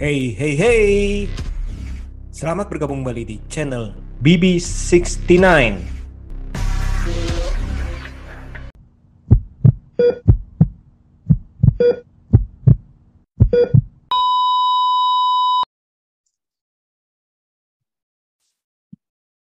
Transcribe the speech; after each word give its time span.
Hey, 0.00 0.32
hey, 0.32 0.56
hey! 0.56 0.88
Selamat 2.32 2.72
bergabung 2.72 3.04
kembali 3.04 3.20
di 3.20 3.36
channel 3.52 3.92
BB69. 4.24 5.76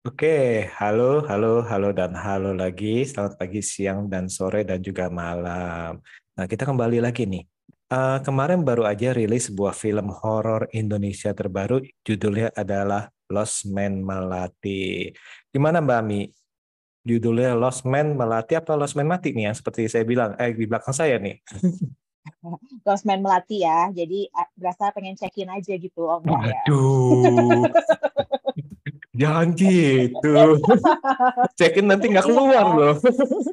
Oke, 0.09 0.73
halo, 0.73 1.21
halo, 1.29 1.61
halo, 1.69 1.93
dan 1.93 2.17
halo 2.17 2.57
lagi. 2.57 3.05
Selamat 3.05 3.37
pagi, 3.37 3.61
siang, 3.61 4.09
dan 4.09 4.33
sore, 4.33 4.65
dan 4.65 4.81
juga 4.81 5.13
malam. 5.13 6.01
Nah, 6.33 6.49
kita 6.49 6.65
kembali 6.65 7.05
lagi 7.05 7.29
nih. 7.29 7.56
Uh, 7.87 8.19
kemarin 8.27 8.67
baru 8.67 8.83
aja 8.83 9.15
rilis 9.15 9.47
sebuah 9.47 9.71
film 9.71 10.11
horor 10.11 10.67
Indonesia 10.75 11.31
terbaru, 11.31 11.79
judulnya 12.03 12.51
adalah 12.51 13.07
Lost 13.31 13.71
Man 13.71 14.03
Melati. 14.03 15.15
Gimana 15.55 15.79
Mbak 15.79 16.03
Mi? 16.03 16.27
Judulnya 17.07 17.55
Lost 17.55 17.87
Man 17.87 18.19
Melati 18.19 18.59
atau 18.59 18.75
Lost 18.75 18.99
Man 18.99 19.07
Mati 19.07 19.31
nih 19.31 19.47
yang 19.47 19.55
seperti 19.55 19.87
saya 19.87 20.03
bilang, 20.03 20.35
eh 20.35 20.51
di 20.51 20.67
belakang 20.67 20.91
saya 20.91 21.15
nih. 21.23 21.39
Lost 22.87 23.07
Man 23.07 23.23
Melati 23.23 23.63
ya, 23.63 23.95
jadi 23.95 24.35
berasa 24.59 24.91
pengen 24.91 25.15
check-in 25.15 25.47
aja 25.47 25.79
gitu, 25.79 26.11
enggak 26.11 26.43
ya? 26.43 26.63
Waduh. 26.67 27.71
Jangan 29.17 29.49
gitu. 29.57 30.61
Check-in 31.59 31.89
nanti 31.89 32.13
nggak 32.13 32.27
keluar 32.29 32.65
iya. 32.69 32.77
loh. 32.77 32.95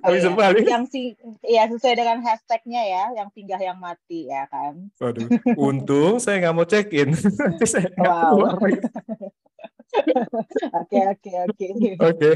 Habis 0.03 0.23
iya. 0.27 0.31
balik. 0.35 0.63
Yang 0.67 0.85
sih 0.91 1.05
ya 1.47 1.63
sesuai 1.71 1.95
dengan 1.95 2.19
hashtagnya 2.19 2.81
ya, 2.83 3.03
yang 3.15 3.29
singgah 3.31 3.61
yang 3.63 3.79
mati 3.79 4.27
ya 4.27 4.43
kan. 4.51 4.91
Waduh, 4.99 5.27
untung 5.55 6.19
saya 6.19 6.43
nggak 6.43 6.55
mau 6.55 6.67
check-in. 6.67 7.15
Nanti 7.39 7.65
saya 7.65 7.87
nggak 7.95 8.11
wow. 8.11 8.31
keluar. 8.35 8.53
Oke 10.73 10.99
oke 11.05 11.31
oke. 11.45 11.67
Oke. 12.01 12.29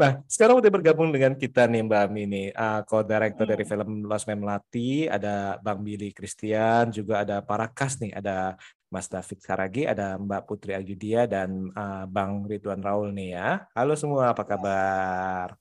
Nah 0.00 0.24
sekarang 0.24 0.56
udah 0.64 0.70
bergabung 0.72 1.12
dengan 1.12 1.36
kita 1.36 1.68
nih 1.68 1.84
Mbak 1.84 2.00
Ami 2.00 2.24
nih, 2.24 2.46
uh, 2.56 2.80
co-director 2.88 3.44
hmm. 3.44 3.52
dari 3.52 3.64
film 3.68 3.88
Lost 4.08 4.24
Man 4.24 4.40
Melati, 4.40 5.04
ada 5.04 5.60
Bang 5.60 5.84
Billy 5.84 6.16
Christian, 6.16 6.88
juga 6.88 7.20
ada 7.20 7.44
para 7.44 7.68
cast 7.68 8.00
nih, 8.00 8.16
ada 8.16 8.56
Mas 8.94 9.10
David 9.10 9.42
Karagi, 9.42 9.90
ada 9.90 10.14
Mbak 10.14 10.46
Putri 10.46 10.70
Ajudia 10.70 11.26
dan 11.26 11.74
uh, 11.74 12.06
Bang 12.06 12.46
Ridwan 12.46 12.78
Raul 12.78 13.10
nih 13.10 13.34
ya. 13.34 13.66
Halo 13.74 13.98
semua, 13.98 14.30
apa 14.30 14.46
kabar? 14.46 15.58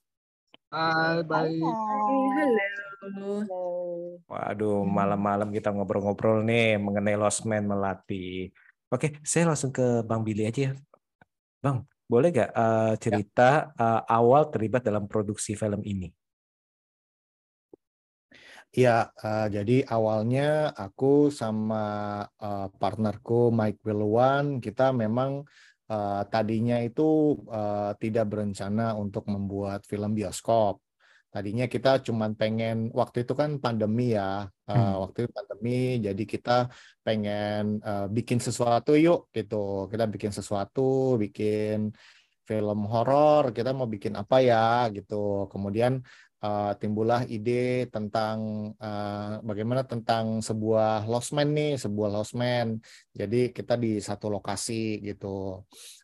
Hai, 0.70 1.26
baik. 1.26 1.66
Halo. 3.02 3.42
Waduh, 4.30 4.86
malam-malam 4.86 5.50
kita 5.50 5.74
ngobrol-ngobrol 5.74 6.46
nih 6.46 6.78
mengenai 6.78 7.18
Lost 7.18 7.50
Man 7.50 7.66
Melati. 7.66 8.54
Oke, 8.94 9.18
saya 9.26 9.50
langsung 9.50 9.74
ke 9.74 10.06
Bang 10.06 10.22
Billy 10.22 10.46
aja 10.46 10.70
ya. 10.70 10.74
Bang, 11.58 11.90
boleh 12.06 12.30
gak 12.30 12.54
uh, 12.54 12.94
cerita 13.02 13.74
ya. 13.74 13.82
uh, 13.82 14.02
awal 14.14 14.54
terlibat 14.54 14.86
dalam 14.86 15.10
produksi 15.10 15.58
film 15.58 15.82
ini? 15.82 16.14
Ya, 18.74 19.14
uh, 19.22 19.46
jadi 19.54 19.86
awalnya 19.86 20.74
aku 20.74 21.30
sama 21.30 21.86
uh, 22.42 22.74
partnerku 22.82 23.54
Mike 23.54 23.86
Wilwan 23.86 24.58
kita 24.66 24.90
memang 24.90 25.46
uh, 25.94 26.22
tadinya 26.26 26.82
itu 26.82 27.38
uh, 27.54 27.94
tidak 28.02 28.34
berencana 28.34 28.98
untuk 28.98 29.30
membuat 29.30 29.86
film 29.86 30.18
bioskop. 30.18 30.82
Tadinya 31.30 31.70
kita 31.70 32.02
cuma 32.02 32.26
pengen 32.34 32.90
waktu 32.98 33.18
itu 33.30 33.34
kan 33.38 33.62
pandemi 33.62 34.18
ya, 34.18 34.50
uh, 34.50 34.74
hmm. 34.74 34.94
waktu 35.06 35.18
itu 35.26 35.32
pandemi, 35.38 36.02
jadi 36.02 36.24
kita 36.34 36.52
pengen 37.06 37.78
uh, 37.86 38.10
bikin 38.10 38.42
sesuatu 38.42 38.98
yuk 38.98 39.30
gitu. 39.38 39.86
Kita 39.86 40.10
bikin 40.10 40.34
sesuatu, 40.34 40.82
bikin 41.22 41.94
film 42.50 42.80
horor, 42.90 43.54
kita 43.54 43.70
mau 43.78 43.86
bikin 43.86 44.14
apa 44.18 44.42
ya 44.42 44.90
gitu. 44.90 45.46
Kemudian 45.54 46.02
uh, 46.44 46.72
timbullah 46.76 47.24
ide 47.26 47.88
tentang 47.88 48.70
uh, 48.76 49.40
bagaimana 49.42 49.88
tentang 49.88 50.44
sebuah 50.44 51.08
lost 51.08 51.32
man 51.32 51.56
nih, 51.56 51.80
sebuah 51.80 52.10
lost 52.12 52.36
man. 52.36 52.84
Jadi 53.16 53.56
kita 53.56 53.80
di 53.80 54.04
satu 54.04 54.28
lokasi 54.28 55.00
gitu. 55.00 55.64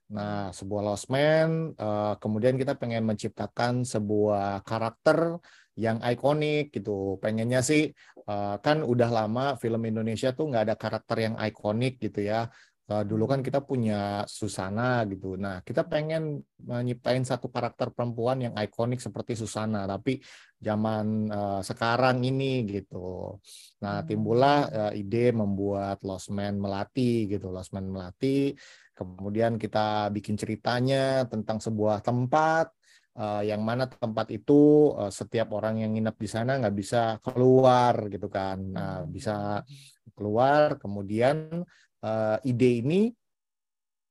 Nah, 0.10 0.50
sebuah 0.50 0.82
lost 0.82 1.12
man, 1.14 1.76
uh, 1.78 2.18
kemudian 2.18 2.58
kita 2.58 2.74
pengen 2.80 3.06
menciptakan 3.06 3.86
sebuah 3.86 4.66
karakter 4.66 5.38
yang 5.78 6.02
ikonik 6.02 6.74
gitu. 6.74 7.22
Pengennya 7.22 7.62
sih 7.62 7.94
uh, 8.26 8.58
kan 8.60 8.82
udah 8.82 9.10
lama 9.10 9.46
film 9.62 9.82
Indonesia 9.86 10.34
tuh 10.34 10.50
nggak 10.50 10.64
ada 10.72 10.76
karakter 10.76 11.18
yang 11.30 11.36
ikonik 11.38 12.02
gitu 12.02 12.26
ya 12.26 12.50
uh, 12.90 13.04
dulu 13.06 13.30
kan 13.30 13.40
kita 13.46 13.62
punya 13.62 14.26
Susana 14.26 15.06
gitu. 15.06 15.38
Nah, 15.38 15.62
kita 15.62 15.86
pengen 15.86 16.42
menyiptain 16.60 17.22
satu 17.22 17.48
karakter 17.48 17.94
perempuan 17.94 18.42
yang 18.42 18.54
ikonik 18.58 19.00
seperti 19.00 19.38
Susana, 19.38 19.86
tapi 19.86 20.18
zaman 20.58 21.30
uh, 21.30 21.62
sekarang 21.62 22.26
ini 22.26 22.66
gitu. 22.68 23.38
Nah, 23.86 24.02
timbullah 24.04 24.58
uh, 24.68 24.94
ide 24.98 25.32
membuat 25.32 26.02
Lost 26.04 26.34
Man 26.34 26.58
Melati 26.58 27.30
gitu, 27.30 27.54
Lost 27.54 27.72
Man 27.72 27.88
Melati. 27.88 28.52
Kemudian 28.98 29.56
kita 29.56 30.12
bikin 30.12 30.36
ceritanya 30.36 31.24
tentang 31.30 31.64
sebuah 31.64 32.04
tempat 32.04 32.68
uh, 33.16 33.40
yang 33.48 33.64
mana 33.64 33.88
tempat 33.88 34.28
itu 34.36 34.92
uh, 34.92 35.08
setiap 35.08 35.56
orang 35.56 35.80
yang 35.80 35.96
nginep 35.96 36.16
di 36.20 36.28
sana 36.28 36.60
nggak 36.60 36.76
bisa 36.76 37.02
keluar 37.24 38.12
gitu 38.12 38.28
kan. 38.28 38.60
Nah, 38.60 39.08
bisa 39.08 39.64
keluar 40.12 40.76
kemudian 40.76 41.64
uh, 42.04 42.38
ide 42.44 42.72
ini 42.84 43.02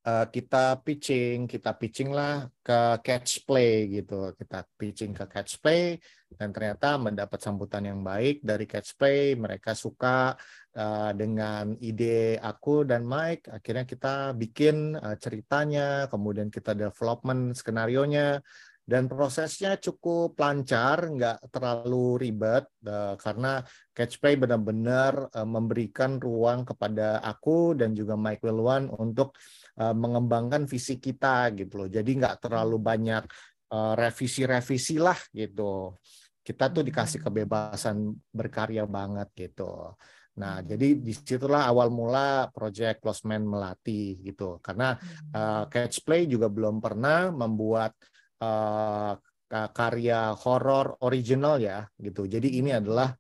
uh, 0.09 0.27
kita 0.29 0.81
pitching, 0.81 1.45
kita 1.45 1.77
pitching 1.77 2.11
lah 2.13 2.49
ke 2.65 3.01
catch 3.05 3.45
play 3.45 3.89
gitu. 3.93 4.33
Kita 4.37 4.65
pitching 4.77 5.13
ke 5.13 5.25
catch 5.29 5.61
play 5.61 6.01
dan 6.29 6.53
ternyata 6.53 7.01
mendapat 7.01 7.41
sambutan 7.41 7.89
yang 7.89 8.01
baik 8.01 8.41
dari 8.45 8.65
catch 8.65 8.97
play. 8.97 9.37
Mereka 9.37 9.77
suka 9.77 10.37
uh, 10.77 11.11
dengan 11.13 11.77
ide 11.81 12.41
aku 12.41 12.89
dan 12.89 13.05
Mike. 13.05 13.49
Akhirnya 13.53 13.85
kita 13.85 14.33
bikin 14.37 14.97
uh, 14.97 15.17
ceritanya, 15.21 16.09
kemudian 16.09 16.49
kita 16.49 16.73
development 16.73 17.57
skenario 17.57 18.05
nya 18.09 18.41
dan 18.89 19.05
prosesnya 19.05 19.77
cukup 19.77 20.33
lancar, 20.41 21.13
nggak 21.13 21.53
terlalu 21.53 22.25
ribet 22.25 22.65
uh, 22.89 23.21
karena 23.21 23.61
Catchplay 23.93 24.41
benar-benar 24.41 25.29
uh, 25.29 25.45
memberikan 25.45 26.17
ruang 26.17 26.65
kepada 26.65 27.21
aku 27.21 27.77
dan 27.77 27.93
juga 27.93 28.17
Mike 28.17 28.41
Wilwan 28.41 28.89
untuk 28.89 29.37
uh, 29.77 29.93
mengembangkan 29.93 30.65
visi 30.65 30.97
kita 30.97 31.53
gitu 31.53 31.85
loh. 31.85 31.89
Jadi 31.93 32.17
nggak 32.17 32.49
terlalu 32.49 32.81
banyak 32.81 33.29
revisi-revisi 33.69 34.97
uh, 34.97 35.13
lah 35.13 35.21
gitu. 35.37 36.01
Kita 36.41 36.73
tuh 36.73 36.81
dikasih 36.81 37.21
kebebasan 37.21 38.09
berkarya 38.33 38.89
banget 38.89 39.29
gitu. 39.37 39.93
Nah, 40.41 40.65
jadi 40.65 40.97
di 40.97 41.13
situlah 41.13 41.69
awal 41.69 41.93
mula 41.93 42.49
Project 42.49 43.05
Lost 43.05 43.29
Man 43.29 43.45
melatih 43.45 44.17
gitu. 44.25 44.57
Karena 44.65 44.97
uh, 45.37 45.69
Catchplay 45.69 46.25
juga 46.25 46.49
belum 46.49 46.81
pernah 46.81 47.29
membuat 47.29 47.93
uh, 48.41 49.15
karya 49.49 50.37
horor 50.37 51.01
original 51.01 51.57
ya 51.57 51.89
gitu. 51.97 52.29
Jadi 52.29 52.61
ini 52.61 52.75
adalah 52.75 53.13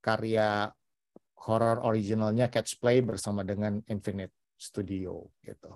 karya 0.00 0.70
horor 1.46 1.82
originalnya 1.82 2.48
Catch 2.48 2.78
Play 2.78 3.02
bersama 3.02 3.42
dengan 3.42 3.82
Infinite 3.90 4.32
Studio 4.56 5.26
gitu. 5.42 5.72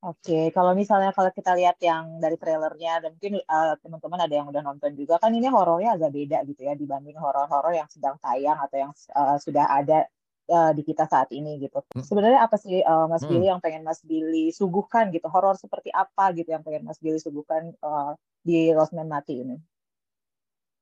Oke, 0.00 0.48
kalau 0.56 0.72
misalnya 0.72 1.12
kalau 1.12 1.28
kita 1.28 1.52
lihat 1.52 1.76
yang 1.84 2.24
dari 2.24 2.40
trailernya 2.40 3.04
dan 3.04 3.10
mungkin 3.12 3.36
uh, 3.44 3.76
teman-teman 3.84 4.20
ada 4.24 4.32
yang 4.32 4.48
udah 4.48 4.64
nonton 4.64 4.96
juga 4.96 5.20
kan 5.20 5.28
ini 5.28 5.44
horornya 5.52 5.92
agak 5.92 6.16
beda 6.16 6.40
gitu 6.48 6.64
ya 6.64 6.72
dibanding 6.72 7.20
horor-horor 7.20 7.76
yang 7.76 7.84
sedang 7.92 8.16
tayang 8.16 8.56
atau 8.56 8.76
yang 8.80 8.92
uh, 9.12 9.36
sudah 9.36 9.68
ada 9.68 10.08
uh, 10.50 10.74
di 10.74 10.82
kita 10.82 11.06
saat 11.06 11.30
ini 11.30 11.62
gitu. 11.62 11.80
Hmm. 11.94 12.02
Sebenarnya 12.02 12.42
apa 12.42 12.58
sih 12.58 12.82
uh, 12.82 13.06
Mas 13.06 13.22
hmm. 13.22 13.30
Billy 13.30 13.46
yang 13.46 13.62
pengen 13.62 13.86
Mas 13.86 14.02
Billy 14.02 14.50
suguhkan 14.50 15.14
gitu? 15.14 15.30
Horor 15.30 15.54
seperti 15.54 15.94
apa 15.94 16.34
gitu 16.34 16.50
yang 16.50 16.66
pengen 16.66 16.84
Mas 16.84 16.98
Billy 16.98 17.22
suguhkan 17.22 17.70
uh, 17.80 18.18
di 18.42 18.74
Man 18.74 19.08
Mati 19.08 19.46
ini? 19.46 19.56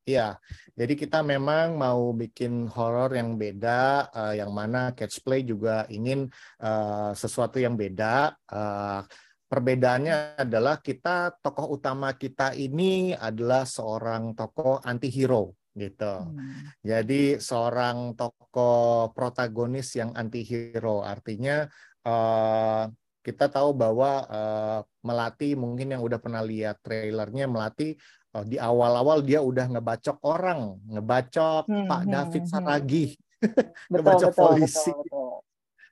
Iya, 0.09 0.41
jadi 0.73 0.97
kita 0.97 1.21
memang 1.21 1.77
mau 1.77 2.17
bikin 2.17 2.65
horor 2.73 3.13
yang 3.13 3.37
beda, 3.37 4.09
uh, 4.09 4.33
yang 4.33 4.49
mana 4.57 4.97
Catch 4.97 5.21
Play 5.21 5.45
juga 5.45 5.85
ingin 5.93 6.33
uh, 6.65 7.13
sesuatu 7.13 7.61
yang 7.61 7.77
beda. 7.77 8.33
Uh, 8.49 9.05
perbedaannya 9.53 10.41
adalah 10.41 10.81
kita 10.81 11.37
tokoh 11.45 11.77
utama 11.77 12.17
kita 12.17 12.57
ini 12.57 13.13
adalah 13.13 13.69
seorang 13.69 14.33
tokoh 14.33 14.81
anti-hero 14.81 15.53
gitu. 15.79 16.27
Hmm. 16.27 16.75
Jadi 16.83 17.39
seorang 17.39 18.19
tokoh 18.19 19.15
protagonis 19.15 19.95
yang 19.95 20.11
anti-hero 20.13 21.07
artinya 21.07 21.71
uh, 22.03 22.91
kita 23.23 23.47
tahu 23.53 23.77
bahwa 23.77 24.25
uh, 24.27 24.81
Melati 25.05 25.55
mungkin 25.55 25.95
yang 25.95 26.03
udah 26.03 26.19
pernah 26.19 26.43
lihat 26.43 26.83
trailernya 26.83 27.47
Melati 27.47 27.95
uh, 28.35 28.45
di 28.45 28.59
awal-awal 28.59 29.23
dia 29.23 29.41
udah 29.41 29.67
ngebacok 29.69 30.19
orang, 30.27 30.77
ngebacok 30.89 31.65
hmm, 31.69 31.87
Pak 31.87 32.03
hmm, 32.03 32.11
David 32.13 32.43
hmm. 32.45 32.51
Saragi, 32.51 33.07
betul, 33.41 33.89
ngebacok 33.95 34.33
betul, 34.35 34.43
polisi. 34.43 34.91
Betul, 34.93 35.05
betul. 35.07 35.37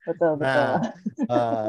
Betul, 0.06 0.32
betul. 0.38 0.46
Nah, 0.46 0.74
uh, 1.26 1.68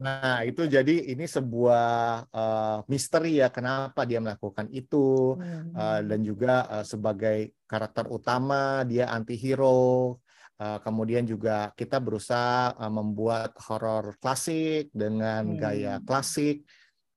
Nah, 0.00 0.42
itu 0.42 0.64
jadi 0.66 1.12
ini 1.12 1.28
sebuah 1.28 2.26
uh, 2.32 2.78
misteri 2.88 3.38
ya 3.38 3.52
kenapa 3.52 4.08
dia 4.08 4.18
melakukan 4.18 4.66
itu 4.72 5.36
hmm. 5.36 5.76
uh, 5.76 6.00
dan 6.02 6.20
juga 6.24 6.64
uh, 6.66 6.84
sebagai 6.86 7.52
karakter 7.68 8.08
utama 8.08 8.82
dia 8.88 9.12
anti-hero. 9.12 10.18
Uh, 10.62 10.78
kemudian 10.78 11.26
juga 11.26 11.74
kita 11.74 11.98
berusaha 11.98 12.70
uh, 12.78 12.92
membuat 12.92 13.52
horor 13.66 14.14
klasik 14.22 14.94
dengan 14.94 15.54
hmm. 15.54 15.58
gaya 15.58 15.94
klasik 16.06 16.62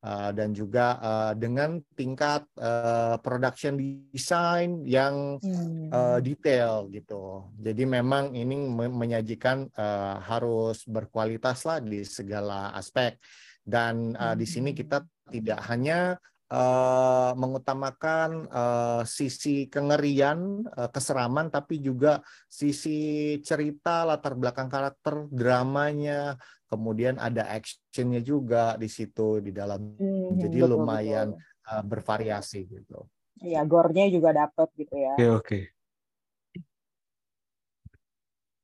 Uh, 0.05 0.29
dan 0.37 0.53
juga 0.53 1.01
uh, 1.01 1.33
dengan 1.33 1.81
tingkat 1.97 2.45
uh, 2.61 3.17
production 3.25 3.73
design 4.13 4.85
yang 4.85 5.41
hmm. 5.41 5.89
uh, 5.89 6.21
detail 6.21 6.85
gitu. 6.93 7.49
Jadi 7.57 7.89
memang 7.89 8.37
ini 8.37 8.69
menyajikan 8.69 9.65
uh, 9.73 10.21
harus 10.21 10.85
berkualitas 10.85 11.65
lah 11.65 11.81
di 11.81 12.05
segala 12.05 12.69
aspek. 12.77 13.17
Dan 13.65 14.13
uh, 14.13 14.37
hmm. 14.37 14.37
di 14.37 14.45
sini 14.45 14.77
kita 14.77 15.01
hmm. 15.01 15.09
tidak 15.41 15.59
hanya 15.73 16.21
uh, 16.53 17.33
mengutamakan 17.33 18.45
uh, 18.53 19.01
sisi 19.09 19.65
kengerian, 19.73 20.69
uh, 20.69 20.89
keseraman, 20.93 21.49
tapi 21.49 21.81
juga 21.81 22.21
sisi 22.45 23.41
cerita, 23.41 24.05
latar 24.05 24.37
belakang 24.37 24.69
karakter, 24.69 25.25
dramanya, 25.33 26.37
kemudian 26.75 27.15
ada 27.15 27.47
actionnya 27.47 28.19
juga 28.19 28.75
di 28.75 28.91
situ 28.91 29.39
di 29.39 29.55
dalam. 29.55 29.95
Hmm, 29.95 30.35
Jadi 30.35 30.59
betul, 30.59 30.71
lumayan 30.75 31.27
betul. 31.31 31.71
Uh, 31.71 31.83
bervariasi 31.87 32.59
gitu. 32.67 33.07
Iya, 33.39 33.63
gornya 33.63 34.05
juga 34.11 34.35
dapat 34.35 34.67
gitu 34.75 34.95
ya. 34.95 35.15
Oke, 35.15 35.27
oke. 35.31 35.59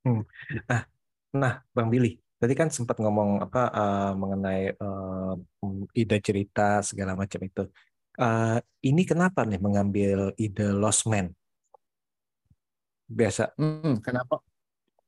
Hmm. 0.04 0.22
Nah, 0.68 0.82
nah, 1.32 1.54
Bang 1.72 1.88
Billy, 1.88 2.20
tadi 2.36 2.54
kan 2.58 2.68
sempat 2.68 3.00
ngomong 3.00 3.48
apa 3.48 3.64
uh, 3.72 4.12
mengenai 4.18 4.76
uh, 4.76 5.34
ide 5.96 6.18
cerita 6.20 6.84
segala 6.84 7.16
macam 7.16 7.40
itu. 7.42 7.64
Uh, 8.20 8.60
ini 8.84 9.08
kenapa 9.08 9.48
nih 9.48 9.62
mengambil 9.64 10.36
ide 10.36 10.68
Lost 10.76 11.08
Man? 11.08 11.32
Biasa. 13.08 13.56
Hmm, 13.56 14.04
kenapa? 14.04 14.44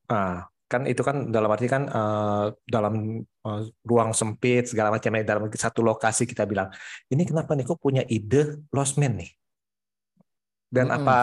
Ah, 0.07 0.47
kan 0.73 0.89
itu 0.89 1.05
kan 1.05 1.29
dalam 1.29 1.49
arti 1.53 1.69
kan 1.69 1.85
uh, 1.85 2.49
dalam 2.65 3.21
uh, 3.21 3.61
ruang 3.85 4.09
sempit 4.17 4.65
segala 4.65 4.89
macam 4.89 5.13
ya, 5.13 5.21
dalam 5.21 5.45
satu 5.53 5.85
lokasi 5.85 6.25
kita 6.25 6.49
bilang 6.49 6.73
ini 7.13 7.21
kenapa 7.29 7.53
nih 7.53 7.65
kok 7.69 7.77
punya 7.77 8.01
ide 8.09 8.65
Lost 8.73 8.97
Man 8.97 9.21
nih? 9.21 9.29
Dan 10.73 10.89
hmm. 10.89 10.97
apa 10.97 11.17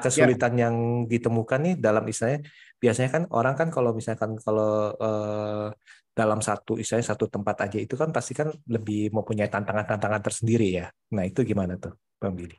kesulitan 0.00 0.56
yeah. 0.56 0.62
yang 0.64 0.76
ditemukan 1.04 1.60
nih 1.60 1.74
dalam 1.76 2.00
istilahnya 2.08 2.48
biasanya 2.80 3.10
kan 3.12 3.22
orang 3.28 3.52
kan 3.52 3.68
kalau 3.68 3.92
misalkan 3.92 4.40
kalau 4.40 4.96
eh, 4.96 5.68
dalam 6.16 6.40
satu 6.40 6.80
istilahnya 6.80 7.12
satu 7.12 7.28
tempat 7.28 7.68
aja 7.68 7.76
itu 7.76 7.92
kan 7.92 8.08
pasti 8.08 8.32
kan 8.32 8.48
lebih 8.72 9.12
mempunyai 9.12 9.52
tantangan-tantangan 9.52 10.22
tersendiri 10.24 10.80
ya. 10.80 10.88
Nah 11.12 11.28
itu 11.28 11.44
gimana 11.44 11.76
tuh, 11.76 11.92
Bang 12.16 12.32
Billy? 12.32 12.56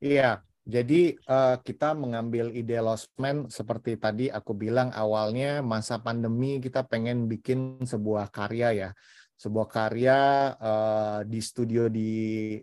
Iya, 0.00 0.40
jadi 0.64 1.12
uh, 1.28 1.60
kita 1.60 1.92
mengambil 1.92 2.48
ide 2.56 2.80
Lost 2.80 3.12
Man 3.20 3.52
seperti 3.52 4.00
tadi 4.00 4.32
aku 4.32 4.56
bilang 4.56 4.88
awalnya 4.96 5.60
masa 5.60 6.00
pandemi 6.00 6.56
kita 6.56 6.88
pengen 6.88 7.28
bikin 7.28 7.84
sebuah 7.84 8.32
karya 8.32 8.72
ya. 8.72 8.90
Sebuah 9.36 9.68
karya 9.68 10.18
uh, 10.56 11.20
di 11.28 11.36
studio 11.44 11.92
di 11.92 12.12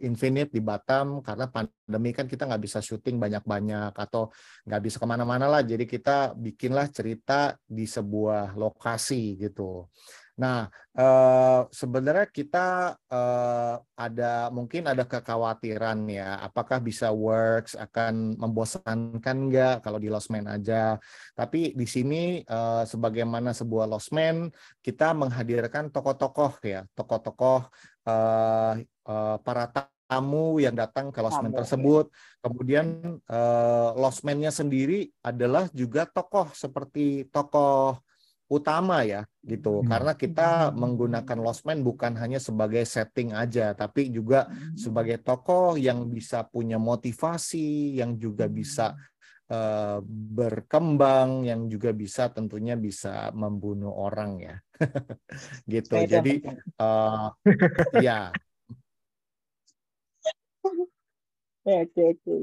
Infinite 0.01 0.49
di 0.49 0.65
Batam. 0.65 1.21
Karena 1.21 1.45
pandemi 1.45 2.09
kan 2.09 2.25
kita 2.25 2.49
nggak 2.49 2.63
bisa 2.65 2.81
syuting 2.81 3.21
banyak-banyak 3.21 3.93
atau 3.93 4.33
nggak 4.65 4.81
bisa 4.81 4.97
ke 4.97 5.05
mana-mana 5.05 5.45
lah. 5.45 5.61
Jadi 5.61 5.85
kita 5.85 6.33
bikinlah 6.33 6.89
cerita 6.89 7.53
di 7.61 7.85
sebuah 7.85 8.57
lokasi 8.57 9.37
gitu 9.45 9.85
Nah, 10.41 10.65
eh, 10.97 11.61
sebenarnya 11.69 12.25
kita 12.33 12.97
eh, 12.97 13.75
ada 13.93 14.49
mungkin 14.49 14.89
ada 14.89 15.05
kekhawatiran 15.05 16.09
ya, 16.09 16.41
apakah 16.41 16.81
bisa 16.81 17.13
works 17.13 17.77
akan 17.77 18.41
membosankan 18.41 19.37
nggak 19.47 19.85
kalau 19.85 20.01
di 20.01 20.09
Lost 20.09 20.33
Man 20.33 20.49
aja. 20.49 20.97
Tapi 21.37 21.77
di 21.77 21.85
sini 21.85 22.41
eh, 22.41 22.83
sebagaimana 22.89 23.53
sebuah 23.53 23.85
Lost 23.85 24.09
Man, 24.17 24.49
kita 24.81 25.13
menghadirkan 25.13 25.93
tokoh-tokoh 25.93 26.57
ya, 26.65 26.89
tokoh-tokoh 26.97 27.69
eh, 28.09 28.73
eh, 28.81 29.37
para 29.45 29.65
tamu 30.09 30.57
yang 30.57 30.73
datang 30.73 31.13
ke 31.13 31.21
ya. 31.21 31.53
tersebut. 31.53 32.09
Kemudian 32.41 32.87
eh, 33.29 33.89
Lost 33.93 34.25
Man-nya 34.25 34.49
sendiri 34.49 35.05
adalah 35.21 35.69
juga 35.69 36.09
tokoh 36.09 36.49
seperti 36.57 37.29
tokoh 37.29 38.01
utama 38.51 39.07
ya 39.07 39.23
gitu. 39.47 39.79
Hmm. 39.79 39.87
karena 39.87 40.11
kita 40.19 40.75
menggunakan 40.75 41.39
Lost 41.39 41.63
Man 41.63 41.87
bukan 41.87 42.19
hanya 42.19 42.35
sebagai 42.35 42.83
setting 42.83 43.31
aja 43.31 43.71
tapi 43.71 44.11
juga 44.11 44.51
hmm. 44.51 44.75
sebagai 44.75 45.23
tokoh 45.23 45.79
yang 45.79 46.11
bisa 46.11 46.43
punya 46.43 46.75
motivasi 46.75 47.95
yang 47.95 48.19
juga 48.19 48.51
bisa 48.51 48.99
uh, 49.47 50.03
berkembang 50.35 51.47
yang 51.47 51.71
juga 51.71 51.95
bisa 51.95 52.27
tentunya 52.27 52.75
bisa 52.75 53.31
membunuh 53.31 53.95
orang 53.95 54.43
ya. 54.43 54.55
Gitu. 55.71 55.95
Jadi 56.11 56.43
uh, 56.75 57.31
ya 58.03 58.35
oke 61.61 62.01
oke 62.17 62.35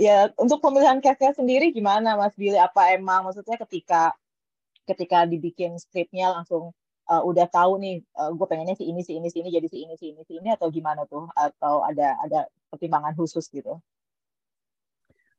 ya 0.00 0.32
untuk 0.40 0.64
pemilihan 0.64 0.96
cast 1.04 1.36
sendiri 1.36 1.68
gimana 1.70 2.16
Mas 2.16 2.32
Billy? 2.32 2.56
Apa 2.56 2.96
emang? 2.96 3.28
Maksudnya 3.28 3.60
ketika 3.60 4.16
ketika 4.88 5.28
dibikin 5.28 5.76
skripnya 5.76 6.32
langsung 6.32 6.72
uh, 7.10 7.22
udah 7.26 7.50
tahu 7.50 7.82
nih 7.82 7.96
uh, 8.14 8.30
gue 8.30 8.46
pengennya 8.46 8.78
si 8.78 8.86
ini 8.86 9.02
si 9.02 9.18
ini 9.18 9.26
si 9.26 9.42
ini 9.42 9.50
jadi 9.50 9.66
si 9.66 9.78
ini 9.82 9.94
si 9.98 10.06
ini 10.14 10.22
si 10.22 10.38
ini 10.38 10.48
atau 10.54 10.70
gimana 10.70 11.02
tuh 11.10 11.26
atau 11.34 11.82
ada 11.82 12.14
ada 12.22 12.46
pertimbangan 12.70 13.18
khusus 13.18 13.50
gitu? 13.50 13.82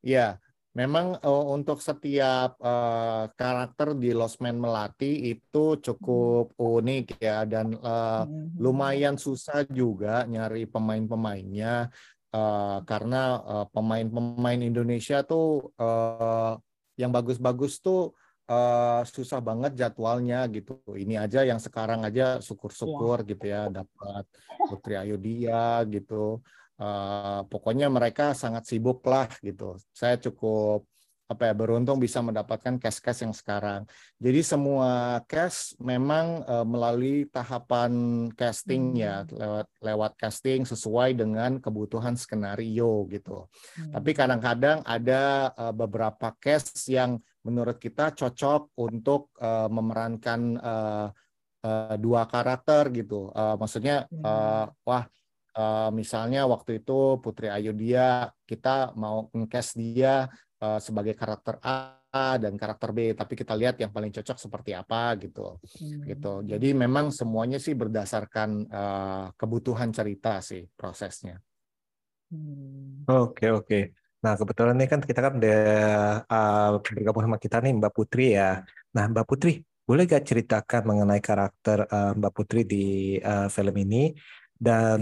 Ya, 0.04 0.42
memang 0.76 1.16
uh, 1.24 1.46
untuk 1.54 1.80
setiap 1.80 2.60
uh, 2.60 3.32
karakter 3.40 3.96
di 3.96 4.12
Lost 4.12 4.44
Man 4.44 4.60
Melati 4.60 5.32
itu 5.32 5.80
cukup 5.80 6.52
hmm. 6.58 6.60
unik 6.60 7.06
ya 7.24 7.48
dan 7.48 7.80
uh, 7.80 8.28
lumayan 8.60 9.16
susah 9.16 9.64
juga 9.72 10.28
nyari 10.28 10.68
pemain-pemainnya 10.68 11.88
uh, 12.36 12.80
karena 12.84 13.40
pemain-pemain 13.72 14.60
uh, 14.60 14.68
Indonesia 14.68 15.24
tuh 15.24 15.72
uh, 15.80 16.60
yang 17.00 17.14
bagus-bagus 17.14 17.80
tuh 17.80 18.12
uh, 18.52 19.02
susah 19.08 19.40
banget 19.40 19.72
jadwalnya 19.80 20.44
gitu. 20.52 20.84
Ini 20.92 21.24
aja 21.24 21.48
yang 21.48 21.58
sekarang 21.64 22.04
aja 22.04 22.44
syukur-syukur 22.44 23.24
ya. 23.24 23.28
gitu 23.32 23.46
ya 23.48 23.62
dapat 23.72 24.24
Putri 24.68 25.00
Ayu 25.00 25.16
Dia 25.16 25.88
gitu. 25.88 26.44
Uh, 26.82 27.46
pokoknya 27.48 27.88
mereka 27.94 28.34
sangat 28.36 28.68
sibuk 28.68 29.06
lah 29.06 29.30
gitu. 29.40 29.78
Saya 29.94 30.18
cukup 30.18 30.90
apa 31.32 31.48
ya 31.48 31.56
beruntung 31.56 31.96
bisa 31.96 32.20
mendapatkan 32.20 32.76
cast-cast 32.76 33.24
yang 33.24 33.32
sekarang. 33.32 33.88
Jadi 34.20 34.44
semua 34.44 35.24
cast 35.32 35.80
memang 35.80 36.44
uh, 36.44 36.68
melalui 36.68 37.24
tahapan 37.32 38.28
casting 38.36 39.00
ya 39.00 39.24
hmm. 39.24 39.40
lewat 39.40 39.68
lewat 39.80 40.12
casting 40.20 40.68
sesuai 40.68 41.16
dengan 41.16 41.64
kebutuhan 41.64 42.20
skenario 42.20 43.08
gitu. 43.08 43.48
Hmm. 43.80 43.96
Tapi 43.96 44.12
kadang-kadang 44.12 44.84
ada 44.84 45.56
uh, 45.56 45.72
beberapa 45.72 46.36
cast 46.36 46.76
yang 46.92 47.16
menurut 47.42 47.78
kita 47.82 48.14
cocok 48.14 48.78
untuk 48.78 49.34
uh, 49.42 49.70
memerankan 49.72 50.42
uh, 50.62 51.08
uh, 51.66 51.96
dua 51.98 52.30
karakter 52.30 52.94
gitu. 52.94 53.34
Uh, 53.34 53.58
maksudnya 53.58 54.06
uh, 54.22 54.70
wah 54.86 55.06
uh, 55.58 55.90
misalnya 55.90 56.46
waktu 56.46 56.84
itu 56.84 57.18
Putri 57.20 57.50
Ayu 57.50 57.74
dia 57.74 58.30
kita 58.46 58.94
mau 58.94 59.30
ngecast 59.34 59.78
dia 59.78 60.30
uh, 60.62 60.80
sebagai 60.80 61.18
karakter 61.18 61.58
A 61.64 62.02
dan 62.12 62.60
karakter 62.60 62.92
B, 62.92 63.16
tapi 63.16 63.40
kita 63.40 63.56
lihat 63.56 63.80
yang 63.80 63.88
paling 63.96 64.12
cocok 64.12 64.36
seperti 64.36 64.76
apa 64.76 65.16
gitu. 65.16 65.56
Hmm. 65.80 66.04
Gitu. 66.04 66.34
Jadi 66.44 66.76
memang 66.76 67.08
semuanya 67.08 67.56
sih 67.56 67.72
berdasarkan 67.72 68.50
uh, 68.68 69.26
kebutuhan 69.40 69.96
cerita 69.96 70.44
sih 70.44 70.68
prosesnya. 70.76 71.40
Hmm. 72.28 73.08
Oke, 73.08 73.48
oke. 73.48 74.01
Nah, 74.22 74.34
kebetulan 74.38 74.78
ini 74.78 74.86
kan 74.86 75.02
kita 75.02 75.20
kan 75.20 75.34
udah 75.42 75.62
uh, 76.30 76.70
bergabung 76.86 77.26
sama 77.26 77.38
kita 77.42 77.58
nih 77.58 77.74
Mbak 77.74 77.94
Putri 77.94 78.38
ya. 78.38 78.62
Nah, 78.94 79.04
Mbak 79.10 79.26
Putri, 79.26 79.66
boleh 79.82 80.06
gak 80.06 80.30
ceritakan 80.30 80.82
mengenai 80.86 81.18
karakter 81.18 81.90
uh, 81.90 82.14
Mbak 82.14 82.34
Putri 82.38 82.62
di 82.62 82.86
uh, 83.18 83.50
film 83.50 83.76
ini 83.82 84.14
dan 84.54 85.02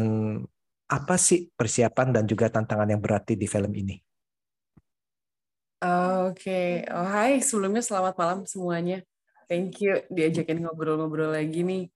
apa 0.89 1.15
sih 1.19 1.51
persiapan 1.51 2.15
dan 2.15 2.23
juga 2.25 2.47
tantangan 2.47 2.87
yang 2.87 3.03
berarti 3.03 3.35
di 3.35 3.45
film 3.45 3.75
ini? 3.75 3.99
Oke, 5.79 6.83
oh 6.91 7.07
hai 7.07 7.39
sebelumnya 7.39 7.79
selamat 7.79 8.15
malam 8.19 8.39
semuanya. 8.43 8.99
Thank 9.47 9.83
you 9.83 10.03
diajakin 10.11 10.63
ngobrol-ngobrol 10.63 11.31
lagi 11.35 11.63
nih. 11.63 11.87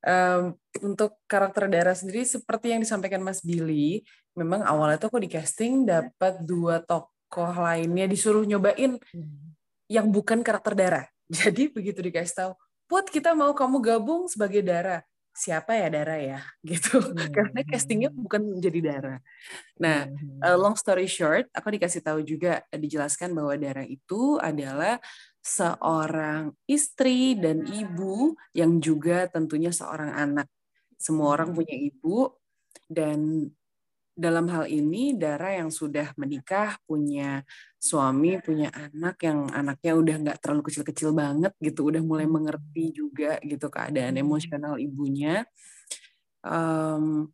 Um, 0.00 0.56
untuk 0.80 1.20
karakter 1.28 1.68
Dara 1.68 1.92
sendiri 1.92 2.24
seperti 2.24 2.72
yang 2.72 2.80
disampaikan 2.80 3.20
Mas 3.20 3.44
Billy, 3.44 4.00
memang 4.32 4.64
awalnya 4.64 4.96
tuh 4.96 5.12
aku 5.12 5.20
di 5.20 5.28
casting 5.28 5.84
dapat 5.84 6.40
dua 6.40 6.80
tokoh 6.80 7.52
lainnya 7.52 8.08
disuruh 8.08 8.46
nyobain 8.48 8.96
yang 9.92 10.06
bukan 10.08 10.40
karakter 10.40 10.72
Dara. 10.72 11.02
Jadi 11.28 11.68
begitu 11.68 12.00
dikasih 12.00 12.34
tahu, 12.34 12.52
Put 12.90 13.06
kita 13.06 13.38
mau 13.38 13.54
kamu 13.54 13.78
gabung 13.78 14.26
sebagai 14.26 14.66
Dara. 14.66 14.98
Siapa 15.30 15.78
ya 15.78 15.86
Dara 15.86 16.18
ya? 16.18 16.42
Gitu. 16.66 16.98
Hmm. 16.98 17.30
Karena 17.30 17.62
castingnya 17.62 18.10
bukan 18.10 18.58
menjadi 18.58 18.80
Dara. 18.82 19.16
Nah, 19.78 20.10
hmm. 20.10 20.42
uh, 20.42 20.58
long 20.58 20.74
story 20.74 21.06
short, 21.06 21.46
aku 21.54 21.70
dikasih 21.70 22.02
tahu 22.02 22.26
juga 22.26 22.66
dijelaskan 22.74 23.30
bahwa 23.30 23.54
Dara 23.54 23.86
itu 23.86 24.42
adalah 24.42 24.98
seorang 25.40 26.52
istri 26.68 27.34
dan 27.36 27.64
ibu 27.64 28.36
yang 28.52 28.78
juga 28.78 29.24
tentunya 29.28 29.72
seorang 29.72 30.12
anak. 30.12 30.46
Semua 31.00 31.32
orang 31.36 31.56
punya 31.56 31.72
ibu 31.72 32.28
dan 32.84 33.48
dalam 34.20 34.52
hal 34.52 34.68
ini 34.68 35.16
Dara 35.16 35.56
yang 35.56 35.72
sudah 35.72 36.12
menikah, 36.20 36.76
punya 36.84 37.40
suami, 37.80 38.36
punya 38.44 38.68
anak 38.68 39.16
yang 39.24 39.48
anaknya 39.48 39.92
udah 39.96 40.16
nggak 40.20 40.38
terlalu 40.44 40.62
kecil-kecil 40.68 41.16
banget 41.16 41.56
gitu, 41.56 41.88
udah 41.88 42.04
mulai 42.04 42.28
hmm. 42.28 42.36
mengerti 42.36 42.92
juga 42.92 43.40
gitu 43.40 43.72
keadaan 43.72 44.20
hmm. 44.20 44.24
emosional 44.28 44.74
ibunya, 44.76 45.48
um, 46.44 47.32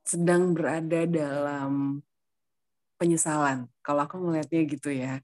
sedang 0.00 0.56
berada 0.56 1.04
dalam 1.04 2.00
penyesalan. 2.96 3.68
Kalau 3.84 4.00
aku 4.08 4.16
melihatnya 4.16 4.62
gitu 4.64 4.88
ya, 4.96 5.20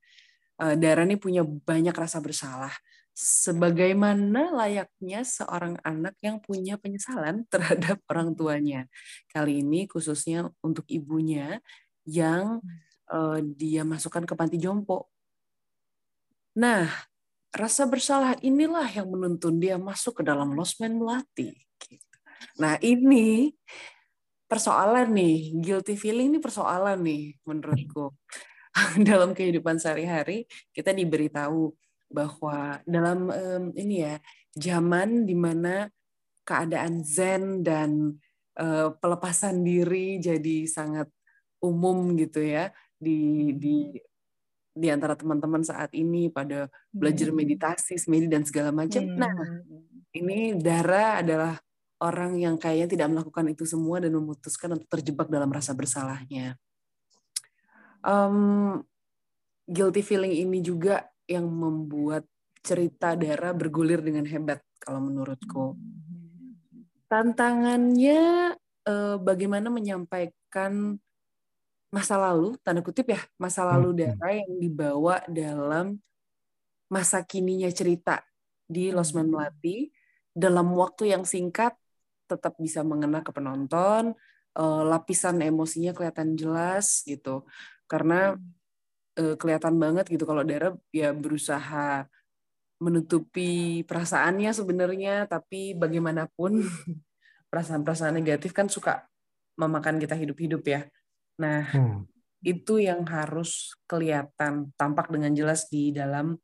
Dara 0.61 1.09
nih 1.09 1.17
punya 1.17 1.41
banyak 1.41 1.97
rasa 1.97 2.21
bersalah 2.21 2.73
sebagaimana 3.21 4.49
layaknya 4.55 5.21
seorang 5.27 5.77
anak 5.85 6.17
yang 6.25 6.41
punya 6.41 6.81
penyesalan 6.81 7.45
terhadap 7.53 8.01
orang 8.09 8.33
tuanya. 8.33 8.89
Kali 9.29 9.61
ini 9.61 9.85
khususnya 9.85 10.49
untuk 10.65 10.89
ibunya 10.89 11.61
yang 12.09 12.65
uh, 13.13 13.39
dia 13.41 13.85
masukkan 13.85 14.25
ke 14.25 14.33
panti 14.33 14.57
jompo. 14.57 15.13
Nah, 16.57 16.89
rasa 17.53 17.87
bersalah 17.87 18.35
inilah 18.41 18.89
yang 18.91 19.07
menuntun 19.13 19.61
dia 19.61 19.77
masuk 19.77 20.21
ke 20.21 20.23
dalam 20.27 20.57
losmen 20.57 20.99
melati. 20.99 21.55
Nah, 22.59 22.81
ini 22.81 23.53
persoalan 24.51 25.13
nih, 25.15 25.61
guilty 25.63 25.95
feeling 25.95 26.35
ini 26.35 26.41
persoalan 26.43 26.99
nih 27.05 27.39
menurutku. 27.47 28.17
dalam 29.09 29.35
kehidupan 29.35 29.79
sehari-hari 29.79 30.47
kita 30.71 30.95
diberitahu 30.95 31.75
bahwa 32.11 32.83
dalam 32.87 33.31
um, 33.31 33.65
ini 33.79 34.03
ya 34.03 34.15
zaman 34.59 35.27
di 35.27 35.35
mana 35.39 35.87
keadaan 36.43 37.07
zen 37.07 37.63
dan 37.63 38.19
uh, 38.59 38.91
pelepasan 38.99 39.63
diri 39.63 40.19
jadi 40.19 40.67
sangat 40.67 41.07
umum 41.63 42.19
gitu 42.19 42.43
ya 42.43 42.75
di 42.99 43.55
di 43.55 43.95
di 44.71 44.89
antara 44.89 45.19
teman-teman 45.19 45.61
saat 45.67 45.91
ini 45.93 46.31
pada 46.31 46.71
belajar 46.95 47.29
hmm. 47.31 47.37
meditasi, 47.37 47.99
semedi 47.99 48.31
dan 48.31 48.47
segala 48.47 48.71
macam. 48.71 49.03
Hmm. 49.03 49.19
Nah, 49.19 49.35
ini 50.15 50.55
Dara 50.57 51.21
adalah 51.21 51.59
orang 52.01 52.39
yang 52.41 52.57
kayaknya 52.57 52.89
tidak 52.97 53.09
melakukan 53.13 53.51
itu 53.51 53.67
semua 53.67 54.01
dan 54.01 54.15
memutuskan 54.15 54.79
untuk 54.79 54.89
terjebak 54.89 55.29
dalam 55.29 55.51
rasa 55.51 55.75
bersalahnya. 55.77 56.57
Um, 58.01 58.81
guilty 59.71 60.03
feeling 60.03 60.35
ini 60.35 60.65
juga 60.65 61.07
yang 61.31 61.47
membuat 61.47 62.27
cerita 62.61 63.15
Dara 63.15 63.55
bergulir 63.55 64.03
dengan 64.03 64.27
hebat 64.27 64.61
kalau 64.83 65.01
menurutku. 65.01 65.79
Tantangannya 67.07 68.55
eh, 68.87 69.17
bagaimana 69.19 69.71
menyampaikan 69.71 70.99
masa 71.91 72.15
lalu, 72.19 72.55
tanda 72.63 72.83
kutip 72.87 73.11
ya, 73.11 73.21
masa 73.39 73.67
lalu 73.67 73.95
hmm. 73.95 73.99
Dara 73.99 74.31
yang 74.35 74.53
dibawa 74.59 75.17
dalam 75.27 75.99
masa 76.91 77.23
kininya 77.23 77.71
cerita 77.71 78.23
di 78.67 78.91
Losman 78.91 79.31
Melati 79.31 79.91
dalam 80.31 80.71
waktu 80.75 81.15
yang 81.15 81.27
singkat 81.27 81.75
tetap 82.31 82.55
bisa 82.63 82.87
mengena 82.87 83.23
ke 83.27 83.35
penonton, 83.35 84.15
eh, 84.55 84.83
lapisan 84.87 85.43
emosinya 85.43 85.91
kelihatan 85.95 86.39
jelas 86.39 87.03
gitu. 87.07 87.47
Karena 87.91 88.39
uh, 89.19 89.35
kelihatan 89.35 89.75
banget 89.83 90.07
gitu 90.07 90.23
kalau 90.23 90.47
Dara 90.47 90.71
ya 90.95 91.11
berusaha 91.11 92.07
menutupi 92.81 93.83
perasaannya 93.85 94.51
sebenarnya 94.57 95.29
tapi 95.29 95.77
bagaimanapun 95.77 96.65
perasaan-perasaan 97.53 98.17
negatif 98.17 98.57
kan 98.57 98.71
suka 98.71 99.05
memakan 99.61 100.01
kita 100.01 100.17
hidup-hidup 100.17 100.63
ya. 100.65 100.81
Nah, 101.37 101.69
hmm. 101.69 102.09
itu 102.41 102.81
yang 102.81 103.05
harus 103.05 103.77
kelihatan 103.85 104.73
tampak 104.81 105.13
dengan 105.13 105.37
jelas 105.37 105.69
di 105.69 105.93
dalam 105.93 106.41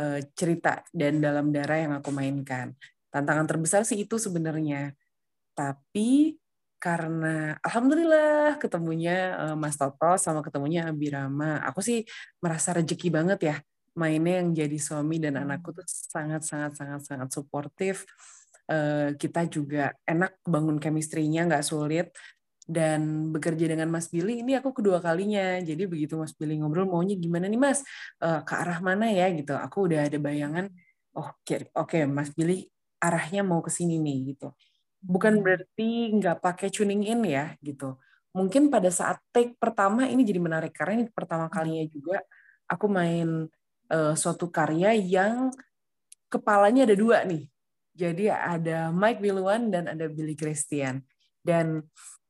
uh, 0.00 0.20
cerita 0.32 0.80
dan 0.96 1.20
dalam 1.20 1.52
darah 1.52 1.84
yang 1.84 1.92
aku 2.00 2.08
mainkan. 2.08 2.72
Tantangan 3.12 3.44
terbesar 3.44 3.84
sih 3.84 4.08
itu 4.08 4.16
sebenarnya. 4.16 4.96
Tapi 5.52 6.38
karena 6.78 7.58
alhamdulillah 7.62 8.56
ketemunya 8.62 9.34
uh, 9.34 9.56
Mas 9.58 9.74
Toto 9.74 10.14
sama 10.18 10.40
ketemunya 10.46 10.86
Abirama. 10.90 11.62
Aku 11.66 11.82
sih 11.82 12.06
merasa 12.38 12.74
rezeki 12.74 13.08
banget 13.10 13.40
ya 13.42 13.56
mainnya 13.98 14.38
yang 14.38 14.54
jadi 14.54 14.78
suami 14.78 15.18
dan 15.18 15.42
anakku 15.42 15.74
tuh 15.74 15.82
sangat 15.86 16.46
sangat 16.46 16.78
sangat 16.78 17.02
sangat 17.04 17.28
suportif. 17.34 18.06
Uh, 18.68 19.16
kita 19.16 19.48
juga 19.48 19.96
enak 20.06 20.38
bangun 20.46 20.78
chemistry-nya 20.78 21.46
nggak 21.50 21.66
sulit. 21.66 22.14
Dan 22.68 23.32
bekerja 23.32 23.64
dengan 23.64 23.88
Mas 23.88 24.12
Billy 24.12 24.44
ini 24.44 24.52
aku 24.52 24.76
kedua 24.76 25.00
kalinya. 25.00 25.56
Jadi 25.64 25.88
begitu 25.88 26.20
Mas 26.20 26.36
Billy 26.36 26.60
ngobrol 26.60 26.84
maunya 26.84 27.16
gimana 27.16 27.48
nih 27.48 27.56
Mas? 27.56 27.80
Uh, 28.20 28.44
ke 28.44 28.52
arah 28.52 28.78
mana 28.84 29.08
ya? 29.08 29.32
Gitu. 29.32 29.56
Aku 29.56 29.88
udah 29.88 30.04
ada 30.04 30.18
bayangan 30.20 30.68
oh 31.18 31.34
oke 31.34 31.42
okay, 31.42 31.58
okay, 31.74 32.02
Mas 32.06 32.30
Billy 32.30 32.70
arahnya 33.02 33.42
mau 33.42 33.58
ke 33.58 33.70
sini 33.70 33.98
nih 33.98 34.34
gitu 34.34 34.54
bukan 34.98 35.40
berarti 35.42 36.14
nggak 36.14 36.42
pakai 36.42 36.68
tuning 36.70 37.06
in 37.06 37.22
ya 37.26 37.54
gitu. 37.62 37.98
Mungkin 38.34 38.68
pada 38.68 38.90
saat 38.92 39.18
take 39.32 39.56
pertama 39.56 40.06
ini 40.06 40.22
jadi 40.22 40.38
menarik 40.42 40.74
karena 40.74 41.02
ini 41.02 41.04
pertama 41.10 41.48
kalinya 41.48 41.86
juga 41.88 42.22
aku 42.68 42.86
main 42.86 43.48
uh, 43.90 44.14
suatu 44.14 44.52
karya 44.52 44.94
yang 44.94 45.50
kepalanya 46.28 46.84
ada 46.84 46.96
dua 46.98 47.24
nih. 47.24 47.48
Jadi 47.98 48.30
ada 48.30 48.94
Mike 48.94 49.18
Wilwan 49.18 49.74
dan 49.74 49.90
ada 49.90 50.06
Billy 50.06 50.38
Christian. 50.38 51.02
Dan 51.42 51.82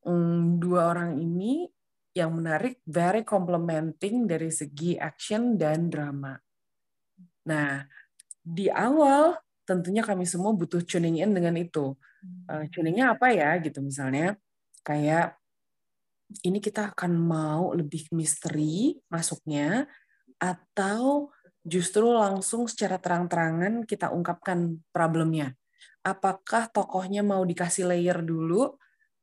um, 0.06 0.56
dua 0.56 0.94
orang 0.96 1.20
ini 1.20 1.68
yang 2.16 2.32
menarik 2.40 2.80
very 2.88 3.20
complementing 3.22 4.24
dari 4.24 4.48
segi 4.48 4.96
action 4.96 5.60
dan 5.60 5.92
drama. 5.92 6.32
Nah, 7.52 7.84
di 8.40 8.72
awal 8.72 9.36
tentunya 9.68 10.00
kami 10.00 10.24
semua 10.24 10.56
butuh 10.56 10.80
tuning 10.80 11.20
in 11.20 11.36
dengan 11.36 11.52
itu 11.60 11.92
uh, 12.50 12.64
tuningnya 12.70 13.14
apa 13.16 13.30
ya 13.32 13.56
gitu 13.62 13.82
misalnya 13.82 14.36
kayak 14.82 15.38
ini 16.44 16.60
kita 16.60 16.92
akan 16.92 17.12
mau 17.16 17.72
lebih 17.72 18.12
misteri 18.12 19.00
masuknya 19.08 19.88
atau 20.36 21.32
justru 21.64 22.08
langsung 22.12 22.68
secara 22.68 23.00
terang-terangan 23.00 23.84
kita 23.84 24.12
ungkapkan 24.12 24.80
problemnya. 24.92 25.56
Apakah 26.04 26.70
tokohnya 26.70 27.20
mau 27.20 27.42
dikasih 27.44 27.88
layer 27.90 28.24
dulu 28.24 28.76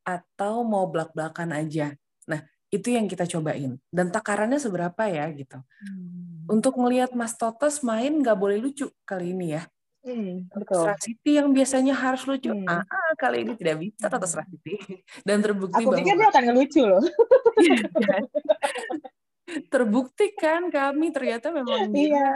atau 0.05 0.61
mau 0.61 0.85
belak-belakan 0.89 1.55
aja? 1.55 1.93
Nah, 2.29 2.41
itu 2.69 2.93
yang 2.93 3.09
kita 3.09 3.25
cobain. 3.25 3.79
Dan 3.89 4.13
takarannya 4.13 4.61
seberapa 4.61 5.07
ya 5.09 5.29
gitu. 5.33 5.57
Hmm. 5.57 6.45
Untuk 6.51 6.77
melihat 6.77 7.13
Mas 7.17 7.33
Totos 7.33 7.81
main 7.81 8.13
nggak 8.21 8.37
boleh 8.37 8.61
lucu 8.61 8.91
kali 9.07 9.33
ini 9.33 9.57
ya. 9.57 9.63
Hmm, 10.05 10.45
betul. 10.53 10.85
City 11.01 11.41
yang 11.41 11.49
biasanya 11.49 11.97
harus 11.97 12.29
lucu, 12.29 12.53
hmm. 12.53 12.69
ah, 12.69 12.85
ah 12.85 13.11
kali 13.17 13.41
ini 13.41 13.57
tidak 13.57 13.81
bisa 13.81 14.05
Tata 14.05 14.29
City 14.29 14.77
dan 15.27 15.41
terbukti 15.41 15.81
Aku 15.81 15.89
bahwa 15.89 15.97
pikir 15.97 16.13
dia 16.13 16.27
akan 16.29 16.43
ngelucu 16.45 16.81
loh. 16.85 17.01
terbukti 19.73 20.33
kan 20.37 20.69
kami 20.73 21.13
ternyata 21.13 21.53
memang 21.53 21.89
dia, 21.93 22.17
iya. 22.17 22.29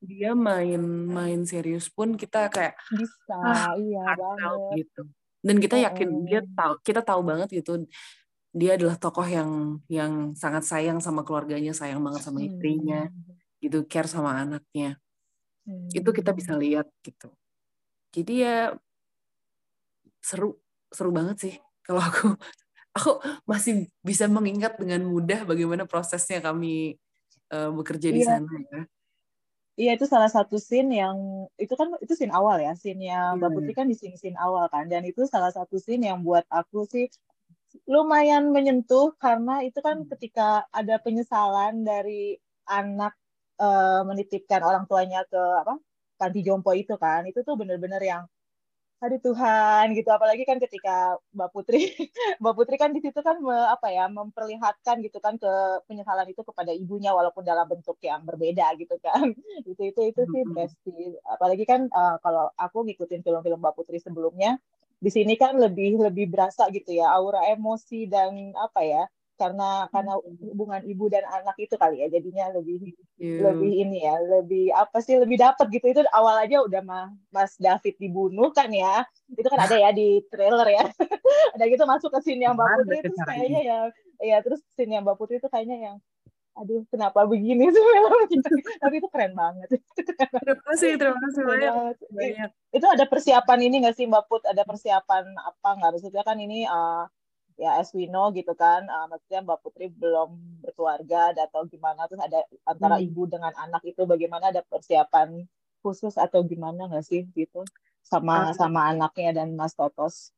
dia 0.00 0.30
main 0.36 0.80
main 1.08 1.40
serius 1.48 1.88
pun 1.88 2.14
kita 2.14 2.52
kayak 2.52 2.76
bisa 2.92 3.36
ah, 3.40 3.72
iya 3.80 4.04
banget 4.12 4.84
gitu 4.84 5.02
dan 5.40 5.56
kita 5.56 5.76
yakin 5.80 6.08
oh. 6.12 6.20
dia 6.28 6.40
tahu 6.52 6.72
kita 6.84 7.00
tahu 7.00 7.20
banget 7.24 7.48
gitu 7.64 7.88
dia 8.52 8.76
adalah 8.76 9.00
tokoh 9.00 9.24
yang 9.24 9.80
yang 9.88 10.36
sangat 10.36 10.68
sayang 10.68 11.00
sama 11.00 11.24
keluarganya 11.24 11.72
sayang 11.72 12.04
banget 12.04 12.28
sama 12.28 12.44
istrinya 12.44 13.08
hmm. 13.08 13.64
gitu 13.64 13.78
care 13.88 14.10
sama 14.10 14.36
anaknya 14.36 15.00
Hmm. 15.70 15.86
Itu 15.94 16.10
kita 16.10 16.34
bisa 16.34 16.58
lihat 16.58 16.90
gitu. 17.06 17.30
Jadi 18.10 18.42
ya 18.42 18.74
seru 20.18 20.58
seru 20.90 21.14
banget 21.14 21.36
sih 21.38 21.54
kalau 21.86 22.02
aku 22.02 22.34
aku 22.98 23.10
masih 23.46 23.86
bisa 24.02 24.26
mengingat 24.26 24.74
dengan 24.82 25.06
mudah 25.06 25.46
bagaimana 25.46 25.86
prosesnya 25.86 26.42
kami 26.42 26.98
uh, 27.54 27.70
bekerja 27.70 28.10
di 28.10 28.26
iya. 28.26 28.42
sana 28.42 28.50
ya. 28.74 28.82
Iya 29.80 29.96
itu 29.96 30.04
salah 30.04 30.28
satu 30.28 30.60
scene 30.60 31.00
yang 31.00 31.48
itu 31.56 31.72
kan 31.72 31.88
itu 32.04 32.12
scene 32.12 32.34
awal 32.36 32.60
ya, 32.60 32.76
scene-nya 32.76 33.32
Mbak 33.40 33.48
hmm. 33.48 33.56
Putri 33.56 33.72
kan 33.72 33.86
di 33.88 33.96
scene-scene 33.96 34.36
awal 34.36 34.68
kan 34.68 34.84
dan 34.92 35.08
itu 35.08 35.24
salah 35.24 35.48
satu 35.48 35.80
scene 35.80 36.04
yang 36.04 36.20
buat 36.20 36.44
aku 36.52 36.84
sih 36.84 37.08
lumayan 37.88 38.50
menyentuh 38.52 39.16
karena 39.16 39.64
itu 39.64 39.80
kan 39.80 40.04
hmm. 40.04 40.08
ketika 40.12 40.68
ada 40.68 41.00
penyesalan 41.00 41.86
dari 41.86 42.36
anak 42.68 43.16
uh, 43.60 44.02
menitipkan 44.08 44.64
orang 44.64 44.84
tuanya 44.88 45.22
ke 45.28 45.36
apa 45.36 45.76
panti 46.16 46.40
jompo 46.46 46.72
itu 46.72 46.96
kan. 46.96 47.24
Itu 47.28 47.44
tuh 47.46 47.54
bener-bener 47.60 48.00
yang 48.02 48.22
aduh 49.00 49.20
Tuhan 49.20 49.96
gitu. 49.96 50.08
Apalagi 50.12 50.44
kan 50.44 50.60
ketika 50.60 51.16
Mbak 51.32 51.50
Putri 51.52 51.92
Mbak 52.42 52.54
Putri 52.56 52.76
kan 52.76 52.90
di 52.92 53.00
situ 53.04 53.20
kan 53.24 53.40
me, 53.40 53.56
apa 53.72 53.88
ya 53.92 54.08
memperlihatkan 54.12 55.00
gitu 55.04 55.18
kan 55.24 55.40
ke 55.40 55.52
penyesalan 55.88 56.28
itu 56.28 56.42
kepada 56.44 56.72
ibunya 56.72 57.12
walaupun 57.16 57.44
dalam 57.44 57.64
bentuk 57.68 57.96
yang 58.04 58.24
berbeda 58.28 58.76
gitu 58.80 58.96
kan. 59.00 59.32
Itu 59.70 59.82
itu 59.88 60.00
itu 60.10 60.22
sih 60.28 60.42
best 60.52 60.76
sih. 60.84 61.16
Apalagi 61.24 61.64
kan 61.68 61.88
uh, 61.92 62.16
kalau 62.24 62.52
aku 62.56 62.84
ngikutin 62.88 63.24
film-film 63.24 63.60
Mbak 63.60 63.74
Putri 63.76 64.00
sebelumnya 64.00 64.60
di 65.00 65.08
sini 65.08 65.32
kan 65.40 65.56
lebih 65.56 65.96
lebih 65.96 66.28
berasa 66.28 66.68
gitu 66.68 66.92
ya 66.92 67.08
aura 67.16 67.40
emosi 67.48 68.04
dan 68.04 68.52
apa 68.52 68.84
ya 68.84 69.02
karena 69.40 69.88
karena 69.88 70.20
hubungan 70.20 70.84
ibu 70.84 71.08
dan 71.08 71.24
anak 71.24 71.56
itu 71.56 71.72
kali 71.80 72.04
ya 72.04 72.12
jadinya 72.12 72.52
lebih 72.52 72.92
yeah. 73.16 73.48
lebih 73.48 73.72
ini 73.72 74.04
ya 74.04 74.20
lebih 74.20 74.68
apa 74.76 75.00
sih 75.00 75.16
lebih 75.16 75.40
dapat 75.40 75.72
gitu. 75.72 75.88
Itu 75.88 76.04
awal 76.12 76.44
aja 76.44 76.60
udah 76.60 76.84
mah 76.84 77.08
Mas 77.32 77.56
David 77.56 77.96
dibunuh 77.96 78.52
kan 78.52 78.68
ya. 78.68 79.08
Itu 79.32 79.48
kan 79.48 79.64
ada 79.64 79.80
ya 79.80 79.96
di 79.96 80.20
trailer 80.28 80.68
ya. 80.68 80.84
Ada 81.56 81.64
gitu 81.66 81.84
masuk 81.88 82.10
ke 82.14 82.20
sini 82.30 82.44
yang 82.44 82.54
Mbak 82.54 82.68
Putri 82.84 82.96
itu 83.00 83.22
kayaknya 83.24 83.60
ya 83.64 83.78
ya 84.20 84.36
terus 84.44 84.60
sini 84.76 85.00
yang 85.00 85.04
Mbak 85.08 85.16
Putri 85.16 85.40
itu 85.40 85.48
kayaknya 85.48 85.76
yang 85.80 85.96
aduh 86.58 86.82
kenapa 86.92 87.24
begini 87.24 87.72
sih? 87.72 87.80
Tapi 88.82 88.94
itu 89.00 89.08
keren 89.08 89.32
banget. 89.32 89.80
Terima 89.96 90.62
kasih 90.68 91.00
terima 91.00 91.16
kasih 91.16 91.42
banyak. 91.46 91.72
banyak. 92.12 92.50
Itu 92.74 92.86
ada 92.86 93.04
persiapan 93.08 93.58
ini 93.64 93.76
nggak 93.86 93.96
sih 93.96 94.04
Mbak 94.04 94.24
Put? 94.28 94.42
Ada 94.44 94.66
persiapan 94.66 95.24
apa 95.40 95.68
nggak? 95.80 95.90
Maksudnya 95.96 96.22
kan 96.26 96.36
ini 96.36 96.66
uh, 96.66 97.06
ya 97.60 97.76
as 97.76 97.92
we 97.92 98.08
know 98.08 98.32
gitu 98.32 98.56
kan 98.56 98.88
uh, 98.88 99.04
maksudnya 99.12 99.44
Mbak 99.44 99.60
Putri 99.60 99.92
belum 99.92 100.32
berkeluarga 100.64 101.36
atau 101.36 101.68
gimana 101.68 102.08
terus 102.08 102.24
ada 102.24 102.40
antara 102.64 102.96
hmm. 102.96 103.04
ibu 103.12 103.28
dengan 103.28 103.52
anak 103.52 103.84
itu 103.84 104.08
bagaimana 104.08 104.48
ada 104.48 104.64
persiapan 104.64 105.44
khusus 105.84 106.16
atau 106.16 106.40
gimana 106.40 106.88
nggak 106.88 107.04
sih 107.04 107.28
gitu 107.36 107.60
sama 108.00 108.48
uh, 108.48 108.56
sama 108.56 108.88
anaknya 108.88 109.44
dan 109.44 109.52
Mas 109.52 109.76
Totos 109.76 110.32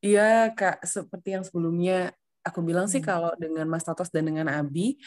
Iya 0.00 0.54
kak 0.56 0.80
seperti 0.86 1.36
yang 1.36 1.44
sebelumnya 1.44 2.14
aku 2.46 2.62
bilang 2.62 2.86
hmm. 2.86 2.94
sih 2.94 3.02
kalau 3.02 3.34
dengan 3.34 3.66
Mas 3.66 3.82
Totos 3.82 4.14
dan 4.14 4.30
dengan 4.30 4.46
Abi 4.46 5.02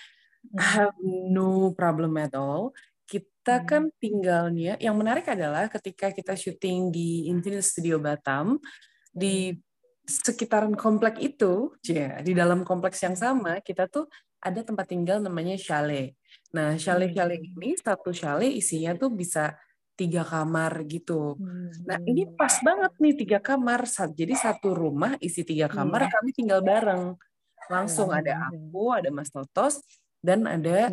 hmm. 0.52 0.60
I 0.60 0.68
have 0.92 1.00
no 1.32 1.72
problem 1.72 2.20
at 2.20 2.36
all 2.36 2.76
kita 3.08 3.64
hmm. 3.64 3.68
kan 3.72 3.84
tinggalnya 3.96 4.76
yang 4.76 5.00
menarik 5.00 5.24
adalah 5.24 5.72
ketika 5.72 6.12
kita 6.12 6.36
syuting 6.36 6.92
di 6.92 7.32
Infinite 7.32 7.64
Studio 7.64 7.96
Batam 7.96 8.60
di 9.16 9.56
hmm 9.56 9.72
sekitaran 10.04 10.76
komplek 10.76 11.20
itu, 11.24 11.72
ya 11.84 12.20
di 12.20 12.36
dalam 12.36 12.68
kompleks 12.68 13.00
yang 13.04 13.16
sama 13.16 13.64
kita 13.64 13.88
tuh 13.88 14.08
ada 14.44 14.60
tempat 14.60 14.92
tinggal 14.92 15.24
namanya 15.24 15.56
chalet. 15.56 16.20
Nah, 16.52 16.76
chalet-chalet 16.76 17.40
hmm. 17.40 17.56
ini 17.58 17.70
satu 17.80 18.12
chalet 18.12 18.52
isinya 18.52 18.94
tuh 19.00 19.10
bisa 19.16 19.56
tiga 19.96 20.26
kamar 20.28 20.84
gitu. 20.90 21.40
Nah, 21.88 21.98
ini 22.04 22.28
hmm. 22.28 22.36
pas 22.36 22.60
banget 22.60 22.94
nih 23.00 23.14
tiga 23.16 23.40
kamar. 23.40 23.88
Jadi 23.90 24.34
satu 24.36 24.76
rumah 24.76 25.16
isi 25.24 25.48
tiga 25.48 25.72
kamar, 25.72 26.10
hmm. 26.10 26.12
kami 26.12 26.30
tinggal 26.36 26.60
bareng. 26.60 27.16
Langsung 27.72 28.12
ada 28.12 28.52
aku, 28.52 28.92
ada 28.92 29.08
Mas 29.08 29.32
Totos, 29.32 29.80
dan 30.24 30.48
ada 30.48 30.88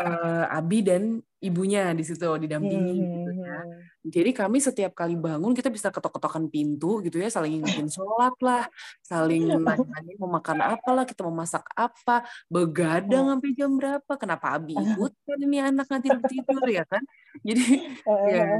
uh, 0.00 0.44
Abi 0.48 0.80
dan 0.80 1.20
ibunya 1.40 1.92
di 1.92 2.00
situ 2.04 2.24
didampingi 2.24 2.96
hmm. 2.96 3.04
gitu 3.04 3.30
ya. 3.44 3.60
Jadi 4.00 4.30
kami 4.32 4.64
setiap 4.64 4.96
kali 4.96 5.12
bangun 5.12 5.52
kita 5.52 5.68
bisa 5.68 5.92
ketok-ketokan 5.92 6.48
pintu 6.48 7.04
gitu 7.04 7.20
ya, 7.20 7.28
saling 7.28 7.60
ingetin 7.60 7.88
sholat 7.96 8.32
lah, 8.40 8.64
saling 9.04 9.44
nanya 9.44 10.14
mau 10.16 10.40
makan 10.40 10.64
apa 10.64 10.90
lah, 10.96 11.04
kita 11.04 11.20
mau 11.28 11.36
masak 11.36 11.64
apa, 11.76 12.24
begadang 12.48 13.28
oh. 13.28 13.30
sampai 13.36 13.52
jam 13.52 13.76
berapa, 13.76 14.12
kenapa 14.16 14.56
Abi 14.56 14.72
ikut 14.84 15.12
kan 15.12 15.38
ini 15.40 15.58
anak 15.60 15.86
nanti 15.92 16.08
tidur 16.08 16.64
ya 16.64 16.88
kan. 16.88 17.04
Jadi 17.44 17.84
ya 18.32 18.56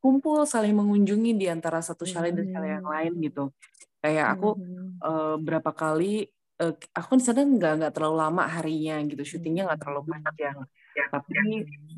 kumpul 0.00 0.48
saling 0.48 0.72
mengunjungi 0.72 1.36
di 1.36 1.46
antara 1.52 1.84
satu 1.84 2.08
chalet 2.08 2.32
dan 2.32 2.48
chalet 2.48 2.80
yang 2.80 2.88
lain 2.88 3.12
gitu. 3.20 3.52
Kayak 4.00 4.38
aku 4.38 4.56
uh, 5.04 5.36
berapa 5.36 5.74
kali 5.74 6.30
uh, 6.62 6.74
aku 6.94 7.18
di 7.18 7.24
sana 7.24 7.42
nggak 7.46 7.72
nggak 7.82 7.92
terlalu 7.94 8.16
lama 8.18 8.42
harinya 8.46 8.98
gitu 9.06 9.22
syutingnya 9.22 9.70
nggak 9.70 9.80
terlalu 9.82 10.02
banyak 10.12 10.36
yang 10.38 10.58
ya, 10.94 11.04
tapi 11.10 11.32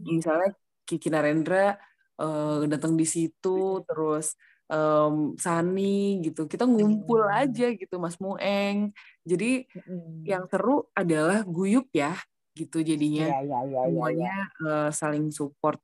misalnya 0.05 0.51
Kiki 0.85 1.09
Narendra 1.09 1.79
uh, 2.21 2.65
datang 2.69 2.95
di 2.95 3.07
situ 3.09 3.81
terus 3.89 4.37
um, 4.71 5.35
Sani 5.37 6.23
gitu 6.23 6.47
kita 6.47 6.65
ngumpul 6.65 7.27
aja 7.27 7.75
gitu 7.75 7.99
Mas 7.99 8.17
Mueng. 8.23 8.95
Jadi 9.27 9.67
yang 10.25 10.47
seru 10.47 10.87
adalah 10.95 11.43
guyup 11.43 11.91
ya 11.91 12.15
gitu 12.55 12.81
jadinya. 12.81 13.31
Ya, 13.31 13.41
ya, 13.43 13.61
ya, 13.67 13.81
semuanya 13.91 14.35
ya, 14.35 14.47
ya. 14.47 14.65
Uh, 14.65 14.91
saling 14.95 15.29
support. 15.35 15.83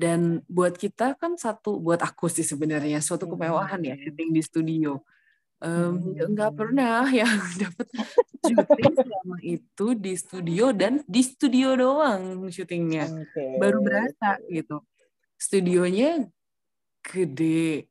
Dan 0.00 0.40
buat 0.48 0.80
kita 0.80 1.12
kan 1.20 1.36
satu 1.36 1.76
buat 1.76 2.00
aku 2.00 2.32
sih 2.32 2.46
sebenarnya 2.46 3.04
suatu 3.04 3.28
kemewahan 3.28 3.84
ya 3.84 4.00
syuting 4.00 4.32
di 4.32 4.40
studio 4.40 5.04
um, 5.60 6.16
nggak 6.16 6.52
pernah 6.56 7.04
yang 7.20 7.30
dapat 7.60 7.86
syuting 8.44 8.94
selama 8.96 9.36
itu 9.44 9.86
di 9.96 10.12
studio 10.16 10.64
dan 10.72 11.04
di 11.04 11.22
studio 11.24 11.76
doang 11.76 12.48
syutingnya. 12.48 13.06
Okay. 13.08 13.60
baru 13.60 13.78
berasa 13.84 14.40
gitu. 14.48 14.80
Studionya 15.40 16.28
gede. 17.04 17.88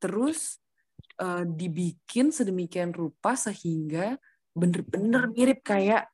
Terus 0.00 0.60
uh, 1.20 1.44
dibikin 1.44 2.32
sedemikian 2.32 2.92
rupa 2.92 3.36
sehingga 3.36 4.16
bener-bener 4.56 5.28
mirip 5.28 5.60
kayak 5.60 6.08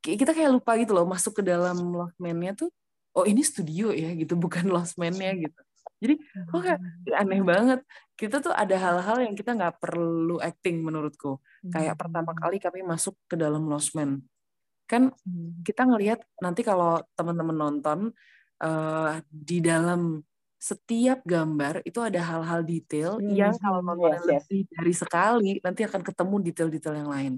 kita 0.00 0.32
kayak 0.32 0.56
lupa 0.56 0.78
gitu 0.80 0.96
loh 0.96 1.04
masuk 1.04 1.40
ke 1.40 1.42
dalam 1.44 1.76
Lost 1.92 2.16
Man-nya 2.16 2.56
tuh 2.56 2.72
oh 3.12 3.24
ini 3.28 3.44
studio 3.44 3.92
ya 3.92 4.14
gitu 4.16 4.38
bukan 4.38 4.70
Lost 4.74 4.96
Man-nya 4.96 5.36
gitu 5.36 5.60
jadi 5.96 6.14
kok 6.48 6.60
kayak 6.60 6.80
aneh 7.16 7.42
banget 7.42 7.80
kita 8.18 8.42
tuh 8.42 8.52
ada 8.52 8.76
hal-hal 8.76 9.18
yang 9.24 9.34
kita 9.34 9.54
nggak 9.54 9.80
perlu 9.80 10.38
acting 10.38 10.84
menurutku 10.84 11.40
kayak 11.72 11.96
hmm. 11.96 12.00
pertama 12.00 12.32
kali 12.36 12.60
kami 12.60 12.84
masuk 12.84 13.16
ke 13.24 13.34
dalam 13.34 13.64
losmen 13.66 14.22
kan 14.88 15.12
hmm. 15.12 15.64
kita 15.64 15.84
ngelihat 15.84 16.20
nanti 16.40 16.64
kalau 16.64 17.00
teman-teman 17.14 17.56
nonton 17.56 17.98
uh, 18.64 19.20
di 19.28 19.60
dalam 19.60 20.22
setiap 20.58 21.22
gambar 21.22 21.86
itu 21.86 22.02
ada 22.02 22.18
hal-hal 22.18 22.66
detail 22.66 23.22
hmm. 23.22 23.30
yang 23.30 23.54
kalau 23.62 23.78
nonton 23.78 24.10
yes, 24.10 24.26
lebih 24.26 24.66
dari 24.66 24.94
sekali 24.94 25.52
nanti 25.62 25.86
akan 25.86 26.02
ketemu 26.02 26.34
detail-detail 26.50 26.96
yang 26.98 27.10
lain. 27.14 27.32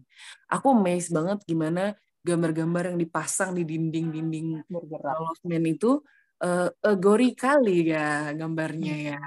Aku 0.48 0.72
amazed 0.72 1.12
banget 1.12 1.44
gimana 1.44 1.92
gambar-gambar 2.24 2.92
yang 2.92 2.98
dipasang 3.00 3.52
di 3.52 3.68
dinding-dinding 3.68 4.64
losmen 4.72 5.64
itu 5.68 6.00
uh, 6.40 6.96
gori 6.96 7.36
kali 7.36 7.92
ya 7.92 8.32
gambarnya 8.32 8.94
ya 9.14 9.20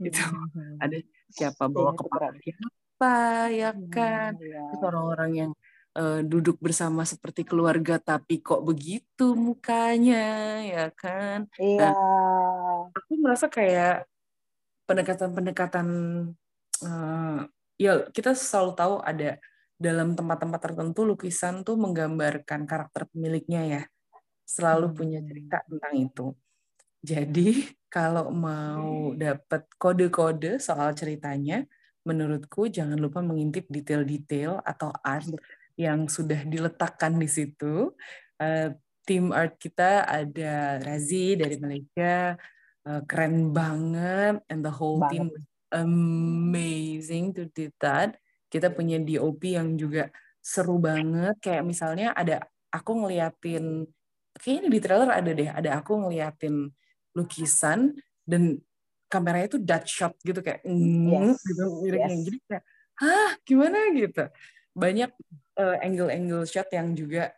gitu. 0.00 0.22
Hmm. 0.24 0.80
ada 0.80 0.96
siapa 1.30 1.68
bawa 1.68 1.92
kepala 1.92 2.32
siapa 2.40 3.14
ya 3.52 3.70
kan? 3.92 4.36
ya. 4.40 4.60
terus 4.72 4.82
orang-orang 4.84 5.30
yang 5.32 5.50
uh, 5.96 6.20
duduk 6.22 6.60
bersama 6.60 7.02
seperti 7.04 7.42
keluarga 7.48 7.96
tapi 7.96 8.40
kok 8.40 8.62
begitu 8.62 9.32
mukanya 9.34 10.60
ya 10.64 10.86
kan? 10.94 11.48
Iya. 11.56 11.90
Nah, 11.90 12.92
aku 12.92 13.12
merasa 13.20 13.46
kayak 13.48 14.04
pendekatan-pendekatan 14.84 15.86
uh, 16.84 17.38
ya 17.78 17.92
kita 18.10 18.34
selalu 18.34 18.72
tahu 18.76 18.94
ada 19.00 19.38
dalam 19.80 20.12
tempat-tempat 20.12 20.60
tertentu 20.60 21.00
lukisan 21.08 21.64
tuh 21.64 21.80
menggambarkan 21.80 22.68
karakter 22.68 23.08
pemiliknya 23.08 23.62
ya. 23.64 23.82
Selalu 24.44 24.92
punya 24.92 25.22
cerita 25.22 25.62
tentang 25.64 25.94
itu 25.94 26.34
jadi 27.00 27.64
kalau 27.90 28.30
mau 28.30 29.10
dapat 29.18 29.66
kode-kode 29.74 30.62
soal 30.62 30.94
ceritanya, 30.94 31.66
menurutku 32.06 32.70
jangan 32.70 32.96
lupa 32.96 33.20
mengintip 33.20 33.66
detail-detail 33.66 34.62
atau 34.62 34.94
art 35.02 35.26
yang 35.74 36.06
sudah 36.06 36.46
diletakkan 36.46 37.18
di 37.18 37.28
situ. 37.28 37.90
Uh, 38.40 38.72
tim 39.04 39.34
art 39.34 39.58
kita 39.58 40.06
ada 40.06 40.78
Razi 40.80 41.34
dari 41.34 41.56
Malaysia, 41.58 42.38
uh, 42.86 43.02
keren 43.08 43.50
banget, 43.50 44.38
and 44.46 44.62
the 44.62 44.70
whole 44.72 45.02
banget. 45.02 45.12
team 45.12 45.26
amazing 45.74 47.34
to 47.34 47.50
do 47.50 47.72
that. 47.82 48.14
Kita 48.50 48.70
punya 48.70 49.02
DOP 49.02 49.56
yang 49.56 49.74
juga 49.74 50.14
seru 50.38 50.78
banget, 50.78 51.36
kayak 51.42 51.66
misalnya 51.66 52.14
ada 52.14 52.44
aku 52.70 53.02
ngeliatin, 53.02 53.86
kayaknya 54.38 54.68
di 54.70 54.78
trailer 54.78 55.10
ada 55.10 55.30
deh, 55.30 55.50
ada 55.50 55.70
aku 55.82 56.06
ngeliatin 56.06 56.70
lukisan 57.16 57.96
dan 58.26 58.60
kameranya 59.10 59.56
itu 59.56 59.58
Dutch 59.58 59.90
shot 59.90 60.14
gitu 60.22 60.38
kayak 60.38 60.62
yes. 60.62 61.42
gitu 61.42 61.64
miringnya 61.82 62.14
yes. 62.14 62.24
jadi 62.30 62.38
kayak 62.46 62.64
hah 63.00 63.30
gimana? 63.48 63.78
Gitu. 63.96 64.24
Banyak 64.76 65.10
uh, 65.58 65.76
angle-angle 65.80 66.44
shot 66.46 66.68
yang 66.70 66.92
juga 66.92 67.32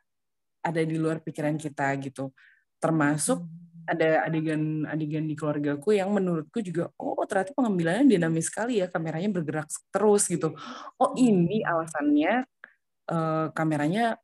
ada 0.62 0.82
di 0.82 0.96
luar 0.98 1.22
pikiran 1.22 1.56
kita 1.56 1.94
gitu. 2.02 2.34
Termasuk 2.82 3.46
ada 3.82 4.26
adegan-adegan 4.30 5.26
di 5.26 5.34
keluargaku 5.34 5.98
yang 5.98 6.14
menurutku 6.14 6.62
juga 6.62 6.86
oh 7.02 7.18
ternyata 7.26 7.50
pengambilannya 7.50 8.14
dinamis 8.14 8.46
sekali 8.46 8.78
ya 8.78 8.86
kameranya 8.86 9.30
bergerak 9.30 9.66
terus 9.90 10.30
gitu. 10.30 10.54
Oh 10.98 11.14
ini 11.18 11.66
alasannya 11.66 12.46
uh, 13.10 13.50
kameranya 13.50 14.18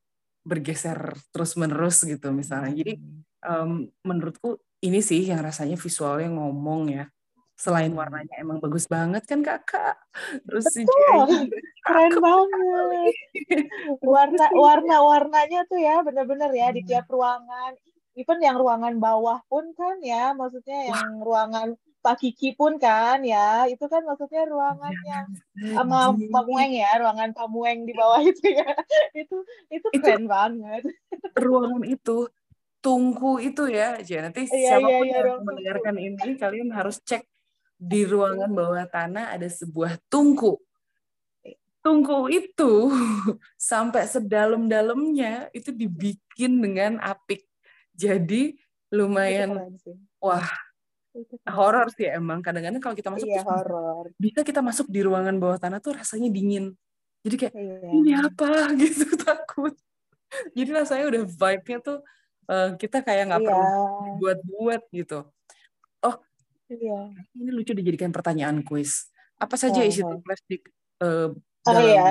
bergeser 0.47 1.19
terus 1.35 1.59
menerus 1.59 2.07
gitu 2.07 2.31
misalnya. 2.31 2.71
Jadi 2.71 3.03
um, 3.43 3.91
menurutku 4.07 4.63
ini 4.81 5.01
sih 5.01 5.27
yang 5.27 5.41
rasanya 5.41 5.75
visualnya 5.75 6.31
ngomong 6.31 6.83
ya 6.89 7.05
selain 7.55 7.91
Hmm. 7.91 7.99
warnanya 7.99 8.35
emang 8.39 8.63
bagus 8.63 8.87
banget 8.87 9.27
kan 9.27 9.43
kakak 9.43 9.99
terus 10.47 10.71
Betul. 10.71 10.87
CGI 10.87 11.51
Keren 11.83 12.15
banget. 12.21 13.15
Warna 14.05 14.47
warna 14.53 14.97
warnanya 15.01 15.65
tuh 15.65 15.81
ya 15.81 16.05
bener-bener 16.05 16.53
ya 16.53 16.69
di 16.69 16.85
Hmm. 16.85 16.89
tiap 16.89 17.07
ruangan. 17.09 17.73
Even 18.13 18.39
yang 18.39 18.59
ruangan 18.59 18.99
bawah 18.99 19.41
pun 19.47 19.73
kan 19.73 19.97
ya, 20.03 20.35
maksudnya 20.35 20.91
yang 20.91 21.23
ruangan 21.23 21.75
Pak 21.99 22.19
Kiki 22.21 22.53
pun 22.53 22.77
kan 22.77 23.23
ya, 23.23 23.65
itu 23.67 23.81
kan 23.87 24.03
maksudnya 24.03 24.43
ruangan 24.45 24.91
yang 25.03 25.27
sama 25.73 26.13
Jadi, 26.13 26.29
Pak 26.29 26.45
Mueng 26.45 26.73
ya, 26.75 26.91
ruangan 26.99 27.31
Pak 27.33 27.49
Mueng 27.49 27.79
di 27.87 27.95
bawah 27.95 28.21
itu 28.31 28.43
ya. 28.53 28.69
Itu 29.15 29.37
itu 29.71 29.87
Itu- 29.89 30.03
keren 30.03 30.27
banget. 30.27 30.83
ruangan 31.35 31.83
itu 31.85 32.29
tungku 32.79 33.39
itu 33.39 33.67
ya 33.67 33.99
aja 33.99 34.17
nanti 34.23 34.47
Iya, 34.47 34.55
iya, 34.55 34.69
siapa 34.71 34.87
pun 34.87 35.05
iya, 35.05 35.13
yang 35.13 35.25
ruang 35.25 35.35
tungku. 35.37 35.49
mendengarkan 35.51 35.95
ini 35.99 36.31
kalian 36.37 36.69
harus 36.71 36.97
cek 37.03 37.23
di 37.75 38.03
ruangan 38.03 38.51
bawah 38.51 38.87
tanah 38.87 39.35
ada 39.35 39.47
sebuah 39.47 39.99
tungku. 40.07 40.59
Tungku 41.79 42.27
itu 42.27 42.91
sampai 43.71 44.05
sedalam-dalamnya 44.05 45.49
itu 45.55 45.71
dibikin 45.71 46.59
dengan 46.59 46.99
apik. 46.99 47.47
Jadi 47.95 48.59
lumayan 48.91 49.75
wah 50.19 50.47
horor 51.47 51.87
sih 51.95 52.11
emang. 52.11 52.43
Kadang-kadang 52.43 52.83
kalau 52.83 52.95
kita 52.95 53.11
masuk 53.11 53.27
Iya, 53.27 53.43
horor. 53.43 54.11
bisa 54.19 54.43
kita 54.43 54.59
masuk 54.59 54.87
di 54.91 55.01
ruangan 55.03 55.39
bawah 55.39 55.59
tanah 55.59 55.79
tuh 55.79 55.95
rasanya 55.99 56.31
dingin. 56.31 56.75
Jadi 57.23 57.37
kayak 57.37 57.55
Iya. 57.55 57.91
ini 57.91 58.13
apa? 58.15 58.51
Gitu 58.79 59.07
takut. 59.19 59.75
Jadi 60.53 60.71
rasanya 60.71 61.05
udah 61.09 61.23
vibe-nya 61.25 61.79
tuh 61.81 61.99
eh, 62.49 62.69
kita 62.77 63.05
kayak 63.05 63.29
nggak 63.29 63.41
Iya. 63.41 63.49
perlu 63.49 63.85
buat-buat 64.19 64.83
gitu 64.91 65.21
Iya. 66.69 67.17
ini 67.33 67.49
lucu 67.49 67.73
dijadikan 67.73 68.13
pertanyaan 68.13 68.61
kuis 68.61 69.09
apa 69.41 69.57
saja 69.57 69.81
Oh, 69.81 69.89
isi 69.89 70.05
oh. 70.05 70.21
plastik 70.21 70.69
eh, 71.01 71.33
Oh, 71.33 71.33
dalam 71.65 71.89
iya. 71.89 72.07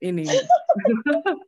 ini 0.00 0.28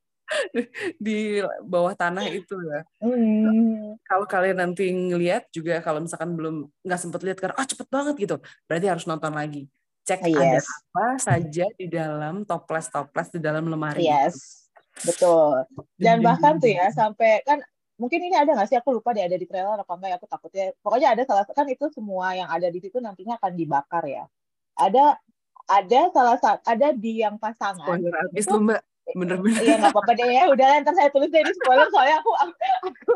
di 0.98 1.38
bawah 1.62 1.92
tanah 1.94 2.26
itu 2.32 2.56
ya 2.64 2.80
Hmm. 2.98 3.94
kalau 4.02 4.24
kalian 4.26 4.58
nanti 4.58 4.88
ngelihat 4.90 5.46
juga 5.52 5.78
kalau 5.84 6.00
misalkan 6.02 6.32
belum 6.34 6.66
nggak 6.82 7.00
sempet 7.00 7.20
lihat 7.22 7.38
karena 7.38 7.54
ah 7.54 7.66
cepet 7.68 7.86
banget 7.92 8.14
gitu 8.18 8.36
berarti 8.66 8.86
harus 8.88 9.04
nonton 9.04 9.36
lagi 9.36 9.68
cek 10.02 10.24
ada 10.24 10.56
Yes. 10.58 10.66
apa 10.66 11.06
saja 11.20 11.66
di 11.76 11.86
dalam 11.86 12.42
toples 12.42 12.88
toples 12.88 13.28
di 13.30 13.38
dalam 13.42 13.66
lemari 13.66 14.00
itu. 14.00 14.10
Yes, 14.10 14.66
betul. 15.02 15.66
Dan 15.98 16.22
bahkan 16.22 16.56
tuh 16.56 16.70
ya 16.70 16.88
sampai 16.98 17.42
kan 17.42 17.58
mungkin 17.96 18.20
ini 18.22 18.36
ada 18.36 18.52
nggak 18.52 18.68
sih? 18.68 18.76
Aku 18.76 18.92
lupa 18.92 19.12
deh 19.12 19.24
ada 19.24 19.34
di 19.34 19.44
trailer 19.44 19.76
apa 19.76 19.92
enggak 19.92 20.10
ya? 20.12 20.16
Aku 20.16 20.26
takutnya 20.26 20.64
pokoknya 20.80 21.08
ada 21.16 21.22
salah 21.24 21.44
kan 21.44 21.66
itu 21.66 21.88
semua 21.90 22.32
yang 22.32 22.48
ada 22.48 22.68
di 22.68 22.78
situ 22.78 23.00
nantinya 23.00 23.36
akan 23.36 23.52
dibakar 23.52 24.04
ya. 24.04 24.24
Ada 24.76 25.16
ada 25.66 26.00
salah 26.12 26.36
satu 26.38 26.62
ada 26.62 26.92
di 26.92 27.24
yang 27.24 27.36
pasangan. 27.36 27.82
spoiler 27.82 28.12
abis 28.28 28.44
Itu- 28.44 28.54
lu 28.54 28.64
mbak 28.64 28.80
bener-bener 29.06 29.62
Iya 29.62 29.74
nggak 29.78 29.92
apa-apa 29.94 30.12
deh. 30.14 30.28
Ya 30.28 30.44
udah 30.50 30.68
ntar 30.82 30.94
saya 30.94 31.10
tulis 31.10 31.30
deh 31.30 31.40
di 31.40 31.54
spoiler 31.54 31.86
soalnya 31.90 32.18
aku 32.18 32.32
aku 32.34 33.12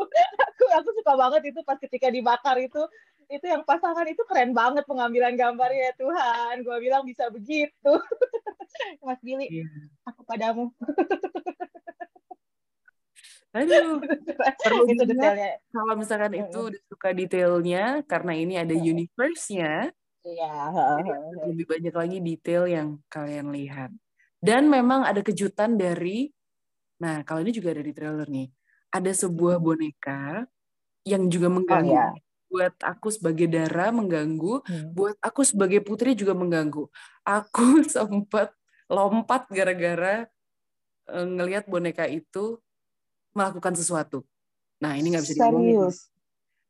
aku 0.47 0.63
aku 0.71 0.89
suka 0.95 1.13
banget 1.15 1.51
itu 1.51 1.59
pas 1.61 1.75
ketika 1.77 2.07
dibakar 2.07 2.55
itu. 2.57 2.79
Itu 3.27 3.47
yang 3.47 3.63
pasangan 3.63 4.03
itu 4.07 4.23
keren 4.27 4.51
banget 4.51 4.83
pengambilan 4.83 5.35
gambarnya. 5.35 5.91
Ya 5.91 5.93
Tuhan 5.95 6.63
gue 6.63 6.77
bilang 6.79 7.03
bisa 7.03 7.27
begitu. 7.31 7.91
Mas 9.03 9.19
Billy 9.19 9.47
Iya. 9.51 9.67
aku 10.07 10.23
padamu 10.23 10.71
aduh 13.51 13.99
Perlu 14.63 14.83
itu 14.87 15.03
detailnya 15.09 15.49
kalau 15.71 15.93
misalkan 15.99 16.33
itu 16.35 16.59
udah 16.71 16.81
suka 16.91 17.09
detailnya 17.15 17.83
karena 18.07 18.31
ini 18.35 18.53
ada 18.59 18.75
Mm-mm. 18.75 18.91
universe-nya 18.93 19.91
Iya, 20.21 20.53
lebih 21.49 21.65
banyak 21.65 21.95
lagi 21.97 22.17
detail 22.21 22.69
yang 22.69 23.01
kalian 23.09 23.49
lihat. 23.49 23.89
Dan 24.37 24.69
memang 24.69 25.01
ada 25.01 25.21
kejutan 25.25 25.73
dari, 25.73 26.29
nah 27.01 27.25
kalau 27.25 27.41
ini 27.41 27.49
juga 27.49 27.73
ada 27.73 27.81
di 27.81 27.89
trailer 27.89 28.29
nih, 28.29 28.47
ada 28.93 29.11
sebuah 29.13 29.57
boneka 29.57 30.45
yang 31.07 31.25
juga 31.33 31.49
mengganggu. 31.49 31.93
iya. 31.93 32.05
Buat 32.51 32.75
aku 32.83 33.07
sebagai 33.09 33.47
Dara 33.49 33.89
mengganggu, 33.89 34.61
Hmm. 34.67 34.93
buat 34.93 35.17
aku 35.23 35.41
sebagai 35.47 35.81
Putri 35.81 36.13
juga 36.13 36.37
mengganggu. 36.37 36.85
Aku 37.25 37.81
sempat 37.95 38.53
lompat 38.91 39.49
gara-gara 39.49 40.27
eh, 41.09 41.25
ngelihat 41.27 41.65
boneka 41.69 42.05
itu 42.09 42.61
melakukan 43.31 43.73
sesuatu. 43.73 44.21
Nah 44.81 44.97
ini 44.97 45.13
nggak 45.13 45.23
bisa 45.23 45.33
diomongin. 45.37 45.77
serius 45.77 45.97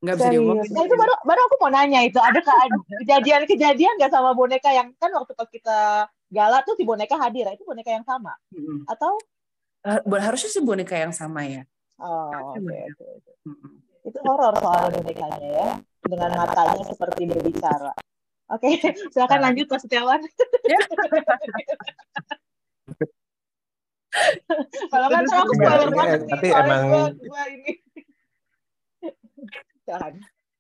Nggak 0.02 0.16
bisa 0.18 0.30
diomongin. 0.34 0.70
nah 0.74 0.82
itu 0.82 0.96
baru 0.98 1.14
baru 1.22 1.42
aku 1.46 1.56
mau 1.62 1.70
nanya 1.70 2.02
itu 2.02 2.18
ada 2.18 2.42
ke- 2.42 2.74
kejadian-kejadian 3.06 3.94
nggak 4.02 4.12
sama 4.12 4.34
boneka 4.34 4.74
yang 4.74 4.90
kan 4.98 5.14
waktu 5.14 5.34
kita 5.38 6.10
gala 6.34 6.66
tuh 6.66 6.74
si 6.74 6.84
boneka 6.84 7.16
hadir 7.22 7.46
itu 7.54 7.62
boneka 7.64 7.94
yang 7.94 8.06
sama 8.06 8.34
atau 8.90 9.16
Eh, 9.82 9.98
harusnya 10.22 10.50
sih 10.54 10.62
boneka 10.62 10.94
yang 10.94 11.10
sama 11.10 11.42
ya. 11.42 11.66
oh 11.98 12.54
oke. 12.54 12.62
Mm-mm. 13.50 13.82
itu 14.06 14.18
horor 14.22 14.54
soal 14.62 14.94
bonekanya 14.94 15.42
ya 15.42 15.68
dengan 16.06 16.30
matanya 16.38 16.86
seperti 16.86 17.26
berbicara 17.26 17.90
oke 18.50 18.70
silakan 19.14 19.42
lanjut 19.42 19.66
Mas 19.70 19.82
Setiawan 19.82 20.22
Ya. 20.70 20.78
kalau 24.92 25.08
kan 25.12 25.22
ntar 25.26 25.38
aku 25.44 25.54
spoiler 25.58 25.90
banget 25.96 26.20
eh, 26.20 26.26
nih 26.28 26.32
tapi 26.36 26.48
emang- 26.52 26.92
gua, 26.92 27.06
gua 27.32 27.44
ini 27.50 27.72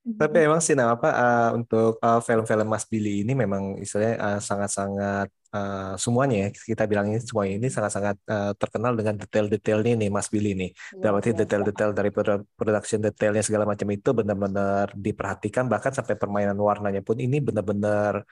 Tapi 0.01 0.49
emang 0.49 0.57
sih 0.65 0.73
nah, 0.73 0.97
apa 0.97 1.09
eh, 1.13 1.49
untuk 1.61 2.01
eh, 2.01 2.19
film-film 2.25 2.67
Mas 2.73 2.89
Billy 2.89 3.21
ini 3.21 3.37
memang 3.37 3.77
istilahnya 3.77 4.17
eh, 4.17 4.39
sangat-sangat 4.41 5.29
eh, 5.53 5.93
semuanya 6.01 6.35
ya 6.43 6.47
kita 6.49 6.83
bilangnya 6.89 7.21
semuanya 7.21 7.53
ini 7.61 7.67
sangat-sangat 7.69 8.17
eh, 8.25 8.51
terkenal 8.57 8.97
dengan 8.97 9.13
detail-detailnya 9.21 9.93
nih 10.01 10.09
Mas 10.09 10.25
Billy 10.33 10.57
nih. 10.57 10.69
Dalam 10.97 11.21
arti 11.21 11.29
Luar 11.29 11.37
biasa. 11.37 11.41
detail-detail 11.45 11.91
dari 11.93 12.09
produ- 12.09 12.45
production 12.57 12.99
detailnya 13.05 13.43
segala 13.45 13.65
macam 13.69 13.87
itu 13.93 14.09
benar-benar 14.09 14.87
diperhatikan 14.97 15.69
bahkan 15.69 15.93
sampai 15.93 16.17
permainan 16.17 16.57
warnanya 16.57 17.05
pun 17.05 17.21
ini 17.21 17.37
benar-benar 17.37 18.25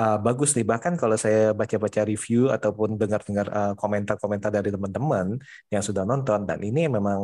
uh, 0.00 0.16
bagus 0.26 0.50
nih. 0.56 0.64
Bahkan 0.72 0.94
kalau 1.00 1.16
saya 1.24 1.38
baca-baca 1.60 2.00
review 2.10 2.38
ataupun 2.56 2.88
dengar-dengar 3.00 3.46
uh, 3.58 3.72
komentar-komentar 3.80 4.50
dari 4.56 4.68
teman-teman 4.74 5.26
yang 5.72 5.82
sudah 5.88 6.02
nonton 6.10 6.40
dan 6.48 6.58
ini 6.68 6.80
memang 6.96 7.20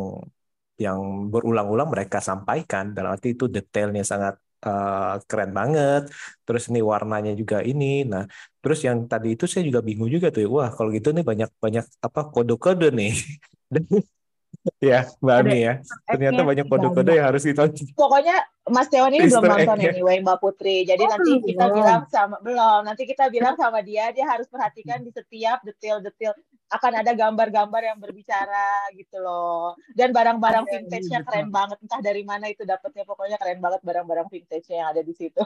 yang 0.84 0.98
berulang-ulang 1.32 1.88
mereka 1.94 2.18
sampaikan 2.28 2.84
dalam 2.96 3.10
arti 3.14 3.28
itu 3.34 3.44
detailnya 3.54 4.02
sangat 4.12 4.34
uh, 4.66 5.18
keren 5.28 5.50
banget. 5.58 6.02
Terus 6.46 6.62
ini 6.70 6.80
warnanya 6.92 7.32
juga 7.40 7.56
ini. 7.70 7.84
Nah 8.12 8.22
terus 8.62 8.78
yang 8.86 8.98
tadi 9.10 9.28
itu 9.34 9.44
saya 9.50 9.62
juga 9.68 9.80
bingung 9.88 10.10
juga 10.14 10.26
tuh 10.34 10.42
wah 10.54 10.68
kalau 10.76 10.90
gitu 10.96 11.08
nih 11.16 11.24
banyak-banyak 11.30 11.84
apa 12.06 12.20
kode-kode 12.32 12.86
nih 12.98 13.10
ya 14.82 15.08
Mbak 15.22 15.36
Ami 15.42 15.58
ya 15.64 15.74
ternyata 16.04 16.40
banyak 16.44 16.66
kode-kode 16.68 17.12
yang 17.16 17.26
harus 17.32 17.42
ditonton 17.46 17.88
pokoknya 17.96 18.36
Mas 18.68 18.88
Tewan 18.92 19.12
ini 19.16 19.26
belum 19.26 19.42
Easter 19.42 19.48
nonton 19.48 19.78
egg-nya. 19.80 19.90
anyway 19.96 20.16
Mbak 20.20 20.38
Putri. 20.44 20.84
Jadi 20.84 21.00
Oh, 21.00 21.08
nanti 21.08 21.30
kita 21.40 21.64
belum. 21.66 21.76
bilang 21.80 22.02
sama 22.12 22.36
belum. 22.44 22.80
Nanti 22.84 23.02
kita 23.08 23.24
bilang 23.32 23.54
sama 23.56 23.80
dia 23.80 24.12
dia 24.12 24.28
harus 24.28 24.44
perhatikan 24.46 25.00
di 25.00 25.08
setiap 25.08 25.64
detail-detail 25.64 26.36
akan 26.68 26.92
ada 27.00 27.12
gambar-gambar 27.16 27.80
yang 27.80 27.98
berbicara 27.98 28.92
gitu 28.92 29.24
loh. 29.24 29.72
Dan 29.96 30.12
barang-barang 30.12 30.68
vintage-nya 30.68 31.24
iya, 31.24 31.26
keren 31.26 31.48
banget. 31.48 31.80
Entah 31.80 32.00
dari 32.04 32.22
mana 32.28 32.52
itu 32.52 32.68
dapetnya 32.68 33.08
pokoknya 33.08 33.40
keren 33.40 33.60
banget 33.64 33.80
barang-barang 33.80 34.28
vintage-nya 34.28 34.76
yang 34.84 34.88
ada 34.92 35.00
di 35.00 35.14
situ. 35.16 35.40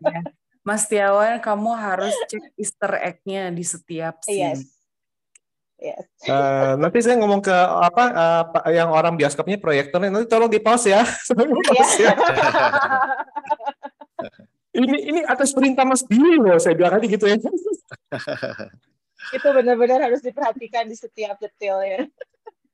Ya. 0.00 0.24
Mas 0.66 0.88
Tiawan, 0.88 1.38
kamu 1.38 1.70
harus 1.76 2.16
cek 2.26 2.56
Easter 2.58 2.92
egg-nya 2.98 3.52
di 3.52 3.62
setiap 3.62 4.24
scene. 4.24 4.56
Yes. 4.58 4.75
Yes. 5.76 6.08
Eh, 6.24 6.72
nanti 6.80 7.04
saya 7.04 7.20
ngomong 7.20 7.44
ke 7.44 7.52
apa 7.52 8.04
Pak- 8.48 8.66
yang 8.72 8.88
orang 8.88 9.12
bioskopnya 9.12 9.60
proyektornya 9.60 10.08
nanti 10.08 10.24
tolong 10.24 10.48
di 10.48 10.56
pause 10.64 10.88
ya. 10.88 11.04
Tolong 11.04 11.52
di 11.52 11.60
Iya. 11.60 11.68
pause 11.76 11.98
ya. 12.00 12.12
Ini 14.76 14.96
ini 15.08 15.20
atas 15.24 15.56
perintah 15.56 15.84
Mas 15.88 16.04
Billy 16.04 16.36
loh 16.36 16.56
saya 16.60 16.76
bilang 16.76 16.96
aja 16.96 17.06
gitu 17.08 17.24
ya. 17.24 17.36
itu 19.36 19.48
benar-benar 19.48 20.00
harus 20.08 20.20
diperhatikan 20.20 20.84
di 20.88 20.96
setiap 20.96 21.36
detailnya. 21.40 22.08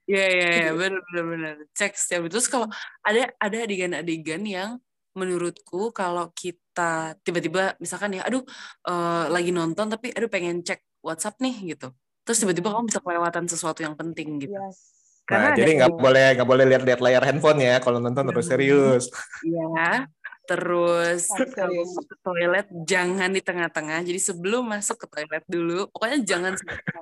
Iya, 0.02 0.26
iya, 0.34 0.48
iya, 0.66 0.70
benar, 0.74 0.98
benar, 1.08 1.24
benar. 1.30 1.54
Cek 1.78 1.94
setiap 1.94 2.26
itu. 2.26 2.34
Terus 2.34 2.50
kalau 2.50 2.66
ada 3.06 3.30
ada 3.38 3.56
adegan-adegan 3.62 4.42
yang 4.42 4.70
menurutku 5.14 5.94
kalau 5.94 6.34
kita 6.34 7.14
tiba-tiba 7.22 7.78
misalkan 7.78 8.18
ya, 8.18 8.26
aduh 8.26 8.42
eh, 8.86 9.24
lagi 9.30 9.54
nonton 9.54 9.86
tapi 9.86 10.10
aduh 10.10 10.26
pengen 10.26 10.62
cek 10.66 10.82
WhatsApp 11.06 11.38
nih 11.38 11.74
gitu. 11.78 11.94
Terus 12.22 12.38
tiba-tiba 12.38 12.68
kamu 12.70 12.86
bisa 12.86 13.00
kelewatan 13.02 13.44
sesuatu 13.50 13.80
yang 13.82 13.94
penting 13.98 14.38
gitu. 14.42 14.54
Yes. 14.54 14.78
Nah, 15.22 15.38
Karena 15.38 15.46
ada 15.54 15.58
jadi 15.62 15.70
nggak 15.78 15.92
boleh 15.96 16.26
nggak 16.34 16.48
boleh 16.50 16.64
lihat-lihat 16.66 17.00
layar 17.00 17.22
handphone 17.24 17.60
ya 17.62 17.78
kalau 17.78 17.98
nonton 18.02 18.26
harus 18.26 18.42
Hmm. 18.46 18.52
serius. 18.52 19.04
Iya. 19.42 20.06
Terus 20.42 21.30
kalau 21.54 21.86
ke 22.02 22.16
toilet 22.20 22.66
jangan 22.84 23.30
di 23.30 23.38
tengah-tengah. 23.38 24.02
Jadi 24.02 24.18
sebelum 24.18 24.66
masuk 24.66 24.98
ke 24.98 25.06
toilet 25.06 25.44
dulu, 25.46 25.86
pokoknya 25.94 26.18
jangan. 26.26 26.52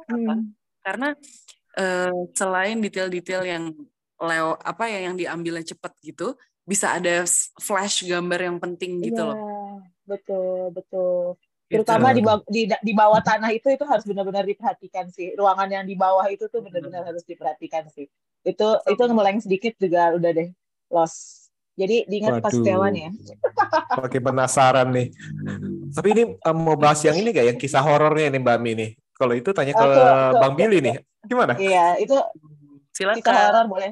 Hmm. 0.08 0.52
Karena 0.84 1.16
eh, 1.74 2.12
selain 2.36 2.76
detail-detail 2.82 3.42
yang 3.46 3.64
leo 4.20 4.50
apa 4.60 4.84
ya 4.90 5.08
yang 5.08 5.16
diambilnya 5.16 5.64
cepat 5.64 5.96
gitu, 6.04 6.36
bisa 6.66 7.00
ada 7.00 7.24
flash 7.56 8.04
gambar 8.04 8.40
yang 8.52 8.58
penting 8.60 9.00
gitu 9.00 9.22
Iya, 9.24 9.30
loh. 9.32 9.38
betul, 10.04 10.74
betul. 10.76 11.40
Gitu. 11.70 11.86
Terutama 11.86 12.10
di, 12.10 12.18
ba- 12.18 12.42
di 12.50 12.66
di 12.66 12.92
bawah 12.98 13.22
tanah 13.22 13.54
itu 13.54 13.70
itu 13.70 13.86
harus 13.86 14.02
benar-benar 14.02 14.42
diperhatikan 14.42 15.06
sih. 15.14 15.38
Ruangan 15.38 15.70
yang 15.70 15.86
di 15.86 15.94
bawah 15.94 16.26
itu 16.26 16.50
tuh 16.50 16.66
benar-benar 16.66 17.06
harus 17.06 17.22
diperhatikan 17.22 17.86
sih. 17.94 18.10
Itu 18.42 18.82
itu 18.90 18.98
ngeleng 19.06 19.38
sedikit 19.38 19.78
juga 19.78 20.10
udah 20.18 20.30
deh 20.34 20.50
loss. 20.90 21.46
Jadi 21.78 22.10
diingat 22.10 22.42
pas 22.42 22.50
setelan 22.50 22.98
ya. 22.98 23.10
Pakai 24.02 24.18
penasaran 24.18 24.90
nih. 24.90 25.14
Tapi 25.94 26.08
ini 26.10 26.22
eh, 26.34 26.54
mau 26.58 26.74
bahas 26.74 26.98
yang 27.06 27.14
ini 27.14 27.30
gak 27.30 27.46
yang 27.54 27.58
kisah 27.62 27.86
horornya 27.86 28.34
nih 28.34 28.42
Mbak 28.42 28.58
Mi 28.58 28.72
nih. 28.74 28.90
Kalau 29.14 29.34
itu 29.38 29.54
tanya 29.54 29.70
ke 29.70 29.78
Oh, 29.78 30.34
ke- 30.34 30.38
Bang 30.42 30.54
Billy 30.58 30.82
nih. 30.82 30.98
Gimana? 31.22 31.54
Iya, 31.54 32.02
itu 32.02 32.18
kisah 32.90 33.14
Silakan. 33.14 33.34
horor 33.46 33.66
boleh. 33.70 33.90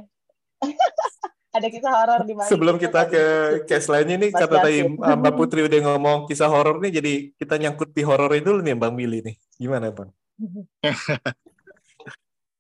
Ada 1.58 1.74
kisah 1.74 1.90
horor 1.90 2.22
di 2.22 2.34
mana? 2.38 2.46
Sebelum 2.46 2.78
kita 2.78 3.10
ke 3.10 3.24
case 3.66 3.90
lainnya 3.90 4.14
nih, 4.14 4.30
kata 4.30 4.62
tadi 4.62 4.86
Mbak 4.86 5.34
Putri 5.34 5.66
udah 5.66 5.90
ngomong 5.90 6.30
kisah 6.30 6.46
horor 6.46 6.78
nih, 6.78 7.02
jadi 7.02 7.34
kita 7.34 7.58
nyangkut 7.58 7.90
di 7.90 8.06
horor 8.06 8.30
dulu 8.38 8.62
nih 8.62 8.78
Bang 8.78 8.94
Billy 8.94 9.26
nih. 9.26 9.34
Gimana 9.58 9.90
Bang? 9.90 10.14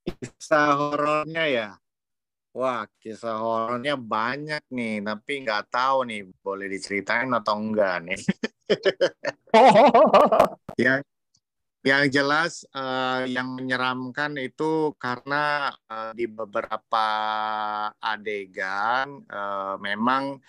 Kisah 0.02 0.74
horornya 0.74 1.46
ya. 1.46 1.68
Wah, 2.58 2.90
kisah 2.98 3.38
horornya 3.38 3.94
banyak 3.94 4.66
nih, 4.74 4.98
tapi 5.06 5.46
nggak 5.46 5.70
tahu 5.70 6.10
nih 6.10 6.26
boleh 6.42 6.66
diceritain 6.66 7.30
atau 7.30 7.54
enggak 7.54 8.02
nih. 8.02 8.18
yang 10.82 11.06
yang 11.86 12.10
jelas 12.10 12.66
eh, 12.74 13.30
yang 13.30 13.54
menyeramkan 13.54 14.34
itu 14.38 14.94
karena 14.98 15.70
eh, 15.86 16.12
di 16.18 16.26
beberapa 16.26 17.06
adegan 18.02 19.22
eh, 19.24 19.74
memang 19.78 20.42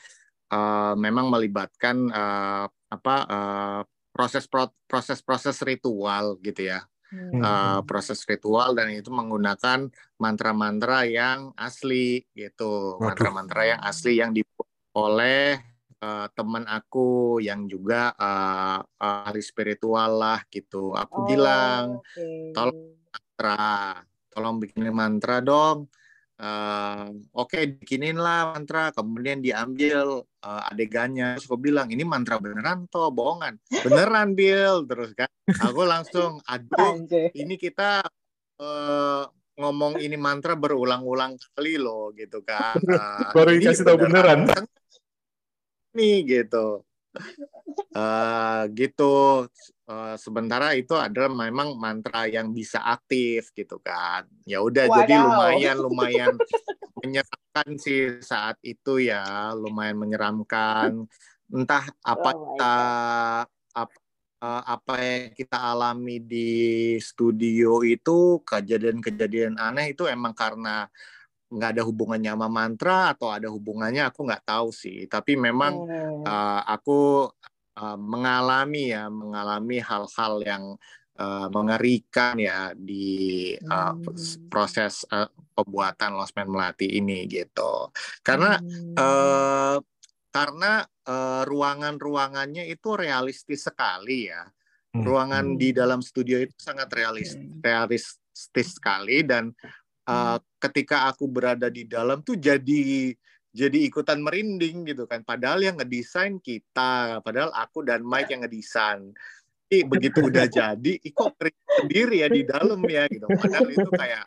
eh, 0.49 0.93
memang 0.97 1.25
melibatkan 1.29 1.97
eh, 2.09 2.65
apa 2.69 3.15
eh, 3.29 3.81
proses 4.09 4.49
proses 4.89 5.19
proses 5.21 5.57
ritual 5.61 6.35
gitu 6.41 6.73
ya. 6.73 6.83
Hmm. 7.09 7.41
uh, 7.41 7.81
proses 7.89 8.21
ritual 8.29 8.77
dan 8.77 8.93
itu 8.93 9.09
menggunakan 9.09 9.89
mantra-mantra 10.21 11.09
yang 11.09 11.49
asli 11.57 12.21
gitu. 12.37 13.01
Mantra-mantra 13.01 13.65
yang 13.65 13.81
asli 13.81 14.21
yang 14.21 14.29
dibuat 14.29 14.69
oleh 14.93 15.57
uh, 16.01 16.27
teman 16.33 16.63
aku 16.65 17.39
yang 17.39 17.67
juga 17.67 18.11
uh, 18.15 18.79
uh, 18.81 19.27
ahli 19.27 19.43
spiritual 19.43 20.19
lah 20.19 20.43
gitu 20.49 20.95
aku 20.95 21.17
Oh, 21.21 21.25
bilang 21.27 21.83
oke. 21.99 22.27
tolong. 22.55 22.97
mantra 23.09 24.03
tolong 24.29 24.55
bikinin 24.59 24.93
mantra 24.93 25.39
dong 25.43 25.87
Uh, 26.39 27.19
oke 27.35 27.83
bikinin 27.83 28.15
lah 28.15 28.55
mantra 28.55 28.95
kemudian 28.95 29.43
diambil 29.43 30.23
uh, 30.39 30.71
adegannya 30.71 31.35
terus 31.35 31.51
aku 31.51 31.59
bilang 31.59 31.91
ini 31.91 32.07
mantra 32.07 32.39
beneran 32.39 32.87
toh 32.87 33.11
bohongan 33.11 33.59
beneran 33.83 34.39
Bill 34.39 34.87
terus 34.87 35.11
kan 35.19 35.27
aku 35.59 35.83
langsung 35.83 36.39
aduh 36.47 36.95
ini 37.35 37.59
kita 37.59 38.07
eh, 38.55 39.23
ngomong 39.59 39.99
ini 39.99 40.15
mantra 40.15 40.55
berulang-ulang 40.55 41.35
kali 41.51 41.75
loh 41.75 42.15
gitu 42.15 42.39
kan. 42.47 42.79
Eh, 42.87 43.31
Baru 43.35 43.51
dikasih 43.59 43.83
tahu 43.83 43.97
beneran. 44.07 44.47
Nih 45.99 46.23
gitu. 46.23 46.87
Eh, 47.91 48.61
gitu. 48.79 49.43
Eh, 49.89 50.15
sementara 50.15 50.71
itu 50.77 50.95
adalah 50.95 51.27
memang 51.27 51.75
mantra 51.75 52.23
yang 52.29 52.55
bisa 52.55 52.79
aktif 52.87 53.51
gitu 53.51 53.83
kan. 53.83 54.23
Ya 54.47 54.63
udah 54.63 54.87
jadi 54.87 55.13
lumayan 55.19 55.75
lumayan 55.83 56.33
menyeramkan 57.03 57.69
sih 57.75 58.23
saat 58.23 58.55
itu 58.63 59.03
ya, 59.03 59.51
lumayan 59.57 59.99
menyeramkan. 59.99 61.03
Entah 61.51 61.83
apa 62.05 62.29
Oh 62.31 62.55
kita 62.55 62.75
apa 63.75 63.97
eh, 64.39 64.63
apa 64.63 64.93
yang 65.03 65.25
kita 65.35 65.57
alami 65.59 66.23
di 66.23 66.51
studio 67.03 67.83
itu 67.83 68.39
kejadian-kejadian 68.47 69.59
aneh 69.59 69.91
itu 69.91 70.07
emang 70.07 70.31
karena 70.31 70.87
nggak 71.49 71.69
ada 71.77 71.83
hubungannya 71.83 72.31
sama 72.37 72.47
mantra 72.47 73.13
atau 73.17 73.33
ada 73.33 73.49
hubungannya 73.49 74.05
aku 74.05 74.25
nggak 74.25 74.45
tahu 74.45 74.69
sih 74.69 75.09
tapi 75.09 75.33
memang 75.33 75.81
Hmm. 75.81 76.21
uh, 76.25 76.61
aku 76.69 77.25
uh, 77.77 77.97
mengalami 77.97 78.93
ya 78.93 79.09
mengalami 79.09 79.81
hal-hal 79.81 80.33
yang 80.45 80.63
uh, 81.17 81.47
mengerikan 81.49 82.37
ya 82.37 82.71
di 82.77 83.57
uh, 83.65 83.97
Hmm. 83.97 84.45
proses 84.47 85.09
uh, 85.09 85.25
pembuatan 85.57 86.15
Lost 86.15 86.37
Man 86.37 86.53
Melati 86.53 86.87
ini 87.01 87.25
gitu 87.27 87.91
karena 88.23 88.55
Hmm. 88.55 88.95
eh, 88.95 89.77
karena 90.29 90.85
eh, 91.09 91.41
ruangan-ruangannya 91.43 92.69
itu 92.69 92.95
realistis 92.95 93.67
sekali 93.67 94.31
ya 94.31 94.47
Hmm. 94.95 95.05
ruangan 95.05 95.45
Hmm. 95.53 95.59
di 95.59 95.69
dalam 95.69 96.01
studio 96.01 96.39
itu 96.41 96.55
sangat 96.57 96.89
realis 96.95 97.35
Hmm. 97.37 97.61
realistis 97.61 98.79
sekali 98.79 99.21
dan 99.21 99.53
uh, 100.09 100.37
ketika 100.57 101.13
aku 101.13 101.29
berada 101.29 101.69
di 101.69 101.85
dalam 101.85 102.25
tuh 102.25 102.35
jadi 102.35 103.13
jadi 103.49 103.77
ikutan 103.89 104.21
merinding 104.21 104.85
gitu 104.85 105.05
kan. 105.09 105.21
Padahal 105.25 105.61
yang 105.61 105.77
ngedesain 105.77 106.37
kita 106.41 107.21
padahal 107.21 107.53
aku 107.53 107.85
dan 107.85 108.01
Mike 108.01 108.33
yang 108.33 108.45
ngedesain. 108.45 109.13
Ih, 109.69 109.85
begitu 109.91 110.25
udah 110.25 110.49
jadi 110.49 110.93
merinding 111.01 111.53
sendiri 111.81 112.25
ya 112.25 112.27
di 112.29 112.41
dalam 112.45 112.81
ya 112.85 113.05
gitu. 113.09 113.25
Padahal 113.29 113.69
itu 113.69 113.89
kayak 113.93 114.25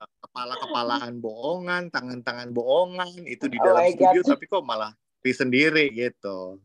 uh, 0.00 0.10
kepala-kepalaan 0.28 1.12
bohongan 1.20 1.82
tangan-tangan 1.88 2.52
bohongan 2.52 3.12
itu 3.24 3.48
di 3.48 3.58
Oh 3.60 3.64
dalam 3.72 3.88
my 3.88 3.92
studio 3.92 4.20
God. 4.24 4.30
tapi 4.36 4.44
kok 4.48 4.64
malah 4.64 4.92
di 5.22 5.32
sendiri 5.32 5.84
gitu. 5.92 6.60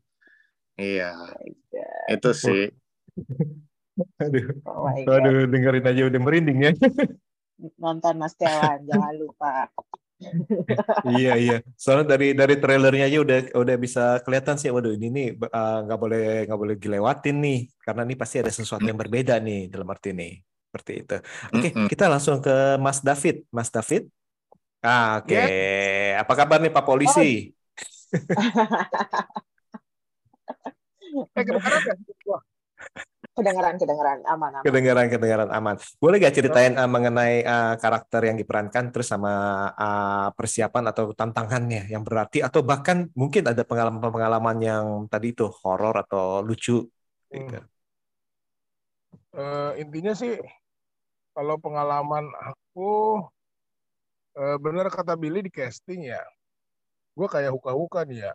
Iya. 0.78 1.14
Oh 1.14 2.14
itu 2.14 2.32
sih. 2.38 2.64
Aduh, 4.22 4.46
Oh 4.70 4.94
aduh 4.94 5.50
dengerin 5.50 5.90
aja 5.90 6.02
udah 6.06 6.22
merinding 6.22 6.60
ya. 6.70 6.72
Nonton 7.82 8.16
Mas 8.22 8.34
Tewan, 8.38 8.80
jangan 8.86 9.14
lupa. 9.18 9.70
iya 11.14 11.32
iya. 11.38 11.56
Soalnya 11.78 12.18
dari 12.18 12.26
dari 12.34 12.56
trailernya 12.62 13.06
aja 13.10 13.18
udah 13.26 13.38
udah 13.62 13.76
bisa 13.78 14.02
kelihatan 14.26 14.56
sih. 14.62 14.70
Waduh 14.74 14.94
ini 14.98 15.08
nih 15.14 15.28
uh, 15.58 15.86
nggak 15.86 16.00
boleh 16.04 16.22
nggak 16.50 16.60
boleh 16.62 16.76
dilewatin 16.84 17.36
nih 17.46 17.58
karena 17.86 18.02
ini 18.06 18.16
pasti 18.22 18.36
ada 18.42 18.52
sesuatu 18.54 18.86
yang 18.90 18.98
berbeda 18.98 19.34
nih 19.46 19.70
dalam 19.74 19.88
arti 19.94 20.10
nih 20.18 20.32
seperti 20.68 20.92
itu. 21.06 21.16
Oke 21.54 21.68
Mm-mm. 21.74 21.88
kita 21.92 22.06
langsung 22.12 22.38
ke 22.46 22.52
Mas 22.82 23.00
David. 23.06 23.36
Mas 23.54 23.70
David. 23.70 24.04
Ah, 24.86 25.20
Oke. 25.22 25.36
Apa 26.22 26.34
kabar 26.40 26.58
nih 26.62 26.72
Pak 26.76 26.86
Polisi? 26.88 27.22
Eh, 31.36 31.44
kedengaran 33.38 33.78
kedengeran, 33.78 34.20
aman, 34.26 34.52
aman. 34.58 34.66
Kedengaran 34.66 35.08
kedengaran 35.14 35.50
aman. 35.54 35.76
Boleh 36.02 36.18
gak 36.18 36.34
ceritain 36.34 36.74
uh, 36.74 36.90
mengenai 36.90 37.46
uh, 37.46 37.78
karakter 37.78 38.26
yang 38.26 38.38
diperankan 38.42 38.90
terus 38.90 39.14
sama 39.14 39.34
uh, 39.78 40.34
persiapan 40.34 40.90
atau 40.90 41.14
tantangannya 41.14 41.86
yang 41.94 42.02
berarti 42.02 42.42
atau 42.42 42.66
bahkan 42.66 43.14
mungkin 43.14 43.46
ada 43.46 43.62
pengalaman-pengalaman 43.62 44.58
yang 44.58 44.86
tadi 45.06 45.38
itu 45.38 45.46
horor 45.62 46.02
atau 46.02 46.42
lucu 46.42 46.90
gitu. 47.30 47.62
eh, 49.38 49.72
intinya 49.84 50.18
sih 50.18 50.34
kalau 51.38 51.62
pengalaman 51.62 52.26
aku 52.42 53.22
eh, 54.34 54.58
bener 54.58 54.90
kata 54.90 55.14
Billy 55.14 55.46
di 55.46 55.54
casting 55.54 56.10
ya. 56.10 56.26
Gue 57.14 57.30
kayak 57.30 57.54
huka-huka 57.54 58.02
nih 58.06 58.26
ya. 58.26 58.34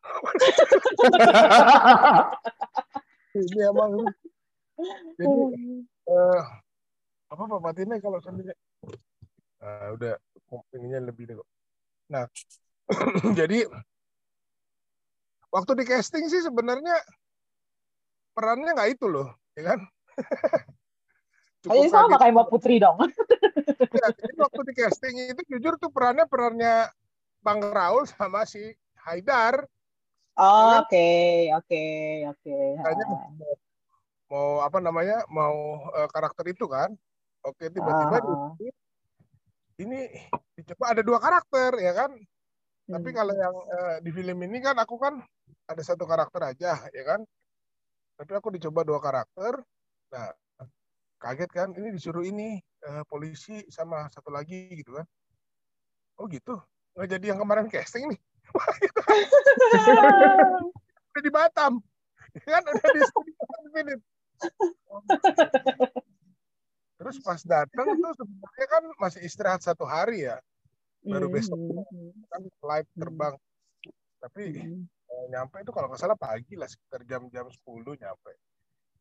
Ini 3.36 3.70
emang 3.70 3.92
jadi 5.18 5.42
eh, 6.10 6.40
apa 7.30 7.42
Pak 7.46 7.60
Patinnya 7.62 7.96
kalau 8.02 8.18
sambil 8.22 8.50
Nah, 9.60 9.92
udah 9.92 10.16
ininya 10.72 11.12
lebih 11.12 11.28
deh 11.28 11.36
kok. 11.36 11.48
Nah, 12.08 12.24
jadi 13.38 13.68
waktu 15.52 15.72
di 15.76 15.84
casting 15.84 16.24
sih 16.32 16.40
sebenarnya 16.40 16.96
perannya 18.32 18.72
nggak 18.72 18.90
itu 18.96 19.06
loh, 19.12 19.28
ya 19.52 19.74
kan? 19.74 19.80
Kayaknya 21.60 21.88
sama 21.92 22.08
kaget. 22.08 22.20
kayak 22.24 22.34
Mbak 22.34 22.48
Putri 22.48 22.76
dong. 22.80 22.98
Ya, 23.90 24.06
jadi 24.14 24.34
waktu 24.38 24.60
di 24.70 24.74
casting 24.76 25.14
itu 25.34 25.42
jujur 25.50 25.74
tuh 25.80 25.90
perannya 25.90 26.22
perannya 26.30 26.88
Bang 27.42 27.58
Raul 27.58 28.06
sama 28.06 28.46
si 28.46 28.60
Haidar. 29.02 29.66
Oh, 30.38 30.78
Oke, 30.80 31.50
oke, 31.58 31.82
oke. 32.30 32.54
Mau, 34.30 34.62
apa 34.62 34.78
namanya 34.78 35.26
mau 35.26 35.82
eh, 35.90 36.06
karakter 36.06 36.54
itu 36.54 36.70
kan. 36.70 36.94
Oke 37.42 37.66
tiba-tiba 37.66 38.22
di- 38.22 38.70
ini 39.80 40.12
dicoba 40.54 40.94
ada 40.94 41.02
dua 41.02 41.18
karakter 41.18 41.82
ya 41.82 41.90
kan. 41.96 42.14
Tapi 42.86 43.08
Hmm. 43.10 43.18
kalau 43.18 43.34
yang 43.34 43.54
eh, 43.74 43.96
di 44.06 44.10
film 44.14 44.38
ini 44.46 44.62
kan 44.62 44.78
aku 44.78 45.02
kan 45.02 45.18
ada 45.66 45.82
satu 45.82 46.06
karakter 46.06 46.46
aja 46.46 46.78
ya 46.94 47.02
kan. 47.02 47.26
Tapi 48.22 48.32
aku 48.38 48.54
dicoba 48.54 48.86
dua 48.86 49.02
karakter. 49.02 49.58
Nah 50.14 50.30
kaget 51.18 51.50
kan 51.50 51.68
ini 51.74 51.90
disuruh 51.90 52.22
ini 52.22 52.62
eh, 52.86 53.02
polisi 53.10 53.66
sama 53.66 54.06
satu 54.14 54.30
lagi 54.30 54.78
gitu 54.78 54.94
kan. 54.94 55.06
Oh 56.22 56.30
gitu. 56.30 56.54
Nggak 56.94 57.18
jadi 57.18 57.34
yang 57.34 57.42
kemarin 57.42 57.66
casting 57.66 58.14
nih. 58.14 58.20
udah 61.10 61.22
di 61.22 61.30
Batam 61.30 61.78
kan 62.46 62.62
udah 62.62 62.90
di 62.94 63.02
studio 63.06 63.34
Infinite 63.66 64.02
terus 67.00 67.16
pas 67.24 67.40
datang 67.40 67.86
tuh 67.96 68.12
sebenarnya 68.12 68.66
kan 68.68 68.82
masih 69.00 69.20
istirahat 69.24 69.64
satu 69.64 69.88
hari 69.88 70.28
ya. 70.28 70.36
Baru 71.00 71.32
besok 71.32 71.56
kan 72.28 72.42
flight 72.60 72.88
terbang. 72.92 73.34
Tapi 74.20 74.44
eh, 74.84 75.24
nyampe 75.32 75.64
itu 75.64 75.72
kalau 75.72 75.88
nggak 75.88 76.00
salah 76.00 76.18
pagi 76.18 76.60
lah 76.60 76.68
sekitar 76.68 77.08
jam-jam 77.08 77.48
10 77.48 77.56
nyampe. 77.96 78.32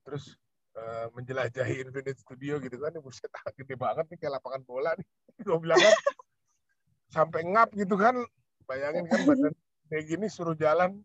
Terus 0.07 0.31
eh, 0.79 1.07
menjelajahi 1.11 1.83
Infinite 1.83 2.19
Studio 2.23 2.63
gitu 2.63 2.79
kan 2.79 2.95
buset 3.03 3.27
ah, 3.35 3.51
gede 3.59 3.75
banget 3.75 4.07
nih 4.07 4.17
kayak 4.17 4.39
lapangan 4.39 4.63
bola 4.63 4.91
nih. 4.95 5.07
Gue 5.45 5.59
bilang 5.59 5.79
kan 5.79 5.95
sampai 7.09 7.41
ngap 7.45 7.73
gitu 7.73 7.97
kan 7.97 8.15
bayangin 8.69 9.05
kan 9.09 9.21
badan 9.25 9.53
kayak 9.89 10.05
gini 10.05 10.29
suruh 10.29 10.53
jalan 10.53 11.01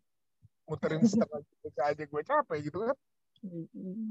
muterin 0.68 1.00
setengah 1.04 1.40
aja 1.84 2.04
gue 2.04 2.22
capek 2.24 2.58
gitu 2.68 2.84
kan 2.84 2.96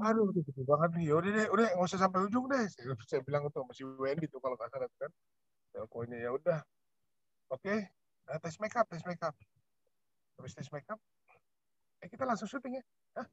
aduh 0.04 0.30
udah 0.30 0.42
gede 0.46 0.62
banget 0.62 0.90
nih. 0.98 1.04
Yaudah 1.10 1.30
deh 1.34 1.46
udah 1.50 1.64
nggak 1.74 1.88
usah 1.90 2.00
sampai 2.00 2.20
ujung 2.26 2.46
deh. 2.46 2.64
Saya, 2.70 2.94
saya 3.06 3.20
bilang 3.26 3.50
tuh 3.50 3.66
masih 3.66 3.84
Wendy 3.98 4.30
tuh 4.30 4.38
kalau 4.38 4.54
nggak 4.54 4.70
salah 4.70 4.90
kan. 4.98 5.10
Ya 5.74 5.78
pokoknya 5.90 6.16
ya 6.22 6.30
udah. 6.30 6.58
Oke 7.50 7.90
eh, 8.30 8.38
tes 8.40 8.56
makeup 8.62 8.86
tes 8.86 9.02
makeup. 9.02 9.34
Habis 10.38 10.54
tes 10.54 10.70
makeup 10.70 10.98
eh 12.04 12.08
kita 12.12 12.28
langsung 12.28 12.46
syuting 12.46 12.78
ya. 12.78 12.84
Hah? 13.16 13.26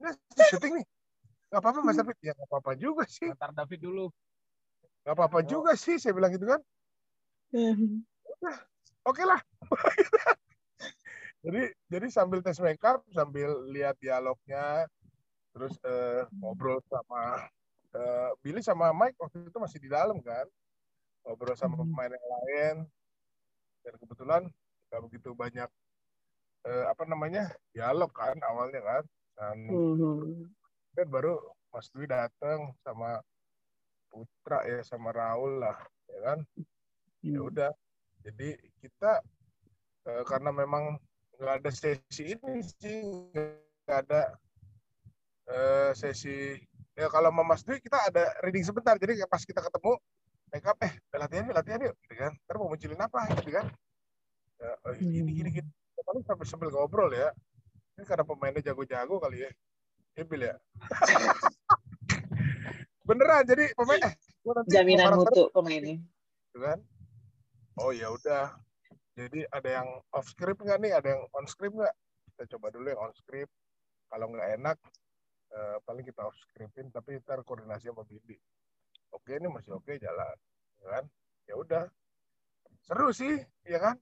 Udah 0.00 0.14
syuting 0.48 0.80
nih. 0.80 0.86
Nggak 1.52 1.60
apa-apa 1.60 1.80
mas 1.84 1.96
David. 1.98 2.16
Ya 2.22 2.32
nggak 2.32 2.48
apa-apa 2.48 2.72
juga 2.78 3.04
sih. 3.10 3.28
Antar 3.28 3.52
David 3.52 3.80
dulu. 3.82 4.06
nggak 5.06 5.14
apa-apa 5.14 5.38
juga 5.46 5.78
sih 5.78 6.02
saya 6.02 6.18
bilang 6.18 6.34
gitu 6.34 6.50
kan. 6.50 6.60
Oke 9.06 9.22
lah. 9.22 9.38
Jadi 11.46 11.62
jadi 11.86 12.06
sambil 12.10 12.42
tes 12.42 12.58
makeup 12.58 13.06
sambil 13.14 13.62
lihat 13.70 13.94
dialognya 14.02 14.90
terus 15.56 15.72
eh, 15.88 16.28
ngobrol 16.36 16.84
sama 16.84 17.48
eh, 17.96 18.30
Billy 18.44 18.60
sama 18.60 18.92
Mike 18.92 19.16
waktu 19.16 19.48
itu 19.48 19.56
masih 19.56 19.80
di 19.80 19.88
dalam 19.88 20.20
kan? 20.20 20.44
Ngobrol 21.24 21.56
sama 21.56 21.80
pemain 21.80 22.12
yang 22.12 22.26
lain. 22.28 22.76
Dan 23.80 23.94
kebetulan 23.96 24.42
nggak 24.92 25.02
begitu 25.08 25.32
banyak 25.32 25.70
eh, 26.68 26.84
apa 26.92 27.08
namanya 27.08 27.48
dialog 27.72 28.12
kan 28.12 28.36
awalnya 28.44 28.84
kan? 28.84 29.02
Dan 29.32 29.56
dan 30.92 31.06
baru 31.08 31.40
Mas 31.72 31.88
Dwi 31.88 32.04
datang 32.04 32.76
sama 32.84 33.24
Putra 34.12 34.60
ya 34.68 34.84
sama 34.84 35.08
Raul 35.16 35.64
lah 35.64 35.80
ya 36.12 36.18
kan? 36.20 36.38
Ya 37.24 37.40
udah. 37.40 37.72
Jadi 38.20 38.60
kita 38.84 39.24
eh, 40.04 40.22
karena 40.28 40.52
memang 40.52 41.00
nggak 41.40 41.64
ada 41.64 41.70
sesi 41.72 42.36
ini 42.36 42.60
sih 42.60 43.32
nggak 43.84 43.98
ada 44.04 44.36
eh, 45.46 45.90
sesi 45.94 46.58
ya 46.96 47.06
kalau 47.12 47.30
sama 47.30 47.42
Mas 47.44 47.62
Dwi 47.62 47.78
kita 47.78 47.98
ada 48.08 48.34
reading 48.42 48.64
sebentar. 48.66 48.94
Jadi 48.98 49.22
pas 49.28 49.42
kita 49.42 49.60
ketemu 49.62 49.92
make 50.50 50.66
up 50.66 50.78
eh 50.82 50.92
latihan 51.14 51.44
yuk 51.46 51.56
latihan 51.56 51.80
yuk 51.82 51.94
gitu 52.06 52.14
kan. 52.18 52.32
Ntar 52.34 52.56
mau 52.58 52.68
munculin 52.72 53.00
apa 53.00 53.20
gitu 53.42 53.50
kan. 53.54 53.66
Ya, 54.56 54.72
oh, 54.88 54.94
gini 54.96 55.30
gini 55.36 55.50
gini 55.52 55.68
paling 56.06 56.24
sampai 56.24 56.46
sambil 56.46 56.70
ngobrol 56.72 57.10
ya. 57.12 57.30
Ini 57.96 58.04
karena 58.04 58.24
pemainnya 58.24 58.62
jago-jago 58.62 59.20
kali 59.20 59.44
ya. 59.44 59.50
Ibil 60.16 60.48
ya. 60.48 60.54
Beneran 63.06 63.46
jadi 63.46 63.70
pemain 63.76 64.02
eh 64.02 64.14
nanti 64.46 64.70
Jaminan 64.70 65.18
mutu 65.18 65.50
pemainnya. 65.50 65.98
gitu 66.50 66.58
kan. 66.62 66.78
Oh 67.82 67.90
ya 67.90 68.14
udah. 68.14 68.54
Jadi 69.16 69.48
ada 69.48 69.68
yang 69.82 69.88
off 70.12 70.28
script 70.28 70.60
nggak 70.60 70.78
nih? 70.80 70.92
Ada 70.94 71.08
yang 71.16 71.22
on 71.34 71.46
script 71.48 71.74
nggak? 71.74 71.94
Kita 72.32 72.56
coba 72.56 72.66
dulu 72.72 72.86
yang 72.88 73.00
on 73.00 73.12
script. 73.16 73.52
Kalau 74.06 74.30
nggak 74.30 74.48
enak 74.60 74.76
eh, 75.56 75.76
paling 75.82 76.04
kita 76.04 76.22
off 76.22 76.36
scriptin 76.36 76.88
tapi 76.88 77.18
ntar 77.18 77.40
koordinasi 77.40 77.88
sama 77.88 78.04
Bindi 78.04 78.36
oke 79.10 79.32
ini 79.32 79.48
masih 79.48 79.74
oke 79.74 79.96
jalan 79.96 80.36
ya 80.76 80.86
kan 80.92 81.04
ya 81.48 81.54
udah 81.56 81.82
seru 82.84 83.08
sih 83.10 83.40
ya 83.64 83.78
kan 83.80 83.96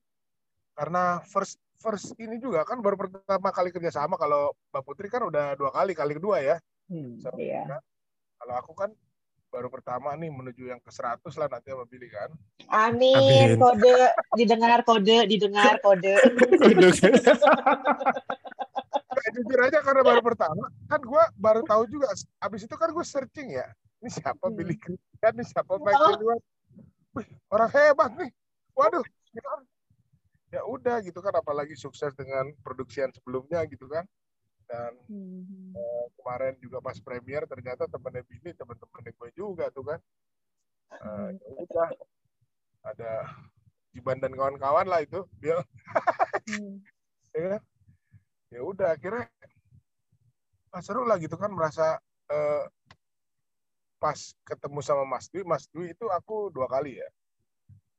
karena 0.74 1.22
first 1.24 1.56
first 1.78 2.12
ini 2.18 2.36
juga 2.36 2.66
kan 2.66 2.82
baru 2.82 2.98
pertama 2.98 3.48
kali 3.48 3.70
kerjasama 3.70 4.16
kalau 4.16 4.50
Mbak 4.74 4.82
Putri 4.82 5.06
kan 5.06 5.22
udah 5.22 5.54
dua 5.54 5.70
kali 5.70 5.94
kali 5.94 6.14
kedua 6.14 6.42
ya 6.42 6.58
Hmm, 6.84 7.16
Sama 7.16 7.40
iya. 7.40 7.64
kan? 7.64 7.80
kalau 8.36 8.54
aku 8.60 8.72
kan 8.76 8.90
baru 9.48 9.72
pertama 9.72 10.12
nih 10.18 10.28
menuju 10.28 10.68
yang 10.68 10.76
ke 10.84 10.92
100 10.92 11.24
lah 11.40 11.48
nanti 11.48 11.72
sama 11.72 11.88
Billy 11.88 12.10
kan 12.10 12.28
Amin. 12.68 13.16
Amin. 13.16 13.56
Kode 13.56 13.94
didengar 14.36 14.84
kode 14.84 15.24
didengar 15.24 15.80
kode. 15.80 16.12
Kayak 19.14 19.32
jujur 19.38 19.58
aja 19.62 19.78
karena 19.80 20.02
baru 20.02 20.20
pertama 20.20 20.64
kan 20.90 21.00
gue 21.00 21.24
baru 21.38 21.60
tahu 21.62 21.82
juga 21.86 22.10
abis 22.42 22.66
itu 22.66 22.74
kan 22.74 22.90
gue 22.90 23.04
searching 23.06 23.48
ya. 23.54 23.66
Ini 24.02 24.10
siapa 24.10 24.44
Hmm. 24.46 24.56
Billy 24.58 24.76
Christian 24.76 25.32
ini 25.38 25.44
siapa 25.46 25.72
Michael 25.80 26.20
Edward 26.20 26.42
Wih, 27.14 27.28
orang 27.54 27.70
hebat 27.70 28.10
nih. 28.18 28.30
Waduh 28.74 29.04
gitu 29.06 29.48
kan. 29.50 29.62
ya 30.54 30.62
udah 30.70 31.02
gitu 31.02 31.18
kan 31.18 31.34
apalagi 31.34 31.74
sukses 31.74 32.14
dengan 32.14 32.50
produksian 32.62 33.10
sebelumnya 33.14 33.62
gitu 33.66 33.86
kan. 33.86 34.06
Dan 34.66 34.92
eh, 35.74 36.04
kemarin 36.18 36.54
juga 36.58 36.78
pas 36.82 36.98
premier 36.98 37.46
ternyata 37.46 37.86
temennya 37.86 38.22
Billy 38.26 38.50
temen-temennya 38.54 39.12
gue 39.14 39.30
juga 39.34 39.70
tuh 39.70 39.84
kan. 39.86 40.00
Eh, 40.94 41.28
ya 41.38 41.50
udah. 41.54 41.88
Ada 42.84 43.12
Jiban 43.94 44.18
dan 44.18 44.34
kawan-kawan 44.34 44.86
lah 44.90 45.00
itu. 45.06 45.22
Dia 45.38 45.62
ya 47.34 47.58
kan? 47.58 47.62
Ya 48.54 48.62
udah 48.62 48.88
akhirnya 48.94 49.26
ah, 50.70 50.82
seru 50.82 51.02
lah 51.02 51.18
gitu 51.18 51.34
kan 51.34 51.50
merasa 51.50 51.98
eh, 52.30 52.64
pas 53.98 54.18
ketemu 54.46 54.78
sama 54.78 55.02
Mas 55.02 55.26
Dwi 55.26 55.42
Mas 55.42 55.66
Dwi 55.74 55.90
itu 55.90 56.06
aku 56.06 56.54
dua 56.54 56.70
kali 56.70 57.02
ya. 57.02 57.08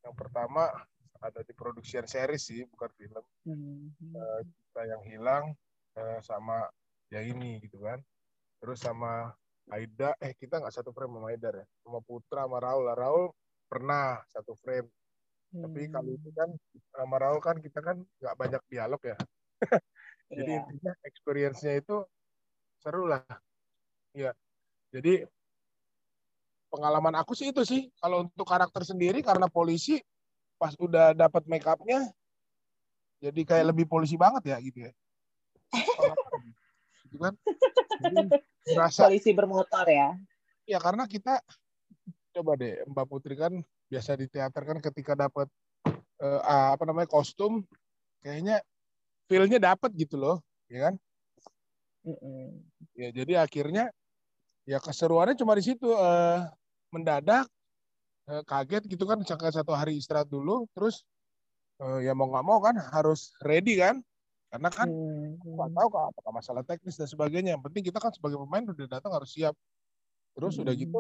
Yang 0.07 0.15
pertama 0.15 0.71
ada 1.19 1.41
di 1.41 1.51
produksian 1.51 2.07
series 2.07 2.43
sih 2.45 2.63
bukan 2.71 2.87
film. 2.95 3.25
Eh, 4.15 4.39
kita 4.47 4.81
yang 4.87 5.03
hilang 5.03 5.43
eh, 5.99 6.19
sama 6.23 6.63
ya 7.11 7.19
ini 7.19 7.59
gitu 7.59 7.83
kan. 7.83 7.99
Terus 8.63 8.79
sama 8.79 9.35
Aida 9.65 10.13
eh 10.21 10.37
kita 10.37 10.61
nggak 10.61 10.71
satu 10.71 10.93
frame 10.93 11.17
sama 11.17 11.27
Aida 11.33 11.49
ya 11.49 11.65
sama 11.81 11.99
Putra 12.05 12.45
sama 12.45 12.61
Raul 12.61 12.85
Lah, 12.85 12.95
Raul 12.95 13.25
pernah 13.65 14.21
satu 14.29 14.53
frame. 14.61 14.87
Tapi 15.55 15.87
kali 15.87 16.19
itu 16.19 16.29
kan 16.35 16.51
sama 16.93 17.15
Raul 17.17 17.41
kan 17.41 17.57
kita 17.57 17.79
kan 17.81 17.97
nggak 18.21 18.35
banyak 18.35 18.61
dialog 18.67 19.01
ya 19.01 19.15
jadi 20.29 20.51
Iya. 20.57 20.61
intinya 20.69 20.93
experience-nya 21.05 21.73
itu 21.79 22.05
seru 22.81 23.05
lah. 23.09 23.21
Ya 24.15 24.31
jadi 24.89 25.27
pengalaman 26.71 27.15
aku 27.19 27.35
sih 27.37 27.51
itu 27.51 27.61
sih. 27.67 27.87
Kalau 27.99 28.25
untuk 28.27 28.47
karakter 28.47 28.81
sendiri 28.83 29.21
karena 29.21 29.45
polisi 29.51 30.01
pas 30.55 30.71
udah 30.79 31.11
dapat 31.11 31.43
make 31.51 31.67
up-nya 31.67 32.07
jadi 33.19 33.41
kayak 33.43 33.65
lebih 33.75 33.85
polisi 33.89 34.15
banget 34.15 34.55
ya 34.55 34.57
gitu 34.63 34.87
ya. 34.87 34.91
Gitu 37.05 37.21
kan 37.21 37.33
jadi 38.01 38.17
merasa 38.73 39.07
Polisi 39.07 39.31
bermotor 39.31 39.85
ya. 39.85 40.17
ya 40.65 40.81
karena 40.81 41.05
kita 41.05 41.37
coba 42.33 42.57
deh 42.57 42.81
Mbak 42.89 43.05
Putri 43.07 43.37
kan 43.37 43.53
biasa 43.87 44.17
di 44.17 44.25
teater 44.27 44.65
kan 44.65 44.81
ketika 44.81 45.13
dapat 45.13 45.47
eh, 46.19 46.41
ah, 46.43 46.73
apa 46.73 46.83
namanya 46.83 47.07
kostum 47.07 47.61
kayaknya 48.25 48.59
feel-nya 49.25 49.57
dapat 49.61 49.91
gitu 49.97 50.15
loh 50.17 50.37
ya 50.69 50.89
kan 50.89 50.93
ya 52.93 53.09
jadi 53.09 53.45
akhirnya 53.45 53.89
ya 54.65 54.77
keseruannya 54.77 55.37
cuma 55.37 55.57
di 55.57 55.63
situ 55.65 55.89
eh, 55.89 56.39
mendadak 56.93 57.49
eh, 58.29 58.43
kaget 58.45 58.85
gitu 58.89 59.05
kan 59.09 59.17
misalkan 59.17 59.49
satu 59.49 59.73
hari 59.73 59.97
istirahat 59.97 60.29
dulu 60.29 60.69
terus 60.73 61.01
eh, 61.81 62.05
ya 62.05 62.13
mau 62.13 62.29
nggak 62.29 62.45
mau 62.45 62.61
kan 62.61 62.77
harus 62.77 63.33
ready 63.41 63.77
kan 63.77 64.01
karena 64.53 64.69
kan 64.71 64.87
Hmm. 64.87 65.35
nggak 65.41 65.69
tahu 65.73 65.87
kok 65.91 66.03
apakah 66.15 66.31
masalah 66.31 66.63
teknis 66.63 66.95
dan 66.95 67.09
sebagainya 67.09 67.57
yang 67.57 67.63
penting 67.65 67.83
kita 67.83 67.97
kan 67.99 68.13
sebagai 68.13 68.39
pemain 68.39 68.63
udah 68.63 68.87
datang 68.87 69.11
harus 69.11 69.33
siap 69.33 69.57
terus 70.37 70.55
udah 70.61 70.71
Hmm. 70.71 70.83
gitu 70.85 70.99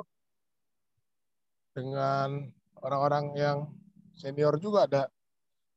dengan 1.75 2.49
orang-orang 2.81 3.25
yang 3.37 3.57
senior 4.17 4.57
juga 4.59 4.89
ada 4.89 5.01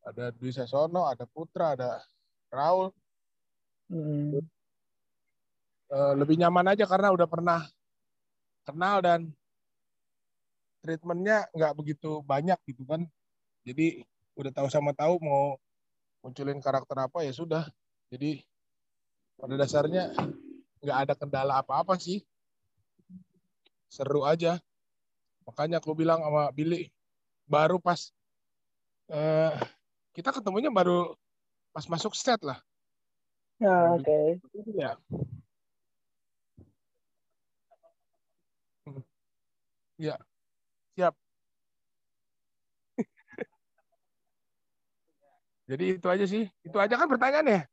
ada 0.02 0.30
Dwi 0.32 0.50
Sasono 0.54 1.06
ada 1.06 1.28
Putra 1.28 1.76
ada 1.76 2.00
Raul. 2.48 2.92
Mm. 3.88 4.44
Eh, 5.88 6.12
lebih 6.20 6.36
nyaman 6.36 6.76
aja 6.76 6.84
karena 6.84 7.08
udah 7.16 7.24
pernah 7.24 7.64
kenal 8.68 9.00
dan 9.00 9.32
treatmentnya 10.84 11.48
nggak 11.56 11.72
begitu 11.72 12.20
banyak 12.24 12.60
gitu 12.68 12.84
kan. 12.84 13.08
Jadi 13.64 14.04
udah 14.36 14.52
tahu 14.52 14.68
sama 14.68 14.92
tahu 14.92 15.16
mau 15.24 15.56
munculin 16.20 16.60
karakter 16.60 16.96
apa 17.08 17.24
ya 17.24 17.32
sudah. 17.32 17.64
Jadi 18.12 18.44
pada 19.40 19.54
dasarnya 19.56 20.12
nggak 20.84 20.98
ada 21.08 21.14
kendala 21.16 21.64
apa-apa 21.64 21.96
sih. 21.96 22.20
Seru 23.88 24.28
aja. 24.28 24.60
Makanya 25.48 25.80
aku 25.80 25.96
bilang 25.96 26.20
sama 26.20 26.52
Billy 26.52 26.92
baru 27.48 27.80
pas 27.80 28.12
eh, 29.08 29.56
kita 30.12 30.36
ketemunya 30.36 30.68
baru 30.68 31.16
pas 31.72 31.84
masuk 31.88 32.14
set 32.16 32.40
lah. 32.42 32.58
Oh, 33.58 33.98
Oke. 33.98 34.06
Okay. 34.06 34.38
Ya. 34.78 34.94
Ya, 39.98 40.14
siap. 40.94 41.10
Jadi 45.70 45.98
itu 45.98 46.06
aja 46.06 46.22
sih. 46.22 46.46
Itu 46.62 46.78
aja 46.78 46.94
kan 46.94 47.10
pertanyaannya. 47.10 47.66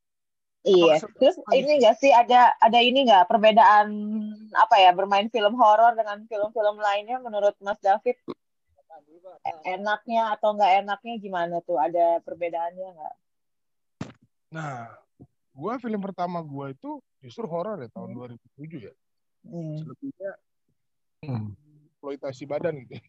Iya. 0.66 0.98
Terus 1.22 1.38
ini 1.54 1.78
enggak 1.78 2.02
sih 2.02 2.10
ada 2.10 2.58
ada 2.58 2.80
ini 2.82 3.06
enggak 3.06 3.30
perbedaan 3.30 3.94
apa 4.58 4.76
ya 4.82 4.90
bermain 4.98 5.30
film 5.30 5.54
horor 5.54 5.94
dengan 5.94 6.26
film-film 6.26 6.82
lainnya 6.82 7.22
menurut 7.22 7.54
Mas 7.62 7.78
David? 7.78 8.18
Enaknya 9.62 10.34
atau 10.34 10.58
enggak 10.58 10.82
enaknya 10.82 11.22
gimana 11.22 11.62
tuh? 11.62 11.78
Ada 11.78 12.26
perbedaannya 12.26 12.88
enggak? 12.98 13.14
Nah, 14.56 14.88
gua 15.52 15.76
film 15.84 16.00
pertama 16.00 16.40
gua 16.40 16.72
itu 16.72 17.04
justru 17.20 17.44
horor 17.44 17.84
ya 17.84 17.92
tahun 17.92 18.16
hmm. 18.16 18.40
2007 18.56 18.88
ya. 18.88 18.94
Hmm. 19.44 19.76
Selebihnya 19.84 20.32
hmm. 21.28 21.48
eksploitasi 21.92 22.44
badan 22.48 22.80
gitu. 22.88 22.96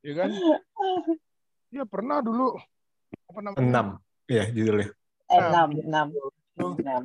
Iya 0.00 0.14
kan? 0.16 0.30
Iya 1.68 1.84
pernah 1.84 2.24
dulu 2.24 2.56
apa 3.28 3.40
namanya? 3.44 3.60
Enam. 3.60 3.86
Iya, 4.24 4.44
judulnya. 4.48 4.88
Eh, 5.28 5.38
enam, 5.38 5.68
enam. 5.76 6.06
enam. 6.56 7.02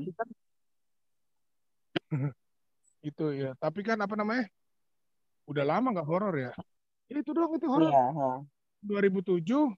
itu 3.04 3.26
ya. 3.44 3.52
Tapi 3.60 3.84
kan 3.84 4.00
apa 4.00 4.16
namanya? 4.16 4.48
Udah 5.44 5.64
lama 5.68 5.92
nggak 5.92 6.08
horor 6.08 6.34
ya. 6.40 6.52
Itu 7.12 7.36
doang 7.36 7.52
itu 7.60 7.68
horor. 7.68 7.92
Iya. 7.92 8.48
2007. 8.80 9.76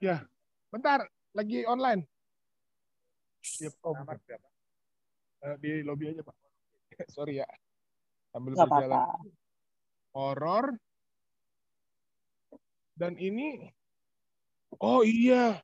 Ya, 0.00 0.24
bentar. 0.68 1.04
Lagi 1.36 1.64
online. 1.68 2.04
Ya, 3.60 3.70
oh, 3.84 3.92
bentar. 3.92 4.16
Uh, 5.44 5.56
di 5.60 5.84
lobby 5.84 6.12
aja, 6.12 6.24
Pak. 6.24 6.36
Sorry 7.14 7.40
ya. 7.40 7.48
Sambil 8.32 8.56
gak 8.56 8.68
berjalan. 8.68 9.00
Horor. 10.16 10.66
Dan 12.96 13.20
ini 13.20 13.72
Oh 14.76 15.00
iya, 15.00 15.56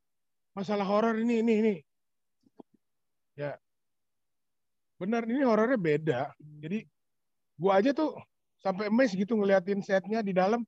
masalah 0.52 0.84
horor 0.84 1.16
ini 1.16 1.40
ini 1.40 1.52
ini 1.64 1.74
ya 3.32 3.56
benar 5.00 5.24
ini 5.24 5.40
horornya 5.40 5.80
beda 5.80 6.20
jadi 6.60 6.84
gua 7.56 7.80
aja 7.80 7.96
tuh 7.96 8.20
sampai 8.60 8.92
emes 8.92 9.16
gitu 9.16 9.34
ngeliatin 9.34 9.80
setnya 9.80 10.20
di 10.20 10.36
dalam 10.36 10.60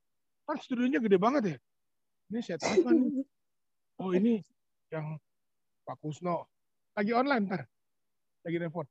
kan 0.49 0.57
studionya 0.57 0.97
gede 0.97 1.17
banget 1.21 1.43
ya 1.53 1.57
ini 2.33 2.39
set 2.41 2.59
apa 2.65 2.89
nih 2.89 3.05
oh 4.01 4.11
ini 4.11 4.41
yang 4.91 5.19
Pak 5.85 5.97
Kusno 6.01 6.47
lagi 6.95 7.11
online 7.11 7.43
ntar 7.47 7.61
lagi 8.45 8.57
telepon 8.59 8.87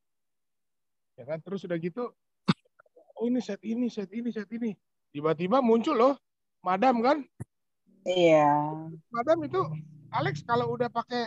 ya 1.15 1.25
kan 1.25 1.39
terus 1.41 1.65
udah 1.67 1.79
gitu 1.79 2.11
oh 3.19 3.25
ini 3.27 3.41
set 3.41 3.63
ini 3.63 3.87
set 3.89 4.11
ini 4.11 4.29
set 4.35 4.51
ini 4.51 4.75
tiba-tiba 5.15 5.63
muncul 5.63 5.95
loh 5.95 6.15
madam 6.65 7.01
kan 7.01 7.19
iya 8.05 8.51
madam 9.09 9.39
itu 9.47 9.61
Alex 10.15 10.47
kalau 10.47 10.75
udah 10.75 10.87
pakai 10.91 11.27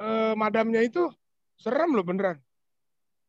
uh, 0.00 0.32
madamnya 0.34 0.80
itu 0.80 1.10
serem 1.60 1.92
loh 1.92 2.04
beneran. 2.04 2.40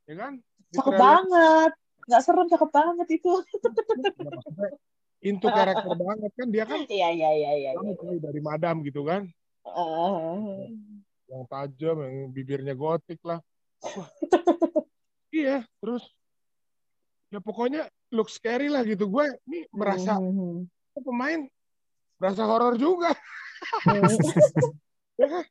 Ya 0.07 0.15
kan? 0.17 0.33
cakep 0.71 0.93
banget. 0.95 1.71
Nggak 2.07 2.21
serem, 2.23 2.47
cakep 2.47 2.69
banget 2.71 3.07
itu. 3.19 3.31
Into 5.21 5.47
karakter 5.57 5.93
banget 5.93 6.31
kan 6.33 6.47
dia 6.49 6.65
kan. 6.65 6.81
Iya, 6.89 7.09
iya, 7.13 7.29
iya. 7.37 7.51
iya, 7.57 7.71
iya. 7.77 8.17
Dari 8.17 8.41
madam 8.41 8.81
gitu 8.81 9.05
kan. 9.05 9.29
Uh. 9.61 10.65
Yang 11.29 11.43
tajam, 11.47 11.95
yang 12.01 12.33
bibirnya 12.33 12.73
gotik 12.73 13.21
lah. 13.21 13.39
iya, 15.33 15.65
terus 15.81 16.05
ya 17.31 17.39
pokoknya 17.39 17.87
look 18.11 18.27
scary 18.27 18.67
lah 18.67 18.81
gitu. 18.83 19.07
Gue 19.07 19.29
ini 19.47 19.65
merasa 19.71 20.17
uh 20.17 20.25
-huh. 20.25 20.65
pemain 21.01 21.47
berasa 22.21 22.45
horor 22.45 22.77
juga. 22.77 23.15
ya 25.21 25.27
kan? 25.29 25.45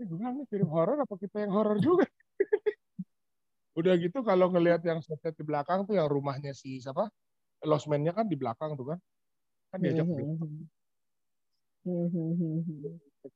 Ini 0.00 0.02
gue 0.08 0.16
bilang 0.16 0.34
nih 0.40 0.46
film 0.48 0.70
horor 0.72 0.98
apa 1.02 1.14
kita 1.20 1.44
yang 1.44 1.52
horor 1.52 1.78
juga? 1.78 2.08
Udah 3.78 3.94
gitu 4.00 4.24
kalau 4.26 4.50
ngelihat 4.50 4.82
yang 4.82 4.98
set 5.04 5.22
di 5.36 5.44
belakang 5.46 5.86
tuh 5.86 5.94
yang 5.94 6.10
rumahnya 6.10 6.50
si 6.56 6.82
siapa? 6.82 7.06
Losman-nya 7.64 8.12
kan 8.16 8.28
di 8.28 8.36
belakang 8.36 8.76
tuh 8.76 8.94
kan. 8.94 8.98
Kan 9.70 9.78
diajak 9.84 10.06
hmm. 10.06 10.66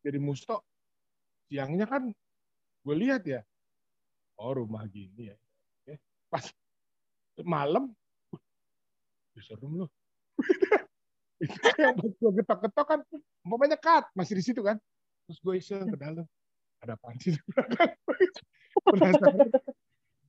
Jadi 0.00 0.18
musto 0.20 0.64
siangnya 1.48 1.86
kan 1.88 2.12
gue 2.84 2.96
lihat 2.96 3.22
ya. 3.24 3.40
Oh 4.40 4.52
rumah 4.56 4.84
gini 4.90 5.30
ya. 5.30 5.36
Eh, 5.86 5.98
pas 6.32 6.42
malam, 7.44 7.92
serem 9.38 9.84
loh. 9.84 9.90
yang 11.78 11.96
gue 11.98 12.30
getok-getok 12.40 12.86
kan 12.86 13.00
umpamanya 13.44 13.78
cut 13.78 14.06
masih 14.14 14.38
di 14.38 14.44
situ 14.44 14.62
kan 14.62 14.78
terus 15.26 15.38
gue 15.40 15.54
iseng 15.58 15.90
ke 15.90 15.98
dalam 15.98 16.26
ada 16.80 16.96
apaan 16.96 17.16
sih 17.20 17.34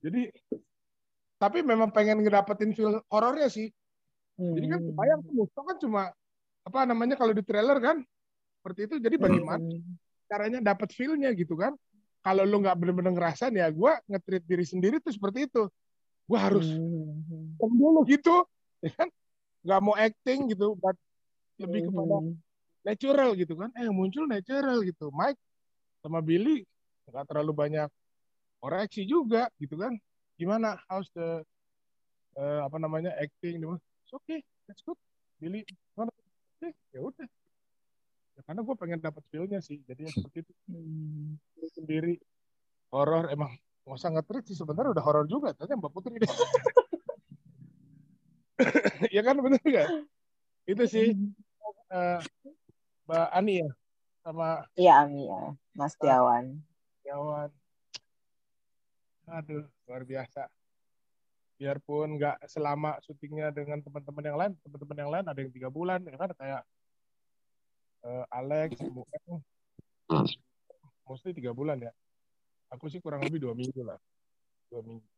jadi 0.04 0.22
tapi 1.36 1.58
memang 1.60 1.92
pengen 1.92 2.24
ngedapetin 2.24 2.72
feel 2.72 3.00
horornya 3.12 3.48
sih 3.48 3.70
jadi 4.36 4.66
kan 4.76 4.80
bayang 4.92 5.20
tuh 5.24 5.32
Musto 5.32 5.60
kan 5.64 5.76
cuma 5.80 6.02
apa 6.66 6.78
namanya 6.84 7.16
kalau 7.16 7.32
di 7.32 7.40
trailer 7.40 7.78
kan 7.80 7.96
seperti 8.60 8.80
itu 8.90 8.94
jadi 9.00 9.16
bagaimana 9.16 9.62
hmm. 9.62 9.96
caranya 10.28 10.60
dapat 10.60 10.88
feelnya 10.92 11.32
gitu 11.32 11.56
kan 11.56 11.72
kalau 12.20 12.42
lu 12.42 12.60
nggak 12.60 12.76
bener-bener 12.76 13.14
ngerasain 13.14 13.54
ya 13.54 13.70
gue 13.70 13.92
ngetrit 14.10 14.44
diri 14.44 14.66
sendiri 14.66 14.96
tuh 14.98 15.14
seperti 15.14 15.46
itu 15.46 15.70
gue 16.26 16.38
harus 16.38 16.66
hmm. 16.66 17.56
dulu 17.60 18.02
gitu 18.04 18.44
ya 18.82 18.92
kan 18.92 19.08
nggak 19.66 19.80
mau 19.82 19.98
acting 19.98 20.46
gitu, 20.54 20.78
but 20.78 20.94
lebih 21.58 21.90
kepada 21.90 22.22
hmm. 22.22 22.38
natural 22.86 23.34
gitu 23.34 23.58
kan. 23.58 23.74
Eh 23.74 23.90
muncul 23.90 24.30
natural 24.30 24.86
gitu. 24.86 25.10
Mike 25.10 25.42
sama 26.06 26.22
Billy 26.22 26.62
nggak 27.10 27.26
terlalu 27.26 27.50
banyak 27.50 27.90
koreksi 28.62 29.02
juga 29.02 29.50
gitu 29.58 29.74
kan. 29.74 29.98
Gimana 30.38 30.78
how's 30.86 31.10
the 31.18 31.42
uh, 32.38 32.60
apa 32.62 32.78
namanya 32.78 33.10
acting 33.18 33.58
Oke, 33.66 33.82
okay, 34.12 34.42
that's 34.66 34.82
good. 34.84 34.98
Billy 35.40 35.66
mana? 35.98 36.12
Eh, 36.62 36.72
ya 36.94 37.00
udah. 37.02 37.28
Ya, 38.36 38.40
karena 38.44 38.60
gue 38.60 38.76
pengen 38.76 39.00
dapat 39.00 39.22
feelnya 39.32 39.58
sih. 39.64 39.80
Jadi 39.84 40.06
ya 40.06 40.10
seperti 40.12 40.44
itu. 40.44 40.52
Hmm. 40.68 41.40
Sendiri 41.72 42.20
horor 42.94 43.28
emang 43.32 43.52
nggak 43.84 43.96
usah 43.96 44.10
ngetrit 44.14 44.44
sih 44.48 44.56
sebenarnya 44.56 44.96
udah 44.96 45.04
horor 45.04 45.26
juga. 45.28 45.52
Tanya 45.56 45.76
Mbak 45.80 45.92
Putri 45.92 46.20
deh. 46.20 46.30
ya 49.16 49.20
kan 49.24 49.36
benar 49.40 49.60
nggak? 49.60 49.88
Itu 50.66 50.84
sih 50.88 51.12
uh, 51.92 52.20
Mbak 53.06 53.28
Ani 53.32 53.54
ya 53.62 53.70
sama 54.26 54.48
Iya 54.74 54.92
Ani 55.06 55.30
ya, 55.30 55.54
Mas 55.78 55.94
Tiawan. 55.94 56.58
Tiawan. 57.06 57.50
Aduh, 59.26 59.66
luar 59.86 60.02
biasa. 60.06 60.50
Biarpun 61.56 62.20
nggak 62.20 62.36
selama 62.52 63.00
syutingnya 63.00 63.48
dengan 63.48 63.80
teman-teman 63.80 64.24
yang 64.24 64.36
lain, 64.36 64.52
teman-teman 64.60 64.96
yang 65.00 65.10
lain 65.10 65.24
ada 65.24 65.38
yang 65.40 65.52
tiga 65.52 65.72
bulan, 65.72 66.04
ya 66.04 66.16
kan 66.20 66.30
kayak 66.36 66.62
uh, 68.04 68.24
Alex, 68.28 68.76
mostly 71.08 71.32
tiga 71.32 71.56
bulan 71.56 71.80
ya. 71.80 71.92
Aku 72.76 72.92
sih 72.92 73.00
kurang 73.00 73.24
lebih 73.24 73.40
dua 73.40 73.56
minggu 73.56 73.80
lah, 73.80 73.96
dua 74.68 74.84
minggu. 74.84 75.08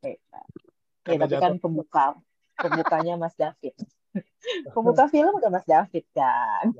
Ya, 0.00 1.16
tapi 1.20 1.36
kan 1.36 1.60
pembuka 1.60 2.16
pembukanya 2.56 3.20
Mas 3.20 3.36
David. 3.36 3.76
Pembuka 4.74 5.04
film 5.12 5.36
udah 5.36 5.52
Mas 5.52 5.68
David 5.68 6.04
kan. 6.16 6.72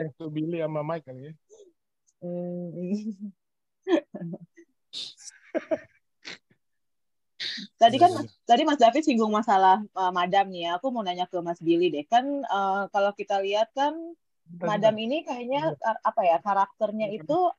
Itu 0.00 0.32
Billy 0.32 0.64
sama 0.64 0.80
Mike 0.80 1.04
kali 1.04 1.28
ya. 1.28 1.32
Tadi 7.78 7.96
kan 7.96 8.12
tadi 8.44 8.62
Mas 8.66 8.80
David 8.80 9.02
singgung 9.02 9.30
masalah 9.30 9.82
uh, 9.94 10.12
madam 10.12 10.50
nih 10.50 10.68
ya. 10.68 10.70
Aku 10.76 10.90
mau 10.90 11.02
nanya 11.02 11.26
ke 11.30 11.38
Mas 11.40 11.58
Billy 11.62 11.88
deh. 11.92 12.04
Kan 12.06 12.42
uh, 12.46 12.90
kalau 12.90 13.12
kita 13.14 13.38
lihat 13.42 13.70
kan 13.74 13.94
madam 14.48 14.96
ini 14.96 15.28
kayaknya 15.28 15.76
iya. 15.76 15.92
apa 16.00 16.22
ya 16.24 16.36
karakternya 16.40 17.12
itu 17.12 17.52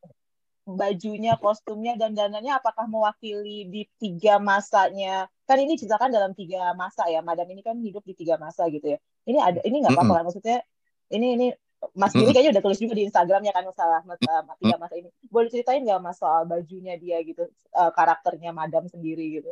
bajunya, 0.70 1.34
kostumnya, 1.42 1.98
dan 1.98 2.14
dananya 2.14 2.62
apakah 2.62 2.86
mewakili 2.86 3.66
di 3.66 3.90
tiga 3.98 4.38
masanya? 4.38 5.26
Kan 5.50 5.58
ini 5.58 5.78
ceritakan 5.82 6.14
dalam 6.14 6.32
tiga 6.38 6.78
masa 6.78 7.10
ya. 7.10 7.26
Madam 7.26 7.50
ini 7.50 7.66
kan 7.66 7.78
hidup 7.82 8.06
di 8.06 8.14
tiga 8.14 8.38
masa 8.38 8.70
gitu 8.70 8.86
ya. 8.86 9.00
Ini 9.26 9.38
ada, 9.42 9.60
ini 9.66 9.82
nggak 9.82 9.98
apa-apa 9.98 10.30
maksudnya. 10.30 10.62
Ini 11.10 11.28
ini 11.42 11.48
Mas 11.96 12.12
Billy 12.12 12.36
kayaknya 12.36 12.60
udah 12.60 12.64
tulis 12.70 12.80
juga 12.82 12.94
di 12.94 13.08
Instagramnya 13.08 13.56
kan 13.56 13.64
masalah 13.66 14.04
uh, 14.06 14.56
tiga 14.62 14.76
masa 14.78 14.94
ini. 15.00 15.10
Boleh 15.26 15.50
ceritain 15.50 15.82
nggak 15.82 16.02
mas 16.04 16.20
soal 16.20 16.46
bajunya 16.46 17.00
dia 17.00 17.18
gitu, 17.24 17.48
uh, 17.74 17.92
karakternya 17.96 18.52
Madam 18.52 18.86
sendiri 18.92 19.42
gitu? 19.42 19.50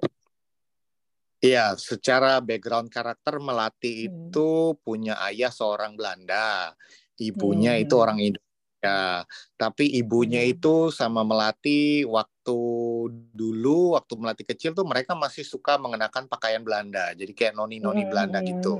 Iya, 1.37 1.77
secara 1.77 2.41
background 2.41 2.89
karakter 2.89 3.37
Melati 3.37 4.09
hmm. 4.09 4.33
itu 4.33 4.73
punya 4.81 5.21
ayah 5.29 5.53
seorang 5.53 5.93
Belanda, 5.93 6.73
ibunya 7.21 7.77
hmm. 7.77 7.83
itu 7.85 7.93
orang 7.93 8.17
Indonesia. 8.17 9.21
Tapi 9.53 10.01
ibunya 10.01 10.41
hmm. 10.41 10.53
itu 10.57 10.89
sama 10.89 11.21
Melati 11.21 12.01
waktu 12.09 12.59
dulu, 13.37 13.93
waktu 13.93 14.13
Melati 14.17 14.43
kecil 14.49 14.73
tuh 14.73 14.89
mereka 14.89 15.13
masih 15.13 15.45
suka 15.45 15.77
mengenakan 15.77 16.25
pakaian 16.25 16.65
Belanda, 16.65 17.13
jadi 17.13 17.29
kayak 17.37 17.53
noni-noni 17.53 18.05
hmm. 18.05 18.09
Belanda 18.09 18.41
gitu. 18.41 18.73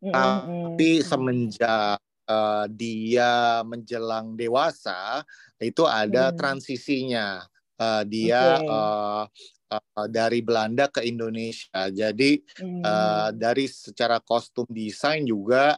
Hmm. 0.00 0.12
Tapi 0.16 1.04
semenjak 1.04 2.00
uh, 2.24 2.64
dia 2.72 3.60
menjelang 3.68 4.32
dewasa, 4.32 5.20
itu 5.60 5.84
ada 5.84 6.32
hmm. 6.32 6.36
transisinya. 6.40 7.44
Uh, 7.76 8.00
dia 8.08 8.56
okay. 8.56 8.72
uh, 8.72 9.24
uh, 9.70 10.08
dari 10.08 10.40
Belanda 10.42 10.86
ke 10.90 11.02
Indonesia. 11.04 11.90
Jadi 11.90 12.40
hmm. 12.62 12.82
uh, 12.82 13.30
dari 13.34 13.66
secara 13.66 14.22
kostum 14.22 14.66
desain 14.70 15.26
juga 15.26 15.76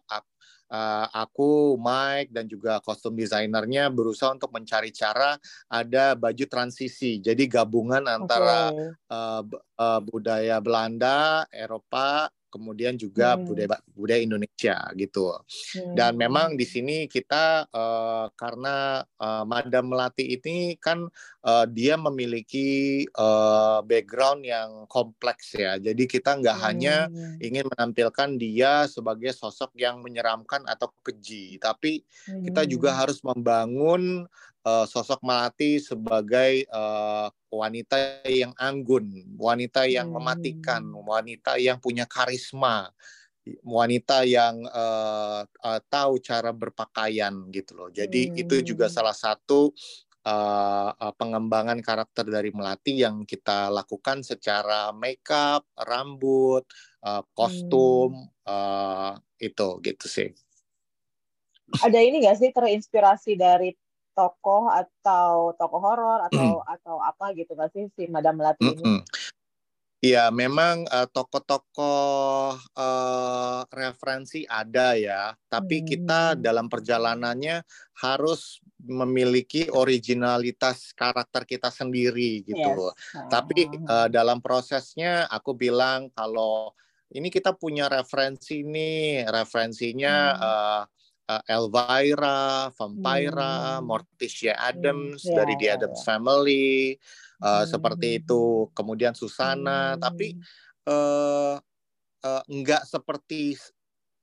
uh, 0.68 1.06
aku 1.12 1.76
Mike 1.80 2.30
dan 2.32 2.44
juga 2.46 2.80
kostum 2.84 3.16
desainernya 3.16 3.88
berusaha 3.88 4.32
untuk 4.36 4.52
mencari 4.52 4.92
cara 4.92 5.36
ada 5.68 6.14
baju 6.14 6.44
transisi. 6.48 7.18
Jadi 7.20 7.48
gabungan 7.48 8.04
antara 8.04 8.72
okay. 8.72 8.88
uh, 9.12 9.42
uh, 9.80 10.00
budaya 10.04 10.60
Belanda, 10.60 11.44
Eropa 11.52 12.28
kemudian 12.48 12.96
juga 12.96 13.36
hmm. 13.36 13.44
budaya 13.44 13.76
budaya 13.92 14.20
Indonesia 14.20 14.76
gitu. 14.96 15.36
Hmm. 15.76 15.94
Dan 15.94 16.12
memang 16.16 16.56
di 16.56 16.64
sini 16.64 17.06
kita 17.06 17.68
uh, 17.70 18.26
karena 18.34 19.04
uh, 19.20 19.44
Madam 19.44 19.92
Melati 19.92 20.34
ini 20.34 20.76
kan 20.80 21.06
uh, 21.44 21.64
dia 21.68 21.94
memiliki 21.96 23.04
uh, 23.14 23.84
background 23.84 24.44
yang 24.44 24.88
kompleks 24.90 25.54
ya. 25.54 25.76
Jadi 25.76 26.08
kita 26.08 26.40
nggak 26.40 26.58
hmm. 26.58 26.66
hanya 26.66 26.96
ingin 27.38 27.68
menampilkan 27.68 28.40
dia 28.40 28.88
sebagai 28.90 29.30
sosok 29.36 29.76
yang 29.78 30.00
menyeramkan 30.00 30.64
atau 30.66 30.90
keji, 31.04 31.60
tapi 31.60 32.02
hmm. 32.26 32.50
kita 32.50 32.64
juga 32.66 32.96
harus 32.96 33.20
membangun 33.22 34.26
uh, 34.68 34.84
sosok 34.84 35.24
Melati 35.24 35.80
sebagai 35.80 36.68
uh, 36.68 37.32
wanita 37.48 38.20
yang 38.28 38.52
anggun, 38.60 39.24
wanita 39.40 39.88
yang 39.88 40.12
hmm. 40.12 40.16
mematikan, 40.20 40.82
wanita 40.92 41.56
yang 41.56 41.80
punya 41.80 42.04
karisma, 42.04 42.92
wanita 43.64 44.28
yang 44.28 44.60
uh, 44.68 45.48
uh, 45.48 45.80
tahu 45.88 46.20
cara 46.20 46.52
berpakaian 46.52 47.48
gitu 47.48 47.72
loh. 47.72 47.88
Jadi 47.88 48.28
hmm. 48.28 48.42
itu 48.44 48.56
juga 48.74 48.92
hmm. 48.92 48.94
salah 48.94 49.16
satu 49.16 49.72
uh, 50.28 50.90
uh, 50.92 51.12
pengembangan 51.16 51.80
karakter 51.80 52.28
dari 52.28 52.52
Melati 52.52 53.00
yang 53.00 53.24
kita 53.24 53.72
lakukan 53.72 54.20
secara 54.20 54.92
makeup, 54.92 55.64
rambut, 55.80 56.68
uh, 57.04 57.24
kostum 57.32 58.12
hmm. 58.12 58.44
uh, 58.44 59.12
itu 59.40 59.68
gitu 59.80 60.06
sih. 60.06 60.30
Ada 61.68 62.00
ini 62.00 62.24
gak 62.24 62.40
sih 62.40 62.48
terinspirasi 62.48 63.36
dari 63.36 63.76
tokoh 64.18 64.66
atau 64.66 65.54
tokoh 65.54 65.78
horor 65.78 66.26
atau 66.26 66.58
mm. 66.58 66.74
atau 66.74 66.96
apa 66.98 67.30
gitu 67.38 67.54
nggak 67.54 67.70
sih 67.70 67.86
si 67.94 68.10
Madam 68.10 68.34
Melati 68.34 68.66
ini? 68.66 68.82
Mm 68.82 68.98
-mm. 68.98 69.00
Ya, 69.98 70.30
memang 70.30 70.86
uh, 70.94 71.10
tokoh-tokoh 71.10 72.54
uh, 72.54 73.60
referensi 73.66 74.46
ada 74.46 74.94
ya, 74.94 75.34
tapi 75.50 75.82
hmm. 75.82 75.86
kita 75.90 76.20
dalam 76.38 76.70
perjalanannya 76.70 77.66
harus 77.98 78.62
memiliki 78.78 79.66
originalitas 79.74 80.94
karakter 80.94 81.42
kita 81.42 81.74
sendiri 81.74 82.46
gitu. 82.46 82.94
Yes. 82.94 83.26
Tapi 83.26 83.66
uh, 83.90 84.06
dalam 84.06 84.38
prosesnya 84.38 85.26
aku 85.34 85.58
bilang 85.58 86.14
kalau 86.14 86.78
ini 87.10 87.26
kita 87.26 87.58
punya 87.58 87.90
referensi 87.90 88.62
nih, 88.62 89.26
referensinya 89.26 90.14
hmm. 90.14 90.38
uh, 90.38 90.82
uh, 91.28 91.42
Elvira, 91.44 92.72
Vampira, 92.72 93.78
hmm. 93.78 93.84
Morticia 93.84 94.56
Adams 94.56 95.22
hmm. 95.22 95.28
yeah, 95.28 95.36
dari 95.36 95.54
The 95.60 95.68
iya, 95.68 95.74
Adams 95.76 96.00
yeah. 96.00 96.06
Family, 96.08 96.72
uh, 97.44 97.62
hmm. 97.62 97.66
seperti 97.68 98.08
itu. 98.24 98.72
Kemudian 98.72 99.12
Susana, 99.12 99.94
hmm. 99.94 100.00
tapi 100.00 100.28
uh, 100.88 101.56
uh, 102.24 102.42
enggak 102.48 102.88
seperti 102.88 103.60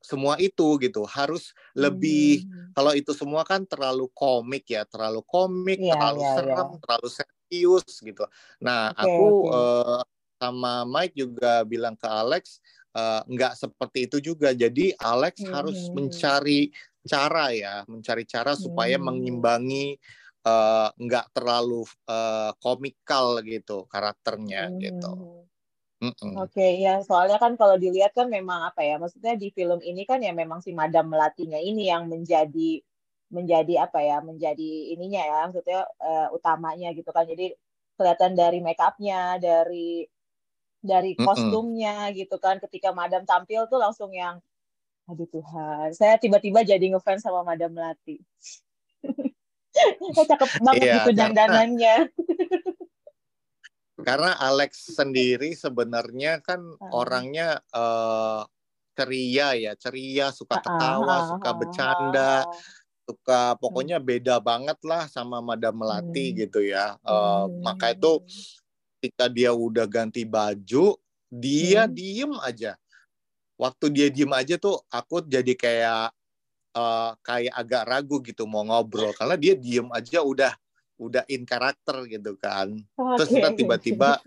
semua 0.06 0.38
itu 0.38 0.78
gitu 0.78 1.02
harus 1.10 1.50
lebih 1.74 2.46
hmm. 2.46 2.78
kalau 2.78 2.94
itu 2.94 3.10
semua 3.18 3.42
kan 3.42 3.66
terlalu 3.66 4.06
komik 4.14 4.70
ya 4.70 4.86
terlalu 4.86 5.26
komik 5.26 5.82
yeah, 5.82 5.98
terlalu 5.98 6.22
yeah, 6.22 6.34
serem 6.38 6.70
yeah. 6.70 6.80
terlalu 6.86 7.08
serius 7.10 7.90
gitu 8.06 8.24
nah 8.62 8.94
okay, 8.94 9.02
aku 9.02 9.26
okay. 9.26 9.58
Uh, 9.58 10.02
sama 10.38 10.74
Mike 10.86 11.18
juga 11.18 11.66
bilang 11.66 11.98
ke 11.98 12.06
Alex 12.06 12.62
uh, 12.94 13.26
nggak 13.26 13.58
seperti 13.58 14.06
itu 14.06 14.18
juga 14.22 14.54
jadi 14.54 14.94
Alex 15.02 15.42
hmm. 15.42 15.50
harus 15.50 15.80
mencari 15.90 16.70
cara 17.06 17.54
ya, 17.54 17.86
mencari 17.86 18.26
cara 18.26 18.58
supaya 18.58 18.98
hmm. 18.98 19.06
mengimbangi 19.06 19.96
uh, 20.46 20.90
nggak 20.98 21.34
terlalu 21.34 21.86
uh, 22.10 22.52
komikal 22.62 23.42
gitu 23.46 23.86
karakternya 23.90 24.70
hmm. 24.70 24.78
gitu. 24.82 25.14
Mm 26.04 26.12
-mm. 26.12 26.34
Oke 26.44 26.60
okay, 26.60 26.72
ya 26.84 27.00
soalnya 27.08 27.40
kan 27.40 27.56
kalau 27.56 27.80
dilihat 27.80 28.12
kan 28.12 28.28
memang 28.28 28.68
apa 28.68 28.84
ya 28.84 29.00
maksudnya 29.00 29.40
di 29.40 29.48
film 29.56 29.80
ini 29.80 30.04
kan 30.04 30.20
ya 30.20 30.36
memang 30.36 30.60
si 30.60 30.76
Madam 30.76 31.08
Melatinya 31.08 31.56
ini 31.56 31.88
yang 31.88 32.12
menjadi 32.12 32.84
menjadi 33.32 33.88
apa 33.88 34.04
ya 34.04 34.20
menjadi 34.20 34.92
ininya 34.92 35.24
ya 35.24 35.40
maksudnya 35.48 35.88
uh, 36.04 36.28
utamanya 36.36 36.92
gitu 36.92 37.10
kan 37.16 37.24
jadi 37.24 37.56
kelihatan 37.96 38.36
dari 38.36 38.60
make 38.60 38.84
upnya 38.84 39.40
dari 39.40 40.04
dari 40.84 41.16
kostumnya 41.16 42.12
mm 42.12 42.12
-mm. 42.12 42.18
gitu 42.22 42.36
kan 42.44 42.60
ketika 42.60 42.92
Madam 42.92 43.24
tampil 43.24 43.66
tuh 43.72 43.80
langsung 43.80 44.12
yang 44.12 44.44
Aduh 45.06 45.30
Tuhan, 45.30 45.94
saya 45.94 46.18
tiba-tiba 46.18 46.66
jadi 46.66 46.82
ngefans 46.82 47.22
sama 47.22 47.46
Madam 47.46 47.78
Melati. 47.78 48.18
saya 50.18 50.26
cakep 50.34 50.50
banget 50.66 50.82
iya, 50.82 50.94
gitu 50.98 51.12
dandanannya. 51.14 51.96
karena 54.08 54.34
Alex 54.42 54.98
sendiri 54.98 55.54
sebenarnya 55.54 56.42
kan 56.42 56.62
uh. 56.62 56.92
orangnya 56.92 57.62
uh, 57.70 58.50
ceria 58.98 59.54
ya, 59.54 59.78
ceria, 59.78 60.34
suka 60.34 60.58
ketawa, 60.58 61.16
uh, 61.22 61.26
suka 61.38 61.50
bercanda, 61.54 62.34
suka 63.06 63.42
pokoknya 63.62 64.02
beda 64.02 64.42
banget 64.42 64.82
lah 64.82 65.06
sama 65.06 65.38
Madam 65.38 65.86
Melati 65.86 66.34
hmm. 66.34 66.38
gitu 66.50 66.66
ya. 66.66 66.98
Uh, 67.06 67.46
hmm. 67.46 67.62
Maka 67.62 67.94
itu 67.94 68.26
ketika 68.98 69.30
dia 69.30 69.54
udah 69.54 69.86
ganti 69.86 70.26
baju, 70.26 70.98
dia 71.30 71.86
hmm. 71.86 71.94
diem 71.94 72.34
aja 72.42 72.74
waktu 73.56 73.86
dia 73.92 74.08
diem 74.12 74.32
aja 74.36 74.56
tuh 74.60 74.80
aku 74.92 75.24
jadi 75.24 75.54
kayak 75.56 76.12
uh, 76.76 77.12
kayak 77.24 77.54
agak 77.56 77.84
ragu 77.88 78.20
gitu 78.22 78.44
mau 78.46 78.68
ngobrol. 78.68 79.16
Karena 79.16 79.36
dia 79.40 79.56
diem 79.56 79.88
aja 79.96 80.22
udah 80.22 80.54
udah 80.96 81.24
in 81.28 81.44
karakter 81.44 82.08
gitu 82.08 82.40
kan. 82.40 82.76
Okay. 82.96 83.16
terus 83.20 83.30
kita 83.32 83.50
tiba-tiba 83.56 84.20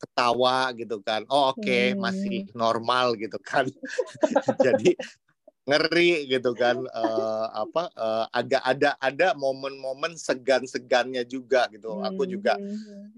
ketawa 0.00 0.72
gitu 0.76 1.00
kan. 1.00 1.24
Oh 1.32 1.52
oke 1.52 1.64
okay, 1.64 1.92
hmm. 1.92 2.00
masih 2.00 2.38
normal 2.52 3.16
gitu 3.16 3.40
kan. 3.40 3.68
Jadi 4.64 4.96
ngeri 5.64 6.28
gitu 6.28 6.52
kan. 6.52 6.80
Uh, 6.92 7.48
apa 7.52 7.88
uh, 7.96 8.24
agak 8.32 8.60
ada 8.64 8.96
ada 9.00 9.32
momen-momen 9.36 10.16
segan-segannya 10.16 11.24
juga 11.24 11.68
gitu. 11.72 12.00
Aku 12.04 12.28
juga 12.28 12.56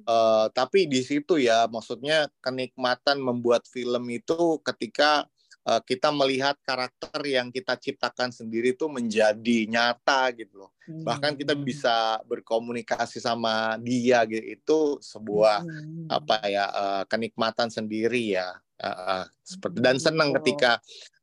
uh, 0.07 0.47
tapi 0.51 0.87
di 0.87 1.03
situ 1.03 1.43
ya 1.43 1.67
maksudnya 1.67 2.31
kenikmatan 2.43 3.19
membuat 3.19 3.67
film 3.67 4.07
itu 4.11 4.63
ketika 4.63 5.27
uh, 5.67 5.83
kita 5.83 6.15
melihat 6.15 6.55
karakter 6.63 7.19
yang 7.27 7.51
kita 7.51 7.75
ciptakan 7.75 8.31
sendiri 8.31 8.73
itu 8.73 8.87
menjadi 8.87 9.67
nyata 9.67 10.31
gitu 10.39 10.65
loh. 10.67 10.71
Hmm. 10.87 11.03
Bahkan 11.03 11.35
kita 11.35 11.59
hmm. 11.59 11.65
bisa 11.67 12.23
berkomunikasi 12.25 13.19
sama 13.19 13.75
dia 13.83 14.23
gitu. 14.25 14.45
Itu 14.47 14.79
sebuah 15.03 15.67
hmm. 15.67 16.07
apa 16.09 16.37
ya 16.47 16.65
uh, 16.71 17.03
kenikmatan 17.11 17.69
sendiri 17.69 18.39
ya. 18.39 18.55
Uh, 18.77 18.89
uh, 18.93 19.25
seperti 19.41 19.81
dan 19.81 19.97
senang 19.97 20.31
oh. 20.31 20.35
ketika 20.41 20.77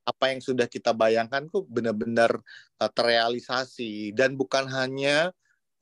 apa 0.03 0.33
yang 0.33 0.41
sudah 0.43 0.67
kita 0.67 0.91
bayangkan 0.91 1.47
tuh 1.47 1.63
benar-benar 1.69 2.41
uh, 2.81 2.91
terrealisasi 2.91 4.11
dan 4.11 4.35
bukan 4.35 4.67
hanya 4.67 5.31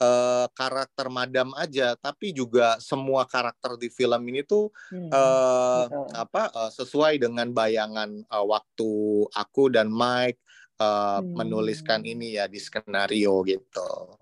uh, 0.02 0.46
karakter 0.58 1.08
Madam 1.14 1.54
aja, 1.54 1.94
tapi 1.96 2.34
juga 2.34 2.82
semua 2.82 3.24
karakter 3.30 3.78
di 3.78 3.94
film 3.94 4.22
ini 4.34 4.42
tuh 4.42 4.74
hmm, 4.90 5.14
uh, 5.14 5.86
apa 6.18 6.50
uh, 6.52 6.72
sesuai 6.74 7.22
dengan 7.22 7.54
bayangan 7.54 8.26
uh, 8.28 8.46
waktu 8.46 8.92
aku 9.30 9.70
dan 9.70 9.94
Mike 9.94 10.42
uh, 10.82 11.22
hmm. 11.22 11.38
menuliskan 11.38 12.02
ini 12.02 12.42
ya 12.42 12.50
di 12.50 12.58
skenario 12.58 13.46
gitu. 13.46 14.18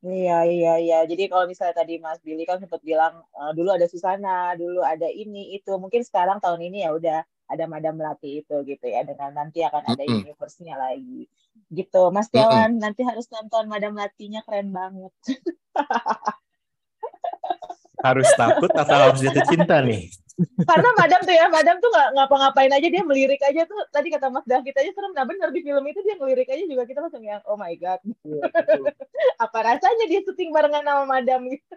Iya 0.00 0.48
iya 0.48 0.74
iya. 0.80 0.98
Jadi 1.04 1.28
kalau 1.28 1.44
misalnya 1.44 1.84
tadi 1.84 2.00
Mas 2.00 2.16
Billy 2.24 2.48
kan 2.48 2.56
sempat 2.56 2.80
bilang 2.80 3.20
uh, 3.36 3.52
dulu 3.52 3.68
ada 3.76 3.84
Susana, 3.84 4.56
dulu 4.56 4.80
ada 4.80 5.04
ini 5.12 5.52
itu. 5.52 5.76
Mungkin 5.76 6.00
sekarang 6.00 6.40
tahun 6.40 6.72
ini 6.72 6.88
ya 6.88 6.96
udah 6.96 7.20
ada 7.50 7.64
Madam 7.68 8.00
Melati 8.00 8.40
itu 8.40 8.56
gitu 8.64 8.86
ya 8.88 9.04
dengan 9.04 9.36
nanti 9.36 9.60
akan 9.60 9.92
ada 9.92 10.00
mm 10.00 10.08
-hmm. 10.08 10.20
universe-nya 10.24 10.74
lagi 10.78 11.28
gitu 11.70 12.10
Mas 12.10 12.28
Tiawan 12.28 12.74
mm 12.74 12.76
-hmm. 12.76 12.82
nanti 12.82 13.02
harus 13.06 13.26
nonton 13.30 13.70
Madam 13.70 13.94
Melatinya 13.94 14.42
keren 14.42 14.74
banget 14.74 15.14
harus 18.06 18.28
takut 18.34 18.72
atau 18.72 18.96
harus 18.96 19.20
jatuh 19.22 19.44
cinta 19.46 19.78
nih 19.84 20.10
Karena 20.40 20.90
madam 20.96 21.20
tuh 21.20 21.34
ya, 21.36 21.46
madam 21.52 21.76
tuh 21.84 21.90
nggak 21.92 22.08
ngapa-ngapain 22.16 22.72
aja 22.72 22.88
dia 22.88 23.02
melirik 23.04 23.42
aja 23.44 23.60
tuh. 23.68 23.76
Tadi 23.92 24.08
kata 24.08 24.32
Mas 24.32 24.46
David 24.48 24.72
aja 24.72 24.90
serem. 24.96 25.12
Nah 25.12 25.28
bener 25.28 25.52
di 25.52 25.60
film 25.60 25.84
itu 25.84 26.00
dia 26.00 26.16
ngelirik 26.16 26.48
aja 26.48 26.64
juga 26.64 26.88
kita 26.88 27.04
langsung 27.04 27.20
yang 27.20 27.44
oh 27.44 27.60
my 27.60 27.74
god. 27.76 28.00
Iya. 28.24 28.42
Apa 29.44 29.58
rasanya 29.60 30.04
dia 30.08 30.24
syuting 30.24 30.48
barengan 30.48 30.84
sama 30.84 31.04
madam 31.04 31.44
gitu. 31.48 31.64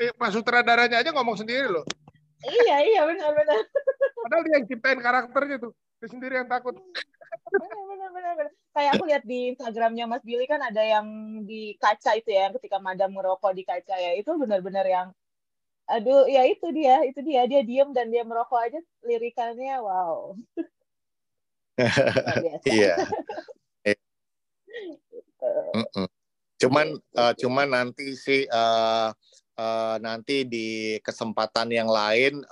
Eh, 0.00 0.08
Pak 0.12 0.32
sutradaranya 0.32 1.04
aja 1.04 1.12
ngomong 1.12 1.36
sendiri 1.36 1.68
loh. 1.68 1.84
iya 2.44 2.80
iya 2.80 3.00
benar-benar. 3.04 3.60
Padahal 4.24 4.42
dia 4.48 4.54
yang 4.56 4.66
ciptain 4.68 5.00
karakternya 5.04 5.56
tuh. 5.60 5.72
Dia 6.00 6.08
sendiri 6.08 6.34
yang 6.40 6.48
takut. 6.48 6.80
Benar-benar. 7.52 8.10
benar. 8.34 8.48
Kayak 8.76 8.92
aku 9.00 9.04
lihat 9.08 9.24
di 9.24 9.56
Instagramnya 9.56 10.04
Mas 10.04 10.20
Billy 10.20 10.44
kan 10.44 10.60
ada 10.60 10.84
yang 10.84 11.08
di 11.48 11.72
kaca 11.80 12.12
itu 12.12 12.28
ya, 12.28 12.52
yang 12.52 12.54
ketika 12.60 12.76
madam 12.76 13.16
merokok 13.16 13.56
di 13.56 13.64
kaca 13.64 13.96
ya. 13.96 14.12
Itu 14.20 14.36
benar-benar 14.36 14.84
yang 14.84 15.08
aduh 15.86 16.26
ya 16.26 16.42
itu 16.44 16.66
dia 16.74 17.06
itu 17.06 17.22
dia 17.22 17.46
dia 17.46 17.62
diem 17.62 17.94
dan 17.94 18.10
dia 18.10 18.26
merokok 18.26 18.58
aja 18.58 18.80
lirikannya 19.06 19.78
wow 19.78 20.34
biasa. 21.78 22.66
Iya. 22.74 22.94
Gitu. 23.86 25.52
Cuman 26.56 26.86
eh, 26.98 27.32
cuman 27.36 27.68
nanti 27.68 28.16
sih 28.16 28.48
eh, 28.48 29.08
eh, 29.56 29.96
nanti 29.98 30.44
di 30.44 30.68
kesempatan 31.00 31.72
yang 31.72 31.88
lain 31.88 32.44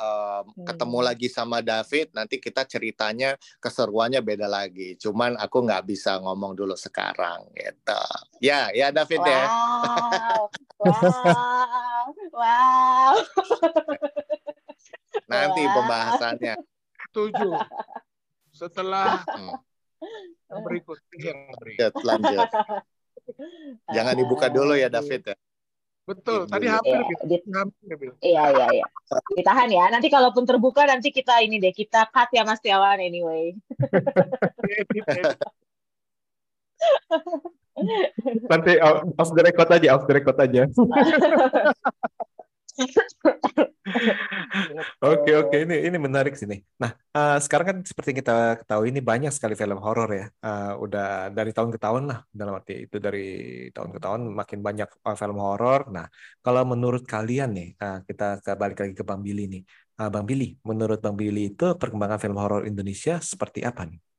ketemu 0.64 0.98
Hmm. 0.98 1.06
lagi 1.06 1.28
sama 1.28 1.60
David 1.60 2.10
nanti 2.12 2.40
kita 2.40 2.64
ceritanya 2.64 3.36
keseruannya 3.60 4.18
beda 4.18 4.48
lagi. 4.48 4.96
Cuman 4.96 5.36
aku 5.36 5.62
nggak 5.62 5.84
bisa 5.84 6.16
ngomong 6.18 6.56
dulu 6.56 6.72
sekarang 6.74 7.44
gitu. 7.52 8.02
Ya, 8.40 8.72
ya 8.72 8.88
David 8.88 9.20
ya. 9.20 9.44
wow 9.44 10.42
wow 10.84 12.06
wow 12.32 13.14
Nanti 15.24 15.62
Wah. 15.62 15.72
pembahasannya. 15.72 16.54
Setuju. 17.06 17.48
Setelah 18.50 19.22
Hmm. 19.30 19.56
yang 20.46 20.60
berikut 20.62 21.00
yang 21.16 21.48
berikut. 21.56 21.92
Lanjut, 21.96 22.44
lanjut. 22.44 22.48
Jangan 23.96 24.14
dibuka 24.14 24.46
dulu 24.48 24.76
ya 24.76 24.88
David 24.88 25.32
ya. 25.32 25.36
Betul. 26.04 26.44
Diem 26.44 26.52
Tadi 26.52 26.66
dulu. 26.68 26.74
hampir 26.76 27.00
Iya, 27.00 27.08
gitu. 27.32 27.48
Hampir 27.52 27.96
iya 28.20 28.44
iya 28.52 28.66
iya 28.80 28.86
ditahan 29.34 29.70
ya 29.72 29.84
nanti 29.88 30.08
kalaupun 30.12 30.44
terbuka 30.44 30.84
nanti 30.84 31.08
kita 31.08 31.40
ini 31.40 31.56
deh 31.56 31.72
kita 31.72 32.08
cut 32.12 32.28
ya 32.32 32.44
Mas 32.44 32.60
Tiawan 32.60 33.00
anyway. 33.00 33.56
Nanti 38.52 38.72
off 39.18 39.30
the 39.34 39.42
record 39.42 39.68
aja, 39.72 39.88
off 39.96 40.04
the 40.06 40.14
record 40.14 40.38
aja. 40.38 40.62
Oke 45.04 45.30
oke 45.40 45.56
ini 45.64 45.74
ini 45.86 45.96
menarik 46.06 46.32
sih 46.38 46.46
nih. 46.52 46.60
Nah 46.82 46.90
eh, 47.16 47.36
sekarang 47.44 47.66
kan 47.70 47.78
seperti 47.90 48.10
kita 48.18 48.32
ketahui 48.60 48.86
ini 48.92 49.00
banyak 49.10 49.30
sekali 49.36 49.54
film 49.60 49.78
horor 49.84 50.08
ya. 50.18 50.24
Eh, 50.46 50.72
udah 50.84 51.04
dari 51.36 51.50
tahun 51.56 51.70
ke 51.74 51.78
tahun 51.84 52.02
lah 52.10 52.18
dalam 52.40 52.52
arti 52.58 52.72
itu 52.86 52.96
dari 53.06 53.20
tahun 53.74 53.90
ke 53.94 53.98
tahun 54.04 54.20
makin 54.40 54.58
banyak 54.66 54.88
eh, 55.08 55.16
film 55.20 55.38
horor. 55.44 55.80
Nah 55.94 56.06
kalau 56.44 56.62
menurut 56.72 57.02
kalian 57.12 57.48
nih 57.56 57.68
eh, 57.82 57.96
kita 58.08 58.24
balik 58.62 58.76
lagi 58.82 58.94
ke 59.00 59.04
Bang 59.10 59.20
Billy 59.26 59.42
nih. 59.52 59.62
Eh, 60.00 60.08
Bang 60.14 60.24
Billy, 60.28 60.44
menurut 60.68 60.98
Bang 61.04 61.16
Billy 61.20 61.40
itu 61.54 61.64
perkembangan 61.80 62.18
film 62.22 62.36
horor 62.42 62.62
Indonesia 62.70 63.12
seperti 63.32 63.60
apa 63.70 63.82
nih? 63.90 64.13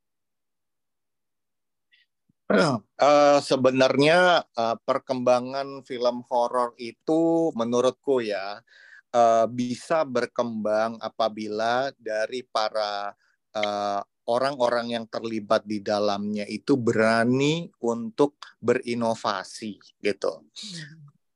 Eh, 2.95 3.39
sebenarnya 3.41 4.45
eh, 4.45 4.77
perkembangan 4.85 5.81
film 5.81 6.21
horor 6.29 6.77
itu 6.77 7.49
menurutku 7.57 8.21
ya 8.21 8.61
eh, 9.09 9.45
bisa 9.49 10.05
berkembang 10.05 11.01
apabila 11.01 11.89
dari 11.97 12.45
para 12.45 13.17
eh, 13.49 14.01
orang-orang 14.29 14.93
yang 14.93 15.05
terlibat 15.09 15.65
di 15.65 15.81
dalamnya 15.81 16.45
itu 16.45 16.77
berani 16.77 17.65
untuk 17.81 18.37
berinovasi 18.61 19.81
gitu. 20.01 20.45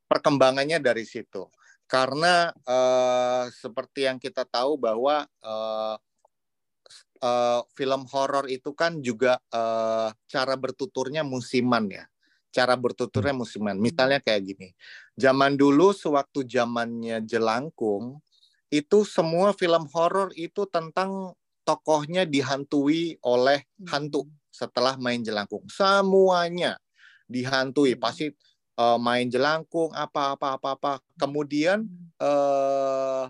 Perkembangannya 0.06 0.78
dari 0.78 1.06
situ. 1.10 1.50
Karena 1.90 2.54
eh, 2.54 3.46
seperti 3.50 4.06
yang 4.06 4.22
kita 4.22 4.46
tahu 4.46 4.78
bahwa 4.78 5.26
eh, 5.26 5.96
eh, 7.20 7.62
film 7.76 8.08
horor 8.10 8.48
itu 8.48 8.72
kan 8.76 9.00
juga 9.04 9.38
eh, 9.52 10.10
cara 10.28 10.56
bertuturnya 10.56 11.22
musiman 11.22 11.88
ya. 11.92 12.06
Cara 12.50 12.74
bertuturnya 12.74 13.36
musiman. 13.36 13.78
Misalnya 13.78 14.18
kayak 14.24 14.42
gini. 14.42 14.68
Zaman 15.14 15.54
dulu 15.54 15.94
sewaktu 15.94 16.50
zamannya 16.50 17.22
Jelangkung 17.22 18.18
itu 18.74 19.06
semua 19.06 19.54
film 19.54 19.86
horor 19.94 20.34
itu 20.34 20.66
tentang 20.70 21.34
tokohnya 21.66 22.26
dihantui 22.26 23.22
oleh 23.22 23.66
hantu 23.86 24.26
setelah 24.50 24.98
main 24.98 25.22
Jelangkung. 25.22 25.66
Semuanya 25.70 26.82
dihantui, 27.30 27.94
pasti 27.94 28.34
eh, 28.76 28.98
main 28.98 29.30
Jelangkung 29.30 29.94
apa 29.94 30.34
apa 30.34 30.58
apa 30.58 30.70
apa. 30.74 30.92
Kemudian 31.22 31.86
eh 32.18 33.26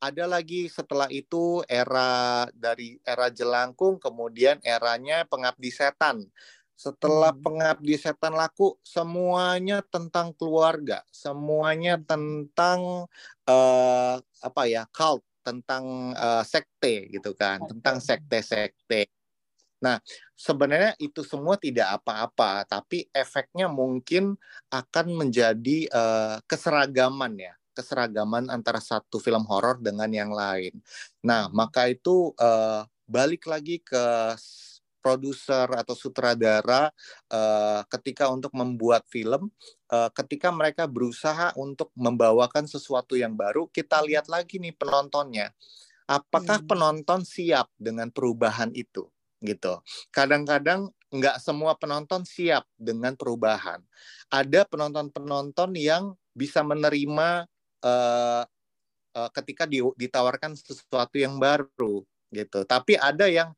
ada 0.00 0.24
lagi 0.24 0.66
setelah 0.72 1.06
itu 1.12 1.60
era 1.68 2.48
dari 2.56 2.96
era 3.04 3.28
Jelangkung 3.28 4.00
kemudian 4.00 4.56
eranya 4.64 5.28
Pengabdi 5.28 5.68
Setan. 5.72 6.24
Setelah 6.74 7.36
Hmm. 7.36 7.44
Pengabdi 7.44 7.94
Setan 8.00 8.32
laku 8.32 8.80
semuanya 8.80 9.84
tentang 9.84 10.32
keluarga, 10.32 11.04
semuanya 11.12 12.00
tentang 12.00 13.04
eh, 13.44 14.16
apa 14.20 14.62
ya 14.64 14.88
cult, 14.88 15.20
tentang 15.44 16.16
eh, 16.16 16.42
sekte 16.48 17.08
gitu 17.12 17.36
kan, 17.36 17.60
tentang 17.68 18.00
sekte-sekte. 18.00 19.12
Nah, 19.80 19.96
sebenarnya 20.36 20.92
itu 21.00 21.24
semua 21.24 21.56
tidak 21.56 22.00
apa-apa, 22.00 22.68
tapi 22.68 23.08
efeknya 23.16 23.68
mungkin 23.68 24.36
akan 24.72 25.06
menjadi 25.16 25.78
eh, 25.88 26.36
keseragaman 26.48 27.32
ya, 27.40 27.54
keseragaman 27.80 28.52
antara 28.52 28.78
satu 28.84 29.16
film 29.18 29.42
horor 29.48 29.80
dengan 29.80 30.12
yang 30.12 30.30
lain. 30.30 30.76
Nah, 31.24 31.48
maka 31.50 31.88
itu 31.88 32.36
eh, 32.36 32.84
balik 33.08 33.48
lagi 33.48 33.80
ke 33.82 34.36
produser 35.00 35.64
atau 35.72 35.96
sutradara 35.96 36.92
eh, 37.32 37.80
ketika 37.88 38.28
untuk 38.28 38.52
membuat 38.52 39.08
film, 39.08 39.48
eh, 39.88 40.10
ketika 40.12 40.52
mereka 40.52 40.84
berusaha 40.84 41.56
untuk 41.56 41.88
membawakan 41.96 42.68
sesuatu 42.68 43.16
yang 43.16 43.32
baru, 43.32 43.66
kita 43.72 44.04
lihat 44.04 44.28
lagi 44.28 44.60
nih 44.60 44.76
penontonnya. 44.76 45.56
Apakah 46.10 46.60
Hmm. 46.60 46.68
penonton 46.68 47.22
siap 47.24 47.70
dengan 47.80 48.10
perubahan 48.12 48.70
itu? 48.76 49.08
gitu. 49.40 49.80
Kadang-kadang 50.12 50.92
nggak 51.10 51.40
semua 51.40 51.72
penonton 51.76 52.28
siap 52.28 52.68
dengan 52.76 53.16
perubahan. 53.16 53.80
Ada 54.28 54.68
penonton-penonton 54.68 55.74
yang 55.80 56.14
bisa 56.36 56.60
menerima 56.62 57.48
eh, 57.82 58.42
eh, 59.16 59.30
ketika 59.34 59.64
di- 59.66 59.96
ditawarkan 59.96 60.54
sesuatu 60.54 61.16
yang 61.18 61.36
baru 61.40 62.04
gitu. 62.30 62.62
Tapi 62.62 62.94
ada 62.94 63.26
yang 63.26 63.50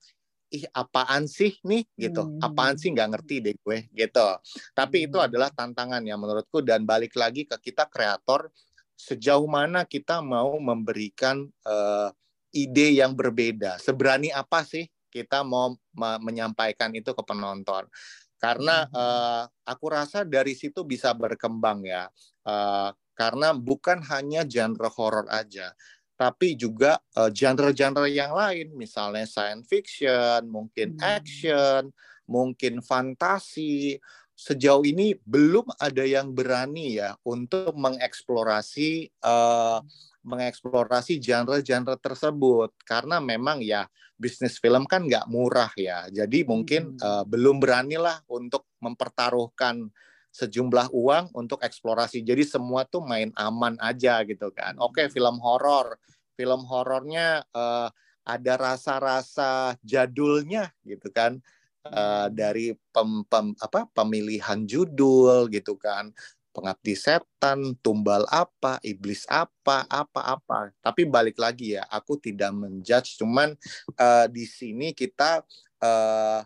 ih 0.52 0.68
apaan 0.76 1.24
sih 1.24 1.56
nih 1.64 1.88
gitu. 1.96 2.28
Hmm. 2.28 2.44
Apaan 2.44 2.76
sih 2.76 2.92
nggak 2.92 3.08
ngerti 3.16 3.36
deh 3.40 3.54
gue 3.56 3.88
gitu. 3.92 4.28
Tapi 4.76 5.08
itu 5.08 5.16
Hmm. 5.16 5.26
adalah 5.28 5.48
tantangan 5.48 6.04
ya 6.04 6.16
menurutku 6.20 6.60
dan 6.60 6.84
balik 6.84 7.16
lagi 7.16 7.48
ke 7.48 7.56
kita 7.72 7.88
kreator 7.88 8.52
sejauh 8.92 9.48
mana 9.48 9.88
kita 9.88 10.20
mau 10.20 10.60
memberikan 10.60 11.48
eh, 11.64 12.08
ide 12.52 13.00
yang 13.00 13.16
berbeda. 13.16 13.80
Seberani 13.80 14.28
apa 14.28 14.60
sih 14.60 14.84
kita 15.08 15.40
mau 15.40 15.72
me- 15.96 16.20
menyampaikan 16.20 16.92
itu 16.92 17.16
ke 17.16 17.22
penonton? 17.24 17.88
Karena 18.36 18.84
eh, 18.92 19.42
aku 19.64 19.86
rasa 19.88 20.28
dari 20.28 20.52
situ 20.52 20.84
bisa 20.84 21.16
berkembang 21.16 21.80
ya. 21.88 22.12
Eh, 22.44 22.90
karena 23.14 23.52
bukan 23.56 24.00
hanya 24.10 24.42
genre 24.48 24.88
horor 24.92 25.26
aja, 25.30 25.72
tapi 26.16 26.54
juga 26.58 27.00
eh, 27.18 27.30
genre-genre 27.34 28.06
yang 28.10 28.32
lain, 28.36 28.72
misalnya 28.76 29.24
science 29.28 29.66
fiction, 29.68 30.46
mungkin 30.48 30.94
Hmm. 30.96 31.02
action, 31.02 31.82
mungkin 32.28 32.80
fantasi. 32.84 33.98
Sejauh 34.32 34.82
ini 34.88 35.14
belum 35.22 35.70
ada 35.78 36.02
yang 36.08 36.32
berani 36.34 36.98
ya 36.98 37.14
untuk 37.22 37.76
mengeksplorasi 37.76 38.90
eh, 39.12 39.78
mengeksplorasi 40.22 41.18
genre-genre 41.18 41.98
tersebut 41.98 42.70
karena 42.86 43.18
memang 43.18 43.58
ya 43.62 43.86
bisnis 44.14 44.62
film 44.62 44.86
kan 44.86 45.02
nggak 45.02 45.26
murah 45.26 45.70
ya 45.74 46.06
jadi 46.14 46.46
mungkin 46.46 46.94
Hmm. 46.94 47.02
eh, 47.02 47.24
belum 47.26 47.58
beranilah 47.58 48.22
untuk 48.30 48.70
mempertaruhkan 48.78 49.90
sejumlah 50.32 50.88
uang 50.90 51.36
untuk 51.36 51.60
eksplorasi. 51.60 52.24
Jadi 52.24 52.48
semua 52.48 52.88
tuh 52.88 53.04
main 53.04 53.28
aman 53.36 53.76
aja 53.78 54.24
gitu 54.24 54.48
kan. 54.50 54.74
Oke 54.80 55.12
film 55.12 55.36
horor. 55.38 56.00
Film 56.32 56.64
horornya 56.64 57.44
eh, 57.52 57.88
ada 58.24 58.54
rasa-rasa 58.56 59.76
jadulnya 59.84 60.72
gitu 60.88 61.12
kan. 61.12 61.36
Eh, 61.82 62.28
dari 62.30 62.72
pem, 62.94 63.26
pem- 63.26 63.58
apa 63.60 63.84
pemilihan 63.92 64.64
judul 64.64 65.52
gitu 65.52 65.76
kan. 65.76 66.14
Pengabdi 66.52 66.92
setan, 66.92 67.74
tumbal 67.80 68.28
apa, 68.28 68.76
iblis 68.84 69.24
apa, 69.24 69.88
apa-apa. 69.88 70.68
Tapi 70.84 71.08
balik 71.08 71.40
lagi 71.40 71.80
ya, 71.80 71.88
aku 71.88 72.20
tidak 72.20 72.52
menjudge, 72.52 73.16
cuman 73.16 73.56
uh, 73.96 74.28
di 74.28 74.44
sini 74.44 74.92
kita 74.92 75.40
uh, 75.80 76.44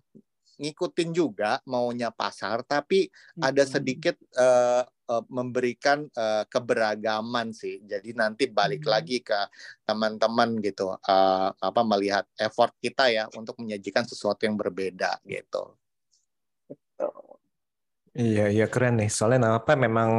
ngikutin 0.57 1.11
juga 1.12 1.61
maunya 1.68 2.09
pasar, 2.09 2.64
tapi 2.64 3.09
ada 3.40 3.62
sedikit 3.68 4.16
uh, 4.36 4.82
uh, 4.84 5.24
memberikan 5.28 6.09
uh, 6.16 6.44
keberagaman 6.48 7.52
sih. 7.52 7.84
Jadi 7.84 8.16
nanti 8.16 8.48
balik 8.48 8.84
hmm. 8.84 8.92
lagi 8.92 9.20
ke 9.20 9.40
teman-teman 9.84 10.59
gitu, 10.64 10.96
uh, 10.96 11.48
apa 11.52 11.80
melihat 11.84 12.24
effort 12.40 12.72
kita 12.80 13.09
ya 13.12 13.24
untuk 13.36 13.61
menyajikan 13.61 14.04
sesuatu 14.09 14.48
yang 14.48 14.57
berbeda 14.57 15.20
gitu. 15.24 15.76
Iya, 18.16 18.48
iya 18.48 18.64
keren 18.72 18.96
nih. 18.96 19.12
Soalnya 19.12 19.61
apa 19.61 19.76
memang 19.76 20.11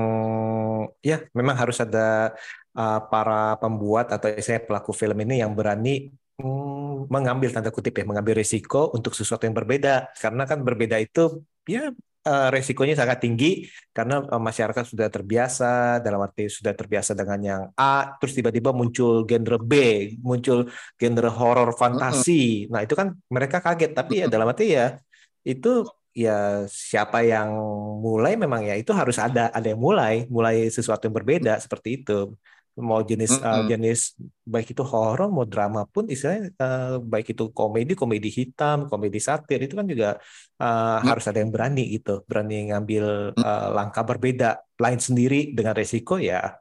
ya 1.02 1.26
memang 1.34 1.56
harus 1.58 1.82
ada 1.82 2.38
uh, 2.78 3.00
para 3.10 3.58
pembuat 3.58 4.14
atau 4.14 4.30
saya 4.38 4.62
pelaku 4.62 4.94
film 4.94 5.18
ini 5.26 5.42
yang 5.42 5.58
berani 5.58 6.14
hmm, 6.42 7.10
mengambil 7.14 7.50
tanda 7.54 7.70
kutip 7.74 7.94
ya, 7.98 8.06
mengambil 8.06 8.38
risiko 8.42 8.94
untuk 8.94 9.14
sesuatu 9.18 9.44
yang 9.46 9.56
berbeda. 9.58 10.14
Karena 10.18 10.44
kan 10.50 10.62
berbeda 10.62 10.98
itu 11.02 11.44
ya 11.68 11.92
uh, 12.28 12.50
resikonya 12.54 12.96
sangat 12.96 13.18
tinggi 13.24 13.68
karena 13.96 14.24
uh, 14.24 14.42
masyarakat 14.42 14.84
sudah 14.88 15.08
terbiasa 15.12 16.00
dalam 16.06 16.20
arti 16.24 16.48
sudah 16.48 16.74
terbiasa 16.76 17.12
dengan 17.18 17.40
yang 17.42 17.62
A, 17.76 18.16
terus 18.20 18.34
tiba-tiba 18.38 18.70
muncul 18.76 19.24
genre 19.30 19.58
B, 19.60 19.74
muncul 20.22 20.70
genre 21.00 21.30
horor 21.32 21.74
fantasi. 21.76 22.68
Nah 22.72 22.84
itu 22.86 22.94
kan 22.94 23.16
mereka 23.32 23.58
kaget. 23.64 23.92
Tapi 23.98 24.14
ya 24.24 24.26
dalam 24.30 24.48
arti 24.52 24.76
ya 24.78 25.00
itu 25.48 25.88
ya 26.18 26.66
siapa 26.66 27.22
yang 27.22 27.54
mulai 28.02 28.34
memang 28.34 28.66
ya 28.66 28.74
itu 28.74 28.90
harus 28.90 29.22
ada 29.22 29.54
ada 29.54 29.68
yang 29.70 29.78
mulai 29.78 30.26
mulai 30.34 30.66
sesuatu 30.74 31.06
yang 31.06 31.14
berbeda 31.14 31.62
seperti 31.62 32.02
itu 32.02 32.34
mau 32.78 33.02
jenis 33.02 33.34
mm 33.34 33.42
-hmm. 33.42 33.58
uh, 33.58 33.64
jenis 33.66 34.00
baik 34.46 34.78
itu 34.78 34.84
horor 34.86 35.34
mau 35.34 35.50
drama 35.50 35.90
pun 35.90 36.06
istilahnya 36.06 36.54
uh, 36.62 37.02
baik 37.02 37.34
itu 37.34 37.50
komedi 37.50 37.98
komedi 37.98 38.30
hitam 38.30 38.86
komedi 38.86 39.18
satir 39.18 39.66
itu 39.66 39.74
kan 39.74 39.90
juga 39.90 40.22
uh, 40.62 41.02
mm. 41.02 41.10
harus 41.10 41.26
ada 41.26 41.42
yang 41.42 41.50
berani 41.50 41.98
gitu 41.98 42.22
berani 42.30 42.70
ngambil 42.70 43.34
uh, 43.34 43.68
langkah 43.74 44.06
berbeda 44.06 44.62
lain 44.78 45.02
sendiri 45.02 45.58
dengan 45.58 45.74
resiko 45.74 46.22
ya 46.22 46.54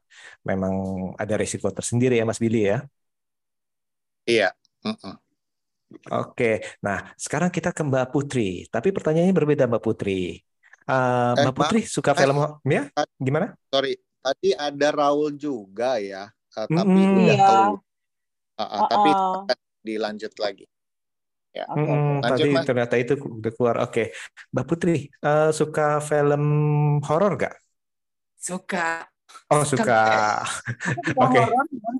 memang 0.42 0.74
ada 1.20 1.34
resiko 1.36 1.68
tersendiri 1.68 2.16
ya 2.16 2.24
Mas 2.24 2.40
Billy 2.40 2.64
ya 2.64 2.78
iya 4.24 4.48
mm 4.82 4.96
-mm. 4.96 5.14
Oke, 6.10 6.66
nah 6.82 7.14
sekarang 7.14 7.46
kita 7.46 7.70
ke 7.70 7.82
Mbak 7.86 8.10
Putri. 8.10 8.66
Tapi 8.66 8.90
pertanyaannya 8.90 9.30
berbeda 9.30 9.70
Mbak 9.70 9.82
Putri. 9.86 10.42
Uh, 10.86 11.34
Mbak 11.38 11.54
eh, 11.54 11.56
Putri 11.56 11.80
suka 11.86 12.10
eh, 12.14 12.18
film 12.18 12.38
ya? 12.66 12.82
Gimana? 13.18 13.54
Sorry, 13.70 13.94
tadi 14.26 14.50
ada 14.58 14.88
Raul 14.90 15.38
juga 15.38 16.02
ya, 16.02 16.26
uh, 16.58 16.66
tapi 16.66 16.98
mm, 16.98 17.14
udah 17.14 17.36
iya. 17.38 17.46
tahu. 17.46 17.72
Uh, 18.56 18.62
uh, 18.62 18.74
uh, 18.74 18.88
tapi 18.90 19.10
dilanjut 19.86 20.34
lagi. 20.42 20.66
Ya. 21.54 21.64
Okay. 21.72 21.88
Hmm, 21.88 22.20
tadi 22.20 22.50
mas. 22.52 22.66
ternyata 22.68 22.94
itu 23.00 23.14
udah 23.16 23.52
keluar. 23.54 23.76
Oke, 23.86 24.12
Mbak 24.52 24.66
Putri 24.66 25.08
uh, 25.24 25.54
suka 25.54 26.04
film 26.04 26.44
horor 27.00 27.32
gak? 27.38 27.54
Suka. 28.36 29.08
Oh 29.48 29.64
suka. 29.64 30.42
Oke. 31.22 31.38
okay. 31.38 31.44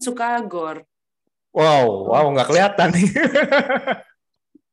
suka 0.03 0.43
gore. 0.45 0.85
Wow, 1.57 2.13
wow 2.13 2.27
nggak 2.37 2.49
kelihatan 2.53 2.89
nih. 2.93 3.09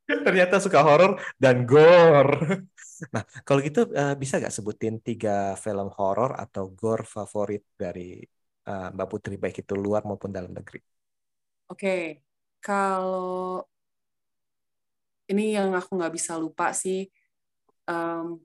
Ternyata 0.27 0.59
suka 0.59 0.83
horor 0.83 1.15
dan 1.39 1.63
gore. 1.63 2.67
Nah, 3.11 3.23
kalau 3.43 3.59
gitu 3.59 3.89
uh, 3.91 4.15
bisa 4.15 4.39
nggak 4.39 4.53
sebutin 4.53 5.01
tiga 5.03 5.57
film 5.59 5.91
horor 5.91 6.37
atau 6.39 6.71
gore 6.71 7.03
favorit 7.03 7.65
dari 7.75 8.23
uh, 8.69 8.93
Mbak 8.93 9.07
Putri 9.09 9.35
baik 9.35 9.65
itu 9.65 9.73
luar 9.75 10.07
maupun 10.07 10.31
dalam 10.31 10.53
negeri? 10.53 10.79
Oke, 11.67 11.79
okay. 11.79 12.03
kalau 12.63 13.65
ini 15.27 15.55
yang 15.55 15.73
aku 15.73 15.97
nggak 15.97 16.13
bisa 16.13 16.37
lupa 16.37 16.71
sih 16.75 17.07
um, 17.87 18.39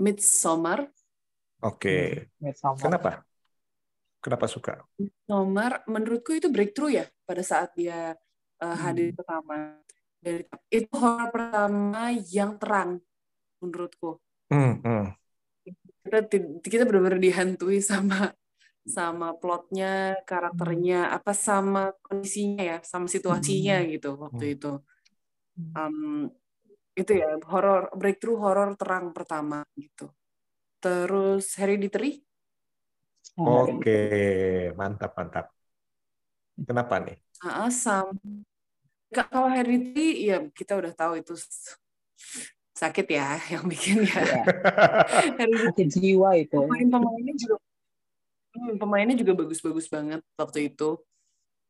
Midsummer. 0.00 0.90
Oke. 1.62 2.28
Okay. 2.40 2.60
Kenapa? 2.80 3.22
Kenapa 4.20 4.46
suka? 4.48 4.80
Nomor 5.28 5.84
menurutku 5.84 6.32
itu 6.32 6.48
breakthrough 6.48 6.96
ya 7.00 7.04
pada 7.28 7.44
saat 7.44 7.76
dia 7.76 8.16
uh, 8.60 8.76
hadir 8.80 9.12
hmm. 9.12 9.18
pertama. 9.20 9.78
Dari 10.24 10.48
itu 10.72 10.94
horor 10.96 11.28
pertama 11.28 12.08
yang 12.32 12.56
terang 12.56 12.96
menurutku. 13.60 14.16
Hmm, 14.48 14.80
hmm. 14.80 15.04
Kita 16.04 16.18
kita 16.64 16.82
benar-benar 16.88 17.20
dihantui 17.20 17.84
sama 17.84 18.32
sama 18.84 19.36
plotnya, 19.36 20.16
karakternya, 20.24 21.12
apa 21.12 21.36
sama 21.36 21.92
kondisinya 22.00 22.64
ya, 22.64 22.78
sama 22.80 23.04
situasinya 23.04 23.84
hmm. 23.84 23.88
gitu 24.00 24.10
waktu 24.16 24.44
hmm. 24.48 24.54
itu. 24.56 24.72
Um, 25.76 26.32
itu 26.96 27.12
ya 27.20 27.36
horor 27.52 27.92
breakthrough 27.92 28.40
horor 28.40 28.72
terang 28.80 29.12
pertama 29.12 29.60
gitu. 29.76 30.08
Terus 30.80 31.52
Hereditary 31.60 32.24
Oke, 33.34 33.90
mantap 34.78 35.10
mantap. 35.18 35.46
Kenapa 36.54 37.02
nih? 37.02 37.18
Uh, 37.42 37.66
sama. 37.66 38.14
Kalau 39.14 39.46
heredity 39.46 40.28
ya 40.28 40.42
kita 40.50 40.74
udah 40.74 40.92
tahu 40.92 41.22
itu 41.22 41.38
sakit 42.74 43.06
ya 43.06 43.38
yang 43.54 43.64
bikin 43.70 44.02
ya. 44.04 44.22
Yeah. 45.34 45.70
sakit 45.70 45.88
jiwa 45.94 46.36
itu. 46.40 46.58
Pemain-pemainnya 46.58 47.34
juga 47.38 47.56
hmm, 48.54 48.74
pemainnya 48.82 49.16
juga 49.18 49.32
bagus-bagus 49.38 49.86
banget 49.86 50.20
waktu 50.34 50.74
itu. 50.74 50.98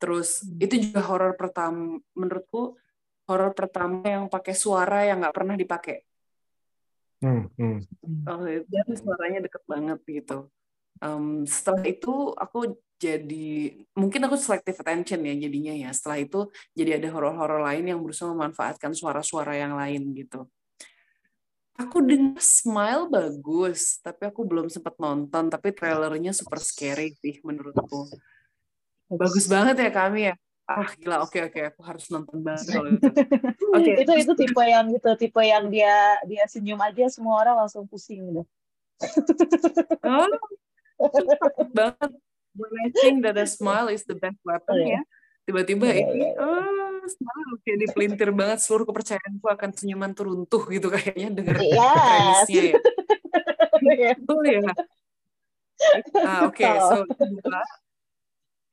Terus 0.01 0.43
hmm. 0.43 0.65
itu 0.65 0.75
juga 0.89 1.01
horor 1.05 1.37
pertama 1.37 2.01
menurutku 2.17 2.77
horor 3.25 3.53
pertama 3.57 4.05
yang 4.05 4.29
pakai 4.29 4.53
suara 4.57 5.05
yang 5.05 5.21
nggak 5.21 5.37
pernah 5.37 5.57
dipakai. 5.57 6.05
Hmm, 7.25 7.49
hmm. 7.57 7.79
Oh, 8.29 8.45
itu 8.45 8.93
suaranya 9.01 9.41
deket 9.45 9.65
banget 9.65 9.99
gitu 10.05 10.53
um, 11.05 11.45
setelah 11.45 11.85
itu 11.85 12.33
aku 12.35 12.81
jadi 12.97 13.85
mungkin 13.93 14.25
aku 14.25 14.41
selective 14.41 14.81
attention 14.81 15.21
ya 15.21 15.35
jadinya 15.37 15.75
ya. 15.77 15.91
Setelah 15.93 16.19
itu 16.25 16.41
jadi 16.73 16.97
ada 16.97 17.13
horor-horor 17.13 17.61
lain 17.61 17.85
yang 17.93 18.01
berusaha 18.01 18.33
memanfaatkan 18.33 18.97
suara-suara 18.97 19.61
yang 19.61 19.77
lain 19.77 20.17
gitu. 20.17 20.49
Aku 21.75 22.07
dengar 22.07 22.39
smile 22.39 23.11
bagus 23.11 23.99
tapi 24.01 24.31
aku 24.31 24.47
belum 24.47 24.73
sempat 24.73 24.97
nonton. 24.97 25.53
Tapi 25.53 25.75
trailernya 25.77 26.33
super 26.33 26.63
scary 26.63 27.13
sih 27.21 27.45
menurutku. 27.45 28.09
Bagus 29.13 29.45
banget 29.51 29.85
ya 29.85 29.91
kami 29.93 30.33
ya? 30.33 30.35
Ah 30.65 30.89
gila. 30.97 31.21
Oke 31.21 31.45
okay, 31.45 31.51
oke. 31.51 31.53
Okay. 31.61 31.63
aku 31.69 31.81
harus 31.85 32.09
nonton 32.09 32.41
banget 32.41 32.73
kalau 32.73 32.89
itu. 32.89 33.09
Okay. 33.75 34.07
itu 34.07 34.13
itu 34.23 34.33
tipe 34.39 34.63
yang 34.63 34.87
gitu 34.87 35.11
tipe 35.19 35.43
yang 35.43 35.67
dia 35.67 36.15
dia 36.31 36.47
senyum 36.47 36.79
aja 36.79 37.11
semua 37.11 37.43
orang 37.43 37.67
langsung 37.67 37.85
pusing 37.91 38.23
gitu. 38.23 38.43
Oh 40.07 40.31
banget. 41.75 42.13
When 42.55 42.71
I 42.87 42.89
think 42.95 43.27
that 43.27 43.35
a 43.35 43.51
smile 43.51 43.91
is 43.91 44.07
the 44.07 44.15
best 44.15 44.39
weapon 44.47 44.79
oh, 44.79 44.87
ya. 44.87 45.03
Tiba-tiba 45.45 45.91
yeah, 45.91 46.07
ini 46.07 46.33
yeah, 46.33 46.41
oh 46.41 47.03
smile 47.11 47.53
kayak 47.67 47.79
dipelintir 47.83 48.31
banget. 48.31 48.63
Seluruh 48.63 48.87
kepercayaanku 48.89 49.47
akan 49.51 49.71
senyuman 49.75 50.15
teruntuh 50.15 50.63
gitu 50.71 50.89
kayaknya 50.89 51.29
dengar 51.35 51.59
yes. 51.61 52.47
premisnya 52.47 52.63
ya. 52.63 52.77
Betul 54.15 54.43
ya. 54.47 54.63
Ah 56.23 56.47
oke 56.47 56.63
okay. 56.63 56.79
so 56.79 57.05
dua 57.19 57.61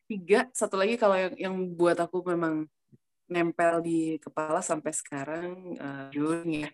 tiga 0.06 0.40
satu 0.54 0.76
lagi 0.78 0.96
kalau 1.02 1.18
yang 1.18 1.34
yang 1.40 1.56
buat 1.74 1.98
aku 1.98 2.22
memang 2.24 2.70
nempel 3.32 3.80
di 3.80 4.20
kepala 4.20 4.60
sampai 4.62 4.92
sekarang 4.92 5.80
uh, 5.80 6.12
ya. 6.46 6.70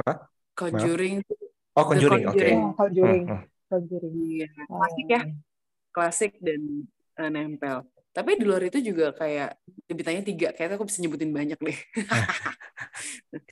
Apa? 0.00 0.30
Conjuring 0.54 1.26
Oh, 1.74 1.84
Conjuring, 1.90 2.24
oke. 2.30 2.38
Okay. 2.38 2.52
Oh, 2.54 2.70
Conjuring. 2.78 3.24
Hmm, 3.26 3.42
hmm. 3.42 3.50
Conjuring. 3.66 4.14
Iya, 4.14 4.48
klasik 4.70 5.06
ya. 5.10 5.20
Klasik 5.90 6.32
dan 6.38 6.60
uh, 7.18 7.30
nempel. 7.30 7.82
Tapi 8.14 8.38
di 8.38 8.46
luar 8.46 8.62
itu 8.62 8.78
juga 8.78 9.10
kayak 9.10 9.58
ditanya 9.90 10.22
tiga, 10.22 10.48
kayaknya 10.54 10.78
aku 10.78 10.86
bisa 10.86 11.02
nyebutin 11.02 11.34
banyak 11.34 11.58
deh. 11.58 11.78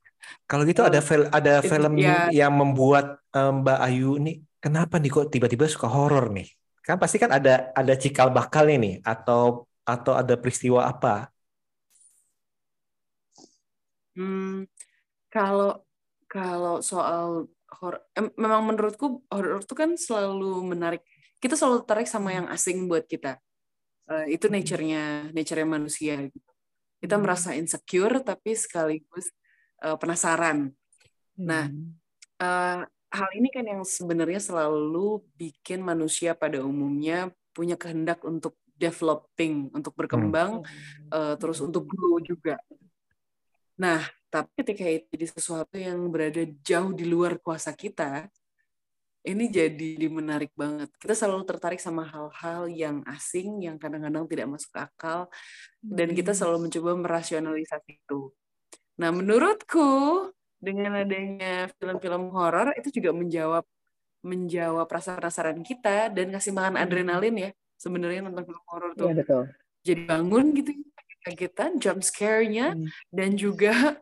Kalau 0.46 0.62
gitu 0.62 0.86
ada 0.86 1.02
film 1.02 1.26
ada 1.34 1.58
film 1.66 1.98
ya, 1.98 2.30
yang 2.30 2.54
membuat 2.54 3.18
um, 3.34 3.66
Mbak 3.66 3.78
Ayu 3.90 4.22
nih, 4.22 4.38
kenapa 4.62 5.02
nih 5.02 5.10
kok 5.10 5.34
tiba-tiba 5.34 5.66
suka 5.66 5.90
horor 5.90 6.30
nih? 6.30 6.46
Kan 6.86 7.02
pasti 7.02 7.18
kan 7.18 7.34
ada 7.34 7.74
ada 7.74 7.94
cikal 7.98 8.30
bakal 8.30 8.70
nih 8.70 9.02
atau 9.02 9.66
atau 9.82 10.14
ada 10.14 10.38
peristiwa 10.38 10.86
apa? 10.86 11.26
Hmm, 14.14 14.62
kalau 15.26 15.82
kalau 16.30 16.78
soal 16.84 17.50
horror 17.80 18.02
eh, 18.12 18.28
memang 18.36 18.62
menurutku 18.66 19.24
horror 19.32 19.62
itu 19.62 19.74
kan 19.76 19.94
selalu 19.96 20.64
menarik 20.66 21.02
kita 21.38 21.56
selalu 21.58 21.82
tertarik 21.84 22.08
sama 22.08 22.34
yang 22.34 22.46
asing 22.50 22.86
buat 22.86 23.06
kita 23.08 23.38
uh, 24.10 24.26
itu 24.28 24.46
hmm. 24.46 24.54
nature-nya 24.54 25.04
nature-nya 25.32 25.68
manusia 25.68 26.14
gitu. 26.28 26.50
kita 27.00 27.16
hmm. 27.16 27.22
merasa 27.22 27.56
insecure 27.56 28.20
tapi 28.20 28.54
sekaligus 28.54 29.32
uh, 29.82 29.96
penasaran 29.96 30.70
nah 31.38 31.66
uh, 32.38 32.84
hal 33.12 33.30
ini 33.36 33.48
kan 33.52 33.64
yang 33.68 33.82
sebenarnya 33.84 34.40
selalu 34.40 35.20
bikin 35.36 35.84
manusia 35.84 36.32
pada 36.32 36.64
umumnya 36.64 37.28
punya 37.52 37.76
kehendak 37.76 38.24
untuk 38.24 38.56
developing, 38.82 39.70
untuk 39.70 39.94
berkembang, 39.94 40.66
hmm. 40.66 41.12
uh, 41.14 41.34
terus 41.38 41.62
untuk 41.62 41.86
grow 41.86 42.18
juga. 42.18 42.58
Nah, 43.78 44.02
tapi 44.32 44.64
ketika 44.64 44.88
itu 44.88 45.04
jadi 45.12 45.26
sesuatu 45.28 45.76
yang 45.76 46.08
berada 46.08 46.40
jauh 46.64 46.96
di 46.96 47.04
luar 47.04 47.36
kuasa 47.36 47.76
kita, 47.76 48.32
ini 49.28 49.52
jadi 49.52 50.08
menarik 50.08 50.50
banget. 50.56 50.88
Kita 50.96 51.12
selalu 51.12 51.44
tertarik 51.44 51.78
sama 51.78 52.02
hal-hal 52.08 52.66
yang 52.72 53.04
asing, 53.12 53.60
yang 53.60 53.76
kadang-kadang 53.76 54.24
tidak 54.26 54.48
masuk 54.48 54.72
akal, 54.72 55.28
dan 55.84 56.16
kita 56.16 56.32
selalu 56.32 56.66
mencoba 56.66 56.90
merasionalisasi 56.96 58.00
itu. 58.00 58.32
Nah, 58.96 59.12
menurutku 59.12 59.84
dengan 60.56 61.04
adanya 61.04 61.68
film-film 61.76 62.32
horor 62.32 62.72
itu 62.80 62.88
juga 62.88 63.12
menjawab 63.12 63.64
menjawab 64.22 64.86
rasa 64.86 65.18
penasaran 65.18 65.60
kita 65.66 66.06
dan 66.08 66.30
ngasih 66.30 66.54
makan 66.54 66.78
adrenalin 66.78 67.34
ya 67.34 67.50
sebenarnya 67.74 68.22
nonton 68.22 68.46
film 68.46 68.64
horor 68.70 68.90
tuh. 68.94 69.10
Iya, 69.10 69.14
betul. 69.26 69.42
Jadi 69.82 70.00
bangun 70.06 70.46
gitu 70.54 70.70
kagetan, 71.22 71.78
jump 71.78 72.02
scare-nya 72.02 72.74
hmm. 72.74 72.86
dan 73.10 73.34
juga 73.34 73.98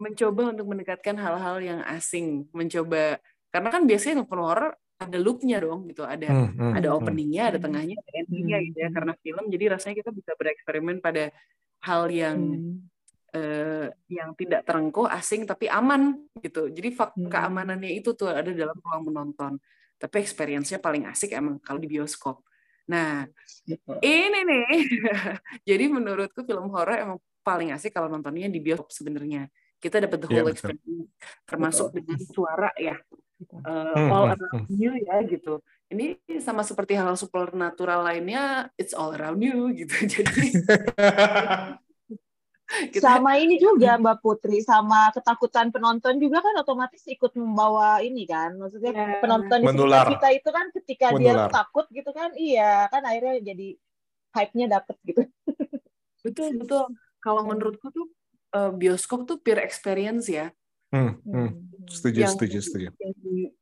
mencoba 0.00 0.50
untuk 0.50 0.66
mendekatkan 0.66 1.16
hal-hal 1.16 1.56
yang 1.62 1.80
asing, 1.86 2.50
mencoba 2.50 3.22
karena 3.54 3.68
kan 3.70 3.82
biasanya 3.86 4.26
film 4.26 4.42
horror 4.42 4.74
ada 4.98 5.18
loop-nya 5.18 5.58
dong 5.62 5.90
gitu 5.90 6.02
ada 6.02 6.26
hmm, 6.26 6.50
hmm, 6.54 6.72
ada 6.74 6.88
hmm. 6.90 6.98
openingnya 6.98 7.42
ada 7.54 7.58
tengahnya 7.58 7.96
ada 7.98 8.10
endingnya 8.18 8.58
gitu 8.66 8.78
ya 8.78 8.90
karena 8.90 9.12
film 9.18 9.44
jadi 9.50 9.64
rasanya 9.74 9.94
kita 10.02 10.10
bisa 10.14 10.32
bereksperimen 10.38 10.96
pada 11.02 11.34
hal 11.82 12.02
yang 12.14 12.38
hmm. 12.38 12.74
uh, 13.34 13.86
yang 14.06 14.30
tidak 14.38 14.62
terengkuh 14.66 15.06
asing 15.10 15.44
tapi 15.44 15.66
aman 15.66 16.18
gitu 16.38 16.70
jadi 16.70 16.88
fak 16.94 17.14
hmm. 17.14 17.30
keamanannya 17.30 17.90
itu 17.94 18.14
tuh 18.14 18.30
ada 18.30 18.50
dalam 18.50 18.74
ruang 18.78 19.02
menonton 19.10 19.52
tapi 19.98 20.22
experience-nya 20.22 20.78
paling 20.82 21.06
asik 21.10 21.34
emang 21.34 21.58
kalau 21.62 21.78
di 21.78 21.90
bioskop 21.90 22.42
nah 22.84 23.26
gitu. 23.66 23.96
ini 24.02 24.40
nih 24.44 24.66
jadi 25.68 25.84
menurutku 25.90 26.42
film 26.42 26.70
horror 26.70 27.00
emang 27.00 27.18
paling 27.44 27.72
asik 27.72 27.92
kalau 27.92 28.08
nontonnya 28.08 28.46
di 28.46 28.60
bioskop 28.62 28.92
sebenarnya 28.92 29.50
kita 29.84 30.00
dapat 30.00 30.18
the 30.24 30.28
iya, 30.32 30.40
whole 30.40 30.48
yeah, 30.48 30.56
experience 30.56 31.12
termasuk 31.44 31.92
betul. 31.92 32.00
dengan 32.00 32.18
suara 32.24 32.70
ya. 32.80 32.96
Uh, 33.44 34.08
all 34.08 34.32
around 34.32 34.72
you 34.72 34.96
ya 34.96 35.20
gitu. 35.28 35.60
Ini 35.92 36.16
sama 36.40 36.64
seperti 36.64 36.96
hal 36.96 37.12
supernatural 37.20 38.00
lainnya 38.00 38.72
it's 38.80 38.96
all 38.96 39.12
around 39.12 39.44
you 39.44 39.68
gitu. 39.84 39.92
Jadi 40.08 40.48
kita, 42.96 43.04
sama 43.04 43.36
ini 43.36 43.60
juga 43.60 44.00
Mbak 44.00 44.24
Putri 44.24 44.64
sama 44.64 45.12
ketakutan 45.12 45.68
penonton 45.68 46.16
juga 46.16 46.40
kan 46.40 46.56
otomatis 46.56 47.04
ikut 47.04 47.36
membawa 47.36 48.00
ini 48.00 48.24
kan. 48.24 48.56
Maksudnya 48.56 48.96
yeah. 48.96 49.20
penonton 49.20 49.60
di 49.60 50.16
kita 50.16 50.28
itu 50.32 50.48
kan 50.48 50.66
ketika 50.80 51.12
Menular. 51.12 51.52
dia 51.52 51.52
takut 51.52 51.84
gitu 51.92 52.08
kan 52.16 52.32
iya 52.40 52.88
kan 52.88 53.04
akhirnya 53.04 53.52
jadi 53.52 53.76
hype-nya 54.32 54.80
dapet 54.80 54.96
gitu. 55.04 55.28
Betul 56.24 56.56
betul. 56.56 56.88
Kalau 57.20 57.44
menurutku 57.44 57.92
tuh 57.92 58.08
uh, 58.54 58.70
bioskop 58.70 59.26
tuh 59.26 59.42
peer 59.42 59.58
experience 59.60 60.30
ya. 60.30 60.54
Hmm, 60.94 61.18
hmm. 61.26 61.50
Setuju, 61.90 62.18
yang, 62.22 62.32
setuju, 62.32 62.58
setuju. 62.62 62.88
Yang 62.96 63.14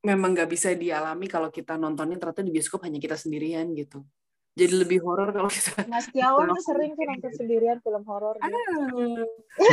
memang 0.04 0.36
nggak 0.36 0.52
bisa 0.52 0.76
dialami 0.76 1.26
kalau 1.26 1.48
kita 1.48 1.80
nontonin 1.80 2.20
ternyata 2.20 2.44
di 2.44 2.52
bioskop 2.52 2.84
hanya 2.84 3.00
kita 3.00 3.16
sendirian 3.16 3.72
gitu. 3.72 4.04
Jadi 4.52 4.84
lebih 4.84 5.00
horor 5.00 5.32
kalau 5.32 5.48
kita. 5.48 5.72
Mas 5.92 6.12
Tiawan 6.12 6.52
tuh 6.52 6.60
sering 6.60 6.92
tuh 6.92 7.08
nonton 7.08 7.32
sendirian 7.32 7.80
film 7.80 8.04
horor. 8.04 8.36
Ah. 8.44 8.52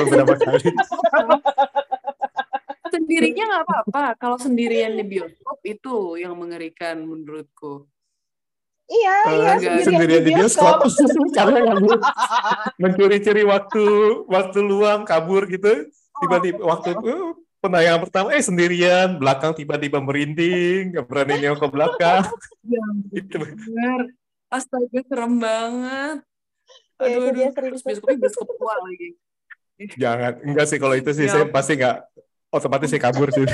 Beberapa 0.08 0.34
kali. 0.40 0.72
Sendirinya 2.90 3.44
nggak 3.46 3.64
apa-apa. 3.70 4.04
Kalau 4.18 4.38
sendirian 4.42 4.98
di 4.98 5.06
bioskop 5.06 5.62
itu 5.62 6.18
yang 6.18 6.34
mengerikan 6.34 7.06
menurutku. 7.06 7.86
Iya, 8.90 9.16
uh, 9.22 9.34
iya 9.38 9.54
sendirian, 9.62 9.86
sendirian 9.86 10.24
di 10.26 10.32
bioskop, 10.34 10.82
karena 11.38 11.62
kabur, 11.62 12.02
mencuri-curi 12.82 13.46
waktu 13.46 13.86
waktu 14.26 14.60
luang 14.66 15.06
kabur 15.06 15.46
gitu, 15.46 15.94
tiba-tiba 16.26 16.66
oh. 16.66 16.74
waktu 16.74 16.98
uh, 16.98 17.38
penayangan 17.62 18.10
pertama 18.10 18.34
eh 18.34 18.42
sendirian, 18.42 19.22
belakang 19.22 19.54
tiba-tiba 19.54 20.02
merinding, 20.02 20.98
nggak 20.98 21.06
berani 21.06 21.38
nengok 21.38 21.62
ke 21.62 21.68
belakang. 21.70 22.26
Ya, 22.66 22.86
itu 23.22 23.38
benar. 23.38 24.10
Astaga, 24.50 25.00
serem 25.06 25.38
banget. 25.38 26.18
Ya, 26.98 27.06
aduh, 27.06 27.14
ya, 27.14 27.18
aduh, 27.22 27.32
dia 27.38 27.50
terus 27.54 27.86
bioskopnya 27.86 28.18
bioskop 28.26 28.50
tua 28.58 28.74
lagi. 28.74 29.10
Jangan, 30.02 30.34
enggak 30.42 30.66
sih 30.66 30.82
kalau 30.82 30.98
itu 30.98 31.14
sih 31.14 31.30
ya. 31.30 31.34
saya 31.38 31.46
pasti 31.46 31.78
nggak 31.78 32.10
otomatis 32.50 32.90
saya 32.90 33.06
kabur 33.06 33.30
sih. 33.30 33.46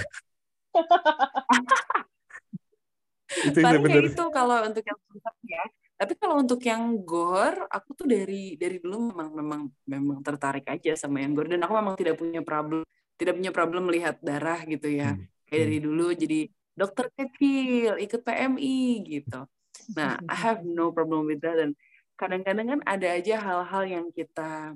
itu 3.43 3.59
Paling 3.59 3.83
bener. 3.83 4.03
itu 4.11 4.23
kalau 4.31 4.57
untuk 4.63 4.83
yang 4.85 4.99
ya. 5.43 5.63
Tapi 5.95 6.13
kalau 6.19 6.43
untuk 6.43 6.59
yang 6.59 6.91
gore, 7.07 7.71
aku 7.71 7.95
tuh 7.95 8.03
dari 8.03 8.59
dari 8.59 8.83
dulu 8.83 9.15
memang 9.15 9.29
memang 9.31 9.61
memang 9.87 10.19
tertarik 10.19 10.67
aja 10.67 10.91
sama 10.99 11.23
yang 11.23 11.31
gore 11.31 11.47
dan 11.47 11.63
aku 11.63 11.73
memang 11.75 11.95
tidak 11.95 12.19
punya 12.19 12.43
problem 12.43 12.83
tidak 13.15 13.39
punya 13.39 13.51
problem 13.55 13.87
melihat 13.87 14.19
darah 14.19 14.59
gitu 14.67 14.91
ya. 14.91 15.15
Hmm. 15.15 15.23
Kayak 15.47 15.61
dari 15.67 15.77
hmm. 15.79 15.85
dulu 15.87 16.07
jadi 16.11 16.39
dokter 16.75 17.05
kecil, 17.15 17.95
ikut 17.95 18.21
PMI 18.27 18.79
gitu. 19.07 19.47
Nah, 19.95 20.19
I 20.27 20.35
have 20.51 20.67
no 20.67 20.91
problem 20.91 21.31
with 21.31 21.39
that 21.39 21.55
dan 21.55 21.71
kadang-kadang 22.19 22.67
kan 22.75 22.81
ada 22.87 23.07
aja 23.15 23.35
hal-hal 23.39 23.83
yang 23.87 24.05
kita 24.11 24.75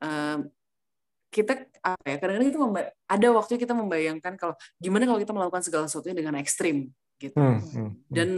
um, 0.00 0.48
kita 1.32 1.64
apa 1.80 2.04
ya 2.04 2.16
kadang-kadang 2.20 2.50
itu 2.52 2.60
ada 3.08 3.28
waktu 3.32 3.56
kita 3.56 3.72
membayangkan 3.72 4.36
kalau 4.36 4.54
gimana 4.76 5.08
kalau 5.08 5.20
kita 5.20 5.32
melakukan 5.32 5.64
segala 5.64 5.84
sesuatunya 5.88 6.16
dengan 6.20 6.36
ekstrim 6.36 6.92
gitu 7.22 7.36
hmm, 7.38 7.58
hmm, 7.62 7.74
hmm, 7.78 7.90
dan 8.10 8.28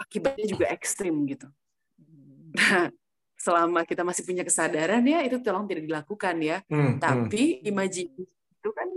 akibatnya 0.00 0.46
juga 0.48 0.64
ekstrim 0.72 1.28
gitu 1.28 1.48
nah 2.56 2.88
selama 3.40 3.88
kita 3.88 4.04
masih 4.04 4.24
punya 4.24 4.44
kesadaran 4.44 5.00
ya 5.04 5.24
itu 5.24 5.40
tolong 5.40 5.64
tidak 5.64 5.84
dilakukan 5.88 6.36
ya 6.40 6.58
hmm, 6.68 6.76
hmm. 6.76 6.94
tapi 7.00 7.60
hmm. 7.60 7.68
imajinasi 7.72 8.24
itu 8.28 8.70
kan 8.76 8.88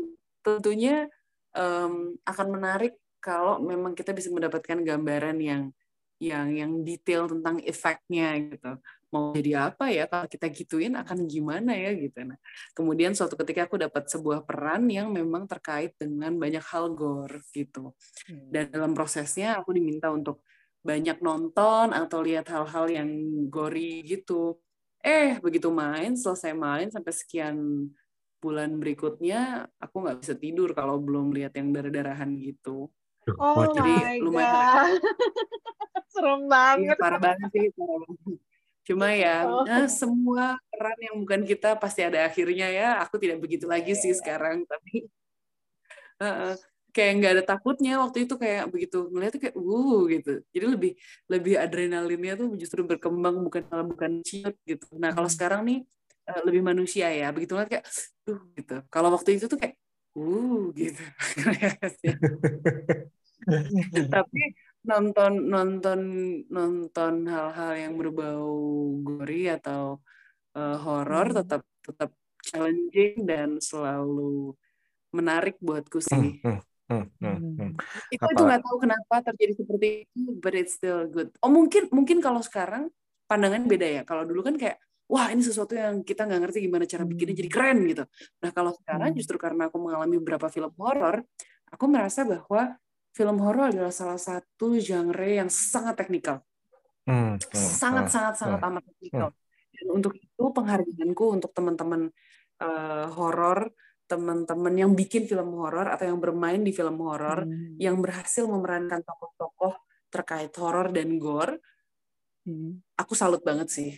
tentunya 0.43 1.07
um, 1.55 2.19
akan 2.27 2.47
menarik 2.51 2.99
kalau 3.23 3.63
memang 3.63 3.95
kita 3.95 4.11
bisa 4.11 4.27
mendapatkan 4.27 4.83
gambaran 4.83 5.39
yang 5.39 5.71
yang 6.31 6.47
yang 6.53 6.71
detail 6.87 7.27
tentang 7.27 7.59
efeknya 7.65 8.39
gitu. 8.39 8.71
Mau 9.11 9.35
jadi 9.35 9.69
apa 9.69 9.91
ya 9.93 10.07
kalau 10.09 10.25
kita 10.25 10.49
gituin 10.49 10.95
akan 10.95 11.27
gimana 11.27 11.75
ya 11.75 11.91
gitu. 11.93 12.23
Nah 12.23 12.39
kemudian 12.71 13.11
suatu 13.11 13.35
ketika 13.35 13.67
aku 13.67 13.75
dapat 13.81 14.07
sebuah 14.07 14.47
peran 14.47 14.87
yang 14.87 15.11
memang 15.11 15.45
terkait 15.45 15.93
dengan 15.99 16.33
banyak 16.39 16.63
hal 16.63 16.93
gore 16.95 17.43
gitu. 17.51 17.93
Hmm. 18.23 18.47
dan 18.53 18.71
dalam 18.71 18.91
prosesnya 18.95 19.59
aku 19.59 19.75
diminta 19.75 20.07
untuk 20.07 20.41
banyak 20.83 21.19
nonton 21.23 21.95
atau 21.95 22.19
lihat 22.19 22.47
hal-hal 22.51 22.85
yang 22.91 23.09
gori 23.47 24.03
gitu. 24.03 24.59
Eh 25.03 25.39
begitu 25.43 25.67
main 25.71 26.15
selesai 26.15 26.55
main 26.55 26.87
sampai 26.87 27.11
sekian 27.11 27.87
bulan 28.43 28.75
berikutnya 28.75 29.71
aku 29.79 30.03
nggak 30.03 30.19
bisa 30.19 30.35
tidur 30.35 30.75
kalau 30.75 30.99
belum 30.99 31.31
lihat 31.31 31.55
yang 31.55 31.71
darah-darahan 31.71 32.35
gitu. 32.35 32.91
Oh 33.39 33.63
jadi 33.71 34.19
lumayan 34.19 34.99
serem 36.13 36.41
banget. 36.49 36.95
Iya, 36.97 37.01
parah 37.01 37.21
banget 37.21 37.49
sih. 37.53 37.67
Cuma 38.83 39.15
ya, 39.15 39.47
oh. 39.47 39.63
nah, 39.63 39.87
semua 39.87 40.59
peran 40.67 40.99
yang 40.99 41.15
bukan 41.23 41.41
kita 41.47 41.79
pasti 41.79 42.03
ada 42.03 42.27
akhirnya 42.27 42.67
ya. 42.67 42.87
Aku 43.07 43.15
tidak 43.15 43.39
begitu 43.39 43.63
lagi 43.63 43.95
sih 43.95 44.11
sekarang, 44.11 44.67
tapi 44.67 45.07
uh, 46.19 46.53
kayak 46.93 47.11
nggak 47.17 47.31
ada 47.39 47.43
takutnya 47.43 47.97
waktu 48.03 48.29
itu 48.29 48.35
kayak 48.37 48.69
begitu 48.69 49.09
melihat 49.09 49.33
kayak 49.39 49.55
uh 49.57 49.99
gitu. 50.11 50.31
Jadi 50.53 50.65
lebih 50.67 50.91
lebih 51.31 51.53
adrenalinnya 51.57 52.33
tuh 52.37 52.47
justru 52.59 52.85
berkembang 52.85 53.41
bukan 53.41 53.63
malah 53.71 53.87
bukan 53.87 54.21
ciut 54.21 54.55
gitu. 54.67 54.85
Nah 54.99 55.15
kalau 55.15 55.27
hmm. 55.27 55.35
sekarang 55.35 55.61
nih 55.65 55.79
uh, 56.29 56.41
lebih 56.45 56.61
manusia 56.61 57.09
ya. 57.09 57.33
Begitu 57.33 57.57
kayak 57.57 57.83
uh 58.29 58.41
gitu. 58.53 58.75
Kalau 58.93 59.09
waktu 59.15 59.41
itu 59.41 59.45
tuh 59.49 59.57
kayak 59.57 59.75
uh 60.13 60.69
gitu. 60.77 61.03
tapi 64.13 64.41
nonton 64.83 65.47
nonton 65.47 65.99
nonton 66.51 67.13
hal-hal 67.27 67.73
yang 67.79 67.93
berbau 67.95 68.51
gori 68.99 69.47
atau 69.47 70.03
uh, 70.59 70.77
horor 70.83 71.31
hmm. 71.31 71.37
tetap 71.43 71.61
tetap 71.83 72.11
challenging 72.43 73.23
dan 73.23 73.49
selalu 73.63 74.51
menarik 75.15 75.55
buatku 75.63 76.03
sih. 76.03 76.41
Hmm, 76.43 76.59
hmm, 76.89 77.05
hmm, 77.21 77.37
hmm. 77.39 77.55
hmm. 77.55 77.71
Itu 78.11 78.41
nggak 78.43 78.61
tahu 78.65 78.77
kenapa 78.83 79.15
terjadi 79.31 79.53
seperti 79.63 79.87
itu, 80.03 80.21
but 80.43 80.53
it's 80.57 80.75
still 80.75 81.07
good. 81.07 81.31
Oh 81.39 81.47
mungkin 81.47 81.87
mungkin 81.93 82.19
kalau 82.19 82.43
sekarang 82.43 82.91
pandangan 83.29 83.63
beda 83.63 83.87
ya. 83.87 84.01
Kalau 84.03 84.27
dulu 84.27 84.43
kan 84.43 84.59
kayak 84.59 84.81
wah 85.07 85.29
ini 85.31 85.45
sesuatu 85.45 85.77
yang 85.77 86.01
kita 86.03 86.27
nggak 86.27 86.41
ngerti 86.49 86.57
gimana 86.65 86.83
cara 86.89 87.03
bikinnya 87.07 87.35
jadi 87.39 87.51
keren 87.51 87.79
gitu. 87.87 88.03
Nah 88.43 88.51
kalau 88.51 88.71
sekarang 88.75 89.15
justru 89.15 89.37
karena 89.39 89.71
aku 89.71 89.77
mengalami 89.79 90.19
beberapa 90.19 90.51
film 90.51 90.73
horor, 90.75 91.23
aku 91.69 91.85
merasa 91.87 92.27
bahwa 92.27 92.75
film 93.13 93.37
horor 93.45 93.69
adalah 93.69 93.93
salah 93.93 94.17
satu 94.17 94.75
genre 94.81 95.29
yang 95.29 95.47
sangat 95.47 96.01
teknikal. 96.01 96.41
Hmm, 97.05 97.37
hmm, 97.37 97.53
sangat, 97.53 98.09
hmm, 98.09 98.13
sangat, 98.13 98.33
sangat 98.41 98.59
hmm, 98.59 98.69
amat 98.73 98.83
teknikal. 98.89 99.29
Hmm. 99.29 99.41
Dan 99.73 99.85
untuk 99.93 100.13
itu 100.17 100.43
penghargaanku 100.53 101.25
untuk 101.29 101.51
teman-teman 101.53 102.09
uh, 102.61 103.05
horor 103.13 103.73
teman-teman 104.03 104.73
yang 104.75 104.91
bikin 104.93 105.25
film 105.25 105.55
horor 105.57 105.87
atau 105.89 106.05
yang 106.05 106.19
bermain 106.19 106.59
di 106.59 106.75
film 106.75 106.99
horor 107.01 107.47
Hmm. 107.47 107.79
yang 107.79 107.97
berhasil 108.03 108.43
memerankan 108.45 109.01
tokoh-tokoh 109.01 109.73
terkait 110.13 110.53
horor 110.59 110.93
dan 110.93 111.17
gore, 111.17 111.57
Hmm. 112.45 112.83
aku 112.99 113.15
salut 113.15 113.41
banget 113.41 113.71
sih. 113.71 113.91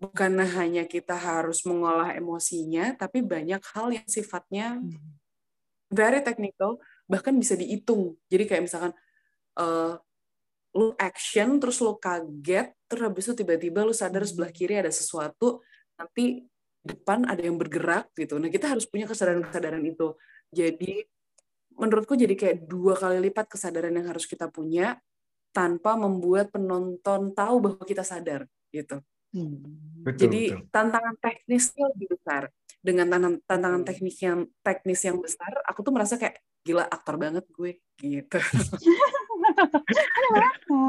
Bukan 0.00 0.38
hanya 0.42 0.86
kita 0.86 1.14
harus 1.14 1.62
mengolah 1.66 2.14
emosinya, 2.16 2.94
tapi 2.96 3.20
banyak 3.22 3.62
hal 3.74 3.92
yang 3.92 4.08
sifatnya 4.08 4.78
Hmm. 4.80 5.18
very 5.92 6.22
technical, 6.24 6.80
bahkan 7.12 7.36
bisa 7.36 7.52
dihitung. 7.52 8.16
Jadi 8.32 8.44
kayak 8.48 8.62
misalkan 8.64 8.92
eh, 9.60 9.94
lu 10.72 10.96
action, 10.96 11.60
terus 11.60 11.84
lu 11.84 12.00
kaget, 12.00 12.72
terus 12.88 13.02
habis 13.04 13.28
itu 13.28 13.44
tiba-tiba 13.44 13.84
lu 13.84 13.92
sadar 13.92 14.24
sebelah 14.24 14.48
kiri 14.48 14.80
ada 14.80 14.88
sesuatu, 14.88 15.60
nanti 16.00 16.48
depan 16.80 17.28
ada 17.28 17.44
yang 17.44 17.60
bergerak 17.60 18.08
gitu. 18.16 18.40
Nah 18.40 18.48
kita 18.48 18.72
harus 18.72 18.88
punya 18.88 19.04
kesadaran-kesadaran 19.04 19.84
itu. 19.84 20.16
Jadi 20.48 21.04
menurutku 21.76 22.16
jadi 22.16 22.32
kayak 22.32 22.64
dua 22.64 22.96
kali 22.96 23.20
lipat 23.28 23.52
kesadaran 23.52 23.92
yang 23.92 24.08
harus 24.08 24.24
kita 24.24 24.48
punya 24.48 24.96
tanpa 25.52 25.94
membuat 26.00 26.48
penonton 26.48 27.36
tahu 27.36 27.54
bahwa 27.60 27.84
kita 27.84 28.00
sadar 28.00 28.48
gitu. 28.72 29.04
Hmm. 29.32 29.60
Betul, 30.04 30.28
Jadi 30.28 30.42
betul. 30.52 30.68
tantangan 30.72 31.16
teknisnya 31.20 31.84
lebih 31.96 32.08
besar. 32.16 32.42
Dengan 32.82 33.06
tantangan, 33.08 33.34
tantangan 33.46 33.82
teknis 33.86 34.16
yang 34.18 34.40
teknis 34.60 35.00
yang 35.06 35.18
besar, 35.22 35.52
aku 35.64 35.80
tuh 35.86 35.92
merasa 35.94 36.18
kayak 36.18 36.42
gila 36.62 36.86
aktor 36.86 37.18
banget 37.18 37.44
gue 37.50 37.82
gitu. 37.98 38.38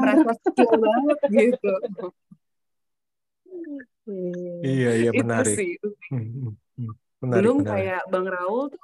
merasa 0.02 0.32
skill 0.40 0.72
banget 0.78 1.18
gitu. 1.30 1.72
Iya, 4.64 4.90
iya 5.00 5.10
Itu 5.10 5.22
menarik. 5.24 5.56
sih. 5.56 5.68
itu 5.80 5.88
sih. 5.96 6.08
Hmm, 6.12 6.24
hmm, 6.24 6.52
hmm. 6.78 6.92
Menarik, 7.24 7.36
Belum 7.40 7.56
menarik. 7.62 7.72
kayak 7.72 8.02
Bang 8.12 8.26
Raul 8.28 8.64
tuh 8.72 8.82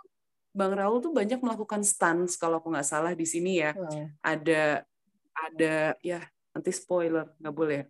Bang 0.50 0.74
Raul 0.74 0.98
tuh 0.98 1.12
banyak 1.14 1.38
melakukan 1.38 1.82
stunts 1.86 2.34
kalau 2.34 2.58
aku 2.58 2.72
nggak 2.72 2.88
salah 2.88 3.12
di 3.14 3.26
sini 3.28 3.62
ya. 3.62 3.72
Hmm. 3.76 4.10
Ada 4.24 4.82
ada 5.30 5.74
ya 6.02 6.20
nanti 6.50 6.70
spoiler 6.74 7.30
nggak 7.38 7.54
boleh. 7.54 7.80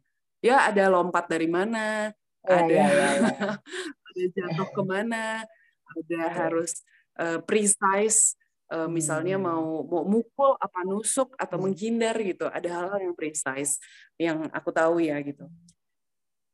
Ya 0.40 0.68
ada 0.68 0.88
lompat 0.88 1.28
dari 1.28 1.48
mana, 1.48 2.12
Ya, 2.40 2.56
ada 2.64 2.72
ya, 2.72 2.86
ya, 2.88 3.08
ya. 3.20 3.20
ada 4.08 4.22
jatuh 4.32 4.68
ke 4.72 4.82
mana, 4.82 5.44
ada 5.92 6.20
harus 6.32 6.72
eh, 7.20 7.36
precise, 7.44 8.32
eh, 8.70 8.88
misalnya 8.88 9.36
Hmm. 9.36 9.46
mau 9.50 9.66
mau 9.82 10.02
mukul 10.06 10.54
apa 10.56 10.86
nusuk 10.86 11.34
atau 11.34 11.58
Hmm. 11.58 11.70
menghindar 11.70 12.14
gitu. 12.22 12.46
Ada 12.46 12.68
hal-hal 12.70 13.10
yang 13.10 13.14
precise 13.18 13.76
yang 14.16 14.46
aku 14.54 14.70
tahu 14.70 15.02
ya 15.02 15.18
gitu. 15.20 15.44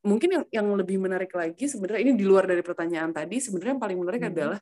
Mungkin 0.06 0.28
yang 0.30 0.44
yang 0.50 0.68
lebih 0.74 0.96
menarik 1.02 1.34
lagi 1.34 1.66
sebenarnya 1.66 2.00
ini 2.08 2.12
di 2.14 2.24
luar 2.24 2.46
dari 2.46 2.62
pertanyaan 2.62 3.10
tadi 3.10 3.42
sebenarnya 3.42 3.74
yang 3.76 3.82
paling 3.82 3.98
menarik 3.98 4.22
Hmm. 4.24 4.32
adalah 4.32 4.58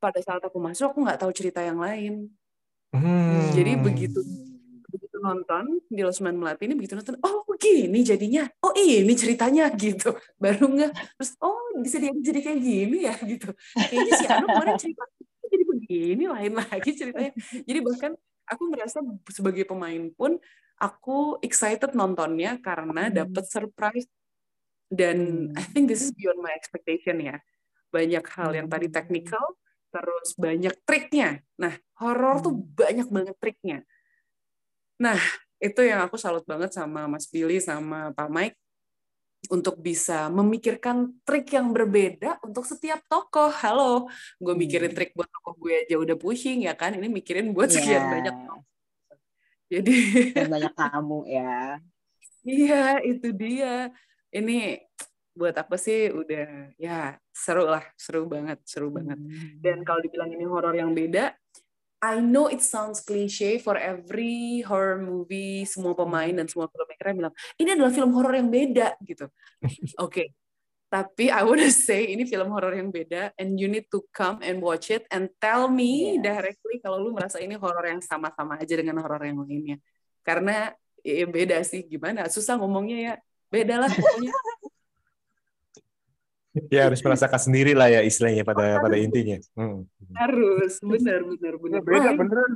pada 0.00 0.20
saat 0.20 0.42
aku 0.44 0.58
masuk 0.60 0.92
aku 0.92 1.00
nggak 1.04 1.20
tahu 1.20 1.32
cerita 1.32 1.60
yang 1.64 1.80
lain. 1.80 2.28
Hmm. 2.92 3.50
Jadi 3.52 3.72
begitu 3.78 4.20
begitu 4.84 5.16
nonton 5.18 5.82
di 5.90 6.00
Losman 6.06 6.38
Melati 6.38 6.70
ini 6.70 6.78
begitu 6.78 6.94
nonton 6.94 7.18
oh 7.18 7.42
gini 7.58 8.06
jadinya 8.06 8.46
oh 8.62 8.70
ini 8.78 9.10
ceritanya 9.18 9.66
gitu 9.82 10.14
baru 10.38 10.70
nggak 10.70 10.92
terus 11.18 11.34
oh 11.42 11.58
bisa 11.82 11.98
dia 11.98 12.14
jadi 12.14 12.38
kayak 12.38 12.60
gini 12.62 12.98
ya 13.10 13.14
gitu 13.26 13.50
kayaknya 13.74 14.12
si 14.14 14.24
Anu 14.30 14.46
kemarin 14.46 14.76
cerita 14.78 15.02
begini 15.84 16.24
lain 16.26 16.52
lagi 16.56 16.90
ceritanya 16.96 17.32
jadi 17.68 17.78
bahkan 17.84 18.12
aku 18.44 18.62
merasa 18.72 18.98
sebagai 19.28 19.64
pemain 19.68 20.08
pun 20.12 20.36
aku 20.80 21.38
excited 21.40 21.92
nontonnya 21.92 22.58
karena 22.60 23.08
Hmm. 23.08 23.14
dapat 23.24 23.44
surprise 23.46 24.08
dan 24.88 25.48
Hmm. 25.52 25.56
I 25.56 25.64
think 25.70 25.88
this 25.92 26.02
is 26.04 26.12
beyond 26.16 26.40
my 26.40 26.52
expectation 26.56 27.20
ya 27.20 27.36
banyak 27.92 28.24
hal 28.26 28.50
yang 28.56 28.66
tadi 28.66 28.90
Hmm. 28.90 28.96
technical 28.96 29.44
terus 29.94 30.34
banyak 30.34 30.74
triknya 30.82 31.44
nah 31.54 31.76
horor 32.00 32.42
tuh 32.42 32.52
Hmm. 32.56 32.66
banyak 32.74 33.08
banget 33.12 33.36
triknya 33.38 33.78
Nah, 34.94 35.18
itu 35.58 35.82
yang 35.82 36.06
aku 36.06 36.14
salut 36.14 36.46
banget 36.46 36.70
sama 36.70 37.10
Mas 37.10 37.26
Billy 37.26 37.58
sama 37.58 38.14
Pak 38.14 38.30
Mike 38.30 38.54
untuk 39.50 39.76
bisa 39.78 40.28
memikirkan 40.28 41.12
trik 41.22 41.52
yang 41.52 41.70
berbeda 41.70 42.40
untuk 42.40 42.64
setiap 42.64 43.00
tokoh. 43.04 43.50
Halo, 43.52 44.08
gue 44.40 44.54
mikirin 44.56 44.90
Hmm. 44.92 44.96
trik 44.96 45.12
buat 45.12 45.28
tokoh 45.28 45.54
gue 45.60 45.84
aja 45.84 45.96
udah 46.00 46.16
pusing 46.16 46.64
ya 46.64 46.72
kan. 46.72 46.96
Ini 46.96 47.08
mikirin 47.08 47.52
buat 47.52 47.68
Iya. 47.68 47.76
sekian 47.76 48.04
banyak 48.08 48.34
tokoh. 48.46 48.62
Jadi 49.68 49.96
Dan 50.36 50.48
banyak 50.52 50.74
tamu 50.76 51.20
ya. 51.26 51.80
iya 52.46 53.00
itu 53.00 53.32
dia. 53.32 53.90
Ini 54.30 54.82
buat 55.34 55.54
apa 55.58 55.74
sih 55.74 56.14
udah 56.14 56.74
ya 56.78 57.18
seru 57.34 57.66
lah, 57.66 57.82
seru 57.98 58.28
banget, 58.30 58.62
seru 58.62 58.88
banget. 58.88 59.18
Hmm. 59.18 59.58
Dan 59.58 59.82
kalau 59.82 59.98
dibilang 59.98 60.30
ini 60.30 60.46
horor 60.46 60.74
yang 60.74 60.94
beda, 60.94 61.34
I 62.04 62.20
know 62.20 62.52
it 62.52 62.60
sounds 62.60 63.00
cliche 63.00 63.56
for 63.56 63.80
every 63.80 64.60
horror 64.60 65.00
movie, 65.00 65.64
semua 65.64 65.96
pemain 65.96 66.36
dan 66.36 66.44
semua 66.44 66.68
filmmaker 66.68 67.16
bilang, 67.16 67.34
ini 67.56 67.72
adalah 67.72 67.88
film 67.88 68.12
horor 68.12 68.36
yang 68.36 68.52
beda 68.52 68.92
gitu. 69.00 69.32
Oke. 70.04 70.36
Tapi 70.92 71.32
I 71.32 71.42
wanna 71.42 71.72
say 71.72 72.12
ini 72.12 72.28
film 72.28 72.52
horor 72.52 72.76
yang 72.76 72.92
beda 72.92 73.32
and 73.40 73.56
you 73.56 73.66
need 73.66 73.88
to 73.88 74.04
come 74.12 74.44
and 74.44 74.60
watch 74.60 74.92
it 74.92 75.08
and 75.08 75.32
tell 75.40 75.66
me 75.66 76.14
Yes. 76.14 76.22
directly 76.22 76.76
kalau 76.84 77.00
lu 77.00 77.10
merasa 77.16 77.40
ini 77.40 77.56
horor 77.56 77.82
yang 77.88 78.04
sama-sama 78.04 78.60
aja 78.60 78.76
dengan 78.76 79.00
horor 79.00 79.24
yang 79.24 79.40
lainnya. 79.40 79.80
Karena 80.20 80.70
ya 81.00 81.24
beda 81.24 81.64
sih 81.64 81.88
gimana, 81.88 82.28
susah 82.28 82.60
ngomongnya 82.60 82.98
ya. 83.00 83.14
Beda 83.48 83.80
lah 83.80 83.90
pokoknya. 83.90 84.30
Ya 86.70 86.86
harus 86.86 87.02
merasakan 87.02 87.40
sendiri 87.50 87.74
lah 87.74 87.90
ya 87.90 88.00
istilahnya 88.06 88.46
pada 88.46 88.78
pada 88.78 88.94
intinya. 88.94 89.42
Hmm. 89.58 89.90
Harus, 90.14 90.78
benar 90.78 91.26
benar 91.26 91.54
benar. 91.58 91.80
Ya, 91.82 91.82
beda 91.82 92.10
beneran. 92.14 92.52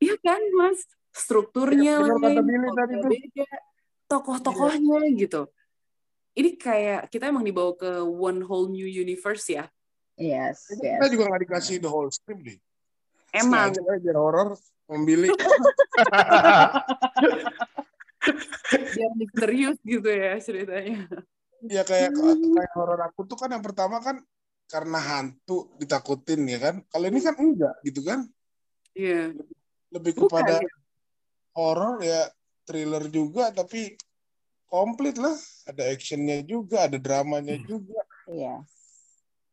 Iya 0.00 0.16
kan, 0.24 0.40
Mas? 0.56 0.80
Strukturnya 1.12 2.00
kata 2.00 2.28
lain, 2.40 3.04
beda, 3.04 3.48
tokoh-tokohnya 4.08 5.04
gitu. 5.20 5.52
Ini 6.32 6.56
kayak 6.56 7.12
kita 7.12 7.28
emang 7.28 7.44
dibawa 7.44 7.74
ke 7.76 8.00
one 8.00 8.40
whole 8.46 8.70
new 8.70 8.86
universe 8.86 9.44
ya. 9.50 9.68
Yes, 10.18 10.66
Kita 10.66 11.06
yes. 11.06 11.10
juga 11.14 11.30
nggak 11.30 11.42
dikasih 11.46 11.76
the 11.78 11.90
whole 11.90 12.10
script 12.10 12.42
deh. 12.42 12.58
Emang 13.30 13.70
Sengaja 13.70 14.02
biar 14.02 14.16
horor 14.18 14.58
memilih. 14.90 15.30
biar 18.98 19.12
misterius 19.14 19.78
gitu 19.86 20.08
ya 20.10 20.40
ceritanya. 20.42 21.06
Ya 21.66 21.82
kayak 21.82 22.14
kayak 22.14 22.72
horor 22.78 23.00
aku 23.02 23.26
tuh 23.26 23.34
kan 23.34 23.50
yang 23.50 23.64
pertama 23.64 23.98
kan 23.98 24.22
karena 24.68 24.98
hantu 25.00 25.72
ditakutin 25.80 26.46
ya 26.46 26.58
kan. 26.60 26.74
Kalau 26.86 27.06
ini 27.08 27.18
kan 27.18 27.34
enggak 27.34 27.74
gitu 27.82 28.04
kan. 28.04 28.28
Iya. 28.94 29.34
Lebih 29.90 30.12
Bukan 30.14 30.28
kepada 30.28 30.54
ya. 30.62 30.72
horor 31.56 31.94
ya 32.04 32.22
thriller 32.68 33.08
juga 33.10 33.50
tapi 33.50 33.96
komplit 34.68 35.16
lah. 35.16 35.34
Ada 35.68 35.88
actionnya 35.92 36.44
juga, 36.44 36.86
ada 36.88 36.96
dramanya 37.00 37.56
juga. 37.64 38.00
Iya, 38.28 38.64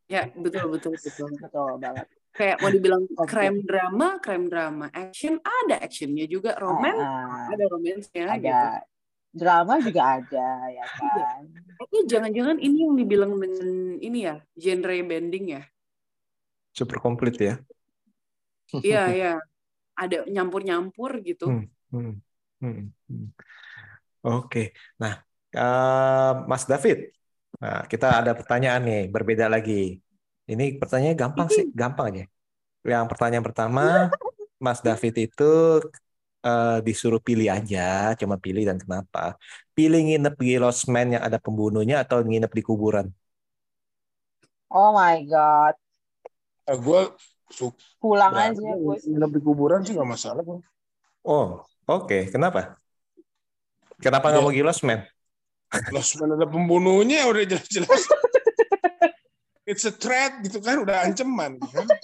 Ya, 0.06 0.30
betul 0.38 0.70
betul 0.70 0.94
betul. 1.02 1.34
betul 1.34 1.82
banget. 1.82 2.06
Kayak 2.36 2.58
mau 2.60 2.70
dibilang 2.70 3.04
Oke. 3.16 3.32
crime 3.32 3.60
drama, 3.64 4.08
crime 4.20 4.48
drama, 4.52 4.86
action 4.92 5.40
ada 5.42 5.80
actionnya 5.82 6.28
juga, 6.28 6.54
romance 6.60 7.00
Ah, 7.00 7.48
ada 7.56 7.64
romansnya 7.72 8.24
ada 8.28 8.38
gitu. 8.38 8.68
Drama 9.36 9.84
juga 9.84 10.24
ada 10.24 10.48
ya 10.72 10.86
kan. 10.88 11.44
Tapi 11.76 12.08
jangan-jangan 12.08 12.58
ini 12.64 12.88
yang 12.88 12.96
dibilang 12.96 13.36
dengan 13.36 13.68
ini 14.00 14.20
ya, 14.24 14.40
genre 14.56 14.96
bending 15.04 15.60
ya. 15.60 15.64
Super 16.72 17.04
komplit 17.04 17.36
ya. 17.36 17.60
Iya, 18.80 19.04
iya. 19.12 19.34
Ada 19.96 20.28
nyampur-nyampur 20.28 21.20
gitu. 21.24 21.52
Hmm. 21.52 21.68
Hmm. 21.92 22.16
Hmm. 22.64 22.84
Hmm. 23.12 23.28
Oke. 24.24 24.72
Nah, 25.00 25.20
eh, 25.52 26.32
Mas 26.48 26.64
David, 26.68 27.12
nah, 27.60 27.84
kita 27.88 28.24
ada 28.24 28.32
pertanyaan 28.36 28.82
nih, 28.84 29.04
berbeda 29.12 29.52
lagi. 29.52 30.00
Ini 30.48 30.80
pertanyaannya 30.80 31.16
gampang 31.16 31.48
sih, 31.52 31.66
gampang 31.76 32.06
aja. 32.12 32.24
Yang 32.86 33.06
pertanyaan 33.12 33.46
pertama, 33.46 33.84
Mas 34.62 34.80
David 34.80 35.32
itu 35.32 35.52
eh, 36.48 36.78
disuruh 36.88 37.22
pilih 37.28 37.48
aja, 37.56 37.80
cuma 38.20 38.36
pilih 38.46 38.64
dan 38.70 38.78
kenapa. 38.84 39.20
Pilih 39.78 40.00
nginep 40.06 40.34
di 40.46 40.52
losmen 40.64 41.08
yang 41.16 41.24
ada 41.28 41.38
pembunuhnya 41.46 41.96
atau 42.04 42.18
nginep 42.28 42.52
di 42.58 42.64
kuburan? 42.70 43.08
Oh 44.70 44.94
my 44.94 45.24
god, 45.26 45.74
Nah, 46.68 46.78
gue 46.86 47.02
suka 47.58 47.78
pulang 48.02 48.36
aja 48.46 48.70
gue. 48.84 48.96
nginep 49.10 49.32
di 49.36 49.42
kuburan 49.46 49.80
sih 49.86 49.94
nggak 49.96 50.12
masalah 50.16 50.42
Bang. 50.48 50.62
Oh, 51.24 51.66
oke. 51.88 52.18
Kenapa? 52.34 52.60
Kenapa 54.04 54.26
nggak 54.32 54.42
Iya. 54.42 54.46
mau 54.46 54.56
di 54.56 54.62
losmen? 54.68 55.00
Lost 55.94 56.14
Man 56.22 56.32
ada 56.38 56.46
pembunuhnya 56.46 57.26
udah 57.30 57.44
jelas-jelas. 57.50 58.02
It's 59.70 59.86
a 59.86 59.92
threat 59.94 60.42
gitu 60.46 60.62
kan, 60.62 60.78
udah 60.86 61.06
ancaman 61.10 61.58
kan. 61.74 61.86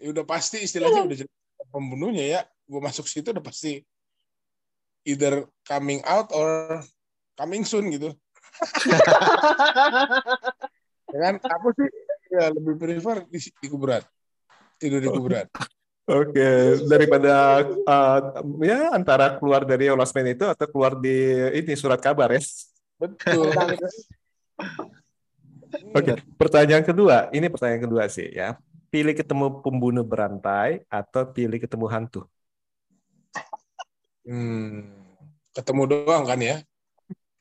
Ya 0.00 0.06
udah 0.14 0.24
pasti 0.32 0.56
istilahnya 0.66 1.00
udah 1.06 1.16
jelas 1.20 1.34
pembunuhnya 1.70 2.24
ya. 2.26 2.40
Gue 2.66 2.80
masuk 2.82 3.06
situ 3.06 3.30
udah 3.34 3.42
pasti 3.42 3.82
either 5.08 5.48
coming 5.64 6.04
out 6.06 6.30
or 6.34 6.82
coming 7.38 7.64
soon 7.64 7.88
gitu. 7.94 8.10
Ya 11.10 11.18
kan 11.26 11.34
aku 11.42 11.74
sih 11.74 11.90
ya 12.30 12.54
lebih 12.54 12.78
prefer 12.78 13.26
di, 13.26 13.38
di 13.42 13.66
kuburan 13.66 14.02
tidur 14.78 15.02
di 15.02 15.10
kuburan 15.10 15.46
Oke, 16.10 16.74
daripada 16.90 17.62
uh, 17.86 18.18
ya 18.66 18.90
antara 18.90 19.38
keluar 19.38 19.62
dari 19.62 19.86
Olasmen 19.86 20.34
itu 20.34 20.42
atau 20.42 20.66
keluar 20.66 20.98
di 20.98 21.14
ini 21.54 21.70
surat 21.78 22.02
kabar 22.02 22.34
ya. 22.34 22.42
betul 22.98 23.54
Oke, 25.94 26.18
pertanyaan 26.34 26.82
kedua. 26.82 27.30
Ini 27.30 27.46
pertanyaan 27.46 27.86
kedua 27.86 28.10
sih 28.10 28.26
ya. 28.26 28.58
Pilih 28.90 29.14
ketemu 29.14 29.62
pembunuh 29.62 30.02
berantai 30.02 30.82
atau 30.90 31.22
pilih 31.30 31.62
ketemu 31.62 31.86
hantu? 31.86 32.20
hmm, 34.26 34.82
ketemu 35.54 35.82
doang 35.86 36.22
kan 36.26 36.38
ya? 36.42 36.56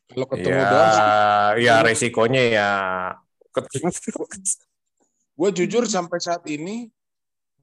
Kalau 0.10 0.26
ketemu 0.26 0.62
ya, 0.62 0.70
doang 0.70 0.94
ya 1.62 1.74
resikonya 1.86 2.44
ya. 2.50 2.72
Ketemu. 3.56 3.90
gue 5.40 5.50
jujur 5.56 5.84
sampai 5.90 6.22
saat 6.22 6.46
ini 6.46 6.86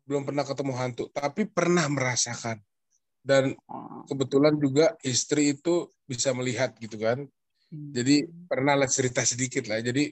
belum 0.03 0.27
pernah 0.27 0.43
ketemu 0.43 0.73
hantu 0.75 1.05
tapi 1.15 1.47
pernah 1.47 1.87
merasakan. 1.87 2.59
Dan 3.27 3.59
kebetulan 4.07 4.55
juga 4.59 4.95
istri 5.03 5.55
itu 5.55 5.91
bisa 6.07 6.31
melihat 6.31 6.75
gitu 6.79 6.99
kan. 6.99 7.27
Jadi 7.71 8.23
pernah 8.47 8.79
lah 8.79 8.87
cerita 8.87 9.27
sedikit 9.27 9.67
lah. 9.67 9.83
Jadi 9.83 10.11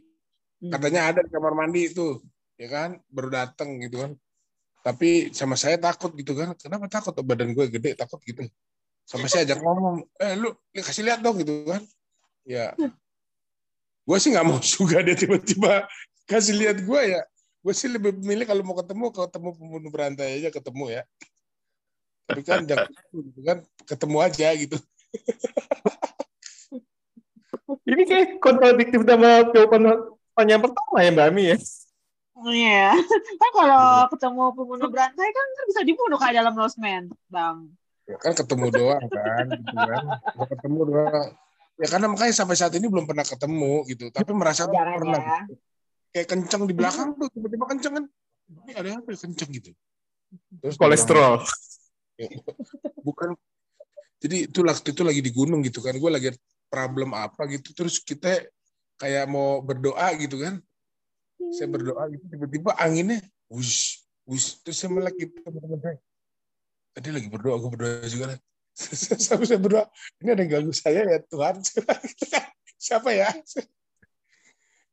katanya 0.66 1.14
ada 1.14 1.20
di 1.22 1.31
kamar 1.31 1.55
mandi 1.55 1.91
itu 1.91 2.18
ya 2.55 2.69
kan 2.71 2.91
baru 3.11 3.29
datang 3.33 3.81
gitu 3.83 4.03
kan. 4.03 4.13
Tapi 4.85 5.33
sama 5.33 5.57
saya 5.57 5.81
takut 5.81 6.13
gitu 6.13 6.37
kan. 6.37 6.53
Kenapa 6.61 6.87
takut? 6.93 7.17
Oh, 7.17 7.25
badan 7.25 7.57
gue 7.57 7.67
gede 7.73 7.97
takut 7.97 8.21
gitu. 8.21 8.45
Sama 9.05 9.29
saya 9.29 9.49
ajak 9.49 9.61
ngomong 9.61 10.05
eh 10.21 10.37
lu 10.37 10.53
kasih 10.77 11.05
lihat 11.09 11.25
dong 11.25 11.41
gitu 11.41 11.65
kan. 11.65 11.83
Ya. 12.45 12.77
Gue 14.05 14.19
sih 14.21 14.33
nggak 14.33 14.45
mau 14.45 14.61
juga 14.77 15.01
dia 15.01 15.17
tiba-tiba 15.17 15.89
kasih 16.29 16.55
lihat 16.61 16.85
gue 16.85 17.01
ya. 17.17 17.23
Gue 17.65 17.73
sih 17.73 17.89
lebih 17.89 18.13
memilih 18.21 18.45
kalau 18.45 18.61
mau 18.61 18.77
ketemu 18.77 19.09
ketemu 19.09 19.49
pembunuh 19.57 19.91
berantai 19.91 20.37
aja 20.37 20.53
ketemu 20.53 21.01
ya. 21.01 21.03
Tapi 22.29 22.41
kan 22.45 22.61
jangan 22.69 22.89
gitu 23.13 23.41
kan. 23.41 23.59
Ketemu 23.89 24.17
aja 24.21 24.49
gitu. 24.53 24.77
Ini 27.89 28.03
kayak 28.05 28.29
kontradiktif 28.45 29.01
sama 29.09 29.49
jawaban 29.49 30.13
pertanyaan 30.37 30.63
pertama 30.69 30.99
ya 31.01 31.11
Mbak 31.15 31.27
Ami 31.33 31.45
ya. 31.55 31.57
Iya. 32.43 32.91
Kan 33.41 33.51
kalau 33.55 34.11
ketemu 34.11 34.43
pembunuh 34.59 34.89
berantai 34.91 35.28
kan 35.30 35.47
kan 35.55 35.64
bisa 35.70 35.80
dibunuh 35.87 36.18
kayak 36.18 36.43
dalam 36.43 36.55
Lost 36.59 36.82
Man, 36.82 37.07
Bang. 37.30 37.70
ya 38.05 38.20
kan 38.20 38.37
ketemu 38.37 38.68
doang 38.68 39.05
kan 39.09 39.47
gitu 39.49 39.76
kan. 39.80 40.05
Ketemu 40.53 40.80
doang 40.93 41.26
ya 41.80 41.87
karena 41.89 42.07
makanya 42.12 42.35
sampai 42.37 42.53
saat 42.53 42.74
ini 42.76 42.85
belum 42.91 43.07
pernah 43.09 43.24
ketemu 43.24 43.87
gitu. 43.89 44.05
Tapi 44.12 44.30
merasa 44.35 44.68
Jangan 44.68 44.99
pernah. 44.99 45.22
ya. 45.22 45.41
kayak 46.14 46.28
kenceng 46.30 46.62
di 46.68 46.74
belakang 46.76 47.16
tuh 47.16 47.30
tiba-tiba 47.32 47.64
kenceng 47.70 47.93
kan. 48.03 48.05
Ini 48.66 48.72
ada 48.76 48.89
apa 49.01 49.09
ya 49.09 49.18
kenceng 49.24 49.51
gitu. 49.55 49.70
Terus 50.61 50.76
Kolesterol. 50.76 51.41
bukan. 53.01 53.28
Jadi 54.20 54.37
itu 54.53 54.59
waktu 54.61 54.89
itu 54.93 55.03
lagi 55.07 55.20
di 55.24 55.30
gunung 55.32 55.64
gitu 55.64 55.80
kan. 55.80 55.97
Gue 55.97 56.11
lagi 56.12 56.28
problem 56.68 57.16
apa 57.16 57.47
gitu. 57.49 57.72
Terus 57.72 58.05
kita 58.05 58.43
kayak 59.01 59.26
mau 59.32 59.64
berdoa 59.64 60.12
gitu 60.20 60.39
kan 60.45 60.61
saya 61.55 61.68
berdoa 61.70 62.03
gitu 62.11 62.24
tiba-tiba 62.30 62.70
anginnya 62.78 63.20
wush 63.51 64.03
wush. 64.26 64.61
Terus 64.64 64.76
saya 64.78 64.91
melek 64.93 65.14
gitu 65.18 65.35
sama 65.45 65.59
teman 65.61 65.80
saya. 65.80 65.99
Tadi 66.95 67.09
lagi 67.11 67.28
berdoa 67.30 67.57
gue 67.59 67.70
berdoa 67.70 68.07
juga 68.07 68.26
kan 68.35 68.41
sampai 68.74 69.47
saya 69.51 69.61
berdoa 69.62 69.87
ini 70.18 70.28
ada 70.35 70.43
yang 70.43 70.51
ganggu 70.61 70.74
saya 70.74 71.07
ya 71.07 71.18
Tuhan. 71.30 71.62
Siapa 72.85 73.11
ya? 73.14 73.30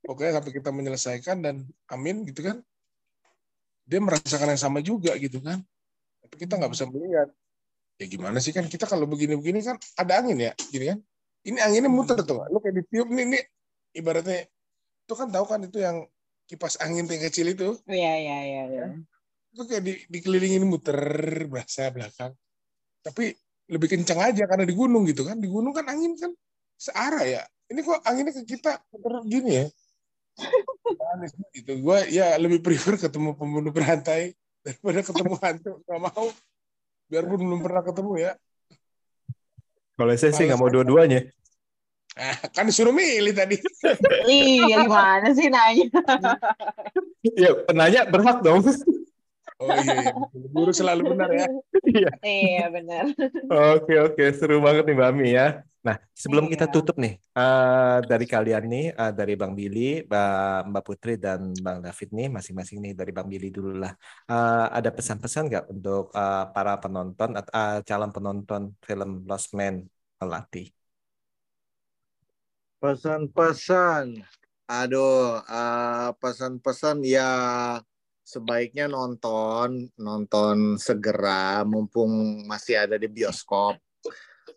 Pokoknya 0.06 0.40
sampai 0.40 0.52
kita 0.54 0.70
menyelesaikan 0.70 1.38
dan 1.42 1.66
amin 1.90 2.24
gitu 2.30 2.46
kan. 2.46 2.62
Dia 3.90 4.00
merasakan 4.00 4.54
yang 4.54 4.62
sama 4.62 4.80
juga 4.86 5.18
gitu 5.18 5.42
kan. 5.42 5.60
Tapi 6.22 6.36
kita 6.38 6.62
nggak 6.62 6.72
bisa 6.72 6.86
melihat. 6.88 7.30
Ya 7.98 8.06
gimana 8.10 8.38
sih 8.42 8.54
kan 8.54 8.66
kita 8.66 8.90
kalau 8.90 9.06
begini-begini 9.06 9.62
kan 9.62 9.78
ada 9.98 10.22
angin 10.22 10.38
ya 10.40 10.54
gini 10.70 10.96
kan. 10.96 11.00
Ini 11.42 11.58
anginnya 11.58 11.90
muter 11.90 12.22
tuh 12.22 12.46
lu 12.54 12.62
kayak 12.62 12.86
ditiup 12.86 13.10
nih 13.10 13.26
nih. 13.38 13.44
Ibaratnya 13.98 14.46
itu 15.04 15.14
kan 15.18 15.28
tahu 15.28 15.46
kan 15.50 15.60
itu 15.66 15.82
yang 15.82 16.06
kipas 16.52 16.76
angin 16.84 17.08
yang 17.08 17.24
kecil 17.32 17.48
itu. 17.48 17.80
Iya, 17.88 18.14
iya, 18.20 18.38
iya, 18.44 18.64
iya. 18.68 18.86
itu 19.52 19.64
kayak 19.68 19.84
di, 19.84 19.94
dikelilingin 20.12 20.68
muter 20.68 21.00
berasa 21.48 21.88
belakang. 21.92 22.36
Tapi 23.00 23.32
lebih 23.72 23.88
kencang 23.88 24.20
aja 24.20 24.44
karena 24.44 24.68
di 24.68 24.76
gunung 24.76 25.08
gitu 25.08 25.24
kan. 25.24 25.40
Di 25.40 25.48
gunung 25.48 25.72
kan 25.72 25.88
angin 25.88 26.20
kan 26.20 26.36
searah 26.76 27.24
ya. 27.24 27.44
Ini 27.72 27.80
kok 27.88 28.04
anginnya 28.04 28.36
ke 28.36 28.44
kita 28.44 28.84
muter 28.92 29.24
gini 29.24 29.52
ya? 29.64 29.66
Aneh 31.16 31.32
gitu. 31.56 31.80
Gue 31.80 32.04
ya 32.12 32.36
lebih 32.36 32.60
prefer 32.60 33.00
ketemu 33.00 33.32
pembunuh 33.40 33.72
berantai 33.72 34.36
daripada 34.60 35.00
ketemu 35.08 35.34
hantu. 35.40 35.72
Nggak 35.88 36.02
mau. 36.04 36.28
Biarpun 37.08 37.40
belum 37.40 37.60
pernah 37.64 37.84
ketemu 37.84 38.12
ya. 38.20 38.32
Kalau 39.96 40.12
saya 40.20 40.32
sih 40.36 40.44
nggak 40.48 40.60
mau 40.60 40.72
dua-duanya. 40.72 41.32
Ah, 42.20 42.36
kan 42.52 42.68
disuruh 42.68 42.92
milih 42.92 43.32
tadi 43.32 43.56
Iya, 44.28 44.84
gimana 44.84 45.28
sih 45.32 45.48
nanya? 45.48 45.88
Ya 47.38 47.52
penanya 47.68 48.02
berhak 48.10 48.44
dong. 48.44 48.62
oh 49.62 49.70
iya, 49.78 49.94
iya. 50.10 50.12
guru 50.52 50.72
selalu 50.74 51.02
benar 51.14 51.30
ya 51.32 51.46
Iya. 51.86 52.10
Iya, 52.22 52.64
benar. 52.76 53.04
Oke 53.52 53.94
oke 54.06 54.24
seru 54.38 54.58
banget 54.66 54.84
nih 54.90 54.96
Mbak 54.98 55.10
Ami 55.14 55.28
ya. 55.38 55.48
Nah 55.82 55.98
sebelum 56.14 56.46
kita 56.52 56.66
Iya. 56.70 56.74
tutup 56.78 56.96
nih 57.02 57.14
eh, 57.18 57.98
dari 58.06 58.26
kalian 58.30 58.64
nih 58.74 58.86
eh, 58.94 59.12
dari 59.18 59.34
Bang 59.40 59.54
Billy, 59.58 60.06
Mbak 60.06 60.30
Mbak 60.70 60.84
Putri 60.88 61.14
dan 61.18 61.40
Bang 61.66 61.80
David 61.86 62.10
nih 62.18 62.28
masing-masing 62.36 62.78
nih 62.86 62.94
dari 63.00 63.12
Bang 63.16 63.28
Billy 63.32 63.48
dulu 63.54 63.72
lah. 63.82 63.94
Eh, 64.30 64.66
ada 64.78 64.90
pesan-pesan 64.98 65.44
nggak 65.50 65.66
untuk 65.74 66.12
eh, 66.14 66.44
para 66.54 66.74
penonton 66.84 67.30
atau 67.40 67.52
eh, 67.54 67.78
calon 67.88 68.12
penonton 68.16 68.62
film 68.88 69.10
Lost 69.30 69.54
Man 69.58 69.76
Melati? 70.22 70.81
Pesan-pesan. 72.82 74.26
Aduh, 74.66 75.38
eh, 75.46 76.10
pesan-pesan 76.18 77.06
ya 77.06 77.30
sebaiknya 78.26 78.90
nonton, 78.90 79.86
nonton 80.02 80.82
segera 80.82 81.62
mumpung 81.62 82.42
masih 82.50 82.82
ada 82.82 82.98
di 82.98 83.06
bioskop. 83.06 83.78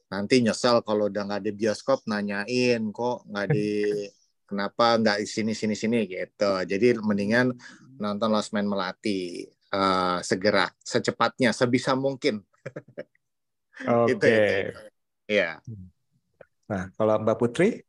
Nanti 0.08 0.40
nyesel 0.40 0.80
kalau 0.80 1.12
udah 1.12 1.22
nggak 1.28 1.44
di 1.44 1.52
bioskop 1.52 2.08
nanyain 2.08 2.80
kok 2.96 3.28
nggak 3.28 3.46
di 3.52 3.92
kenapa 4.48 4.96
nggak 4.96 5.20
di 5.20 5.26
sini 5.28 5.52
sini 5.52 5.76
sini 5.76 6.08
gitu. 6.08 6.64
Jadi 6.64 6.96
mendingan 7.04 7.52
nonton 8.00 8.32
Lost 8.32 8.56
Man 8.56 8.64
Melati 8.64 9.44
eh, 9.52 10.18
segera, 10.24 10.64
secepatnya, 10.80 11.52
sebisa 11.52 11.92
mungkin. 11.92 12.40
Oke. 14.00 14.16
Itu, 14.16 14.24
itu. 14.24 14.80
Iya. 15.28 15.60
Nah 16.72 16.88
kalau 16.96 17.20
Mbak 17.20 17.36
Putri, 17.36 17.84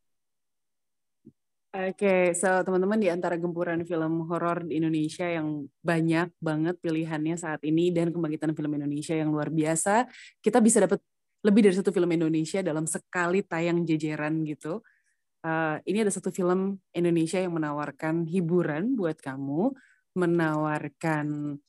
Oke, 1.75 2.31
so 2.31 2.47
teman-teman 2.63 2.95
di 2.95 3.11
antara 3.11 3.35
gempuran 3.35 3.83
film 3.83 4.23
horor 4.31 4.63
di 4.63 4.79
Indonesia 4.79 5.27
yang 5.27 5.67
banyak 5.83 6.31
banget 6.39 6.79
pilihannya 6.79 7.35
saat 7.35 7.59
ini 7.67 7.91
dan 7.91 8.15
kebangkitan 8.15 8.55
film 8.55 8.79
Indonesia 8.79 9.11
yang 9.11 9.27
luar 9.27 9.51
biasa, 9.51 10.07
kita 10.39 10.63
bisa 10.63 10.79
dapat 10.87 11.03
lebih 11.43 11.67
dari 11.67 11.75
satu 11.75 11.91
film 11.91 12.07
Indonesia 12.15 12.63
dalam 12.63 12.87
sekali 12.87 13.43
tayang 13.43 13.83
jejeran 13.83 14.47
gitu. 14.47 14.79
Uh, 15.43 15.75
ini 15.83 16.07
ada 16.07 16.15
satu 16.15 16.31
film 16.31 16.79
Indonesia 16.95 17.43
yang 17.43 17.51
menawarkan 17.51 18.23
hiburan 18.23 18.95
buat 18.95 19.19
kamu, 19.19 19.75
menawarkan 20.15 21.59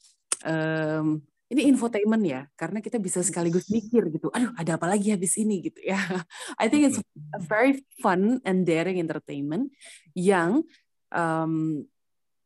em, 0.47 1.07
ini 1.47 1.71
infotainment 1.71 2.25
ya, 2.27 2.41
karena 2.59 2.83
kita 2.83 2.99
bisa 2.99 3.23
sekaligus 3.23 3.71
mikir 3.71 4.11
gitu. 4.11 4.35
Aduh, 4.35 4.51
ada 4.59 4.75
apa 4.75 4.87
lagi 4.91 5.15
habis 5.15 5.39
ini 5.39 5.63
gitu 5.71 5.79
ya. 5.87 5.99
I 6.63 6.67
think 6.67 6.91
it's 6.91 6.99
a 7.35 7.41
very 7.43 7.87
fun 8.03 8.43
and 8.43 8.67
daring 8.67 8.99
entertainment 8.99 9.71
yang 10.19 10.67
em, 11.15 11.87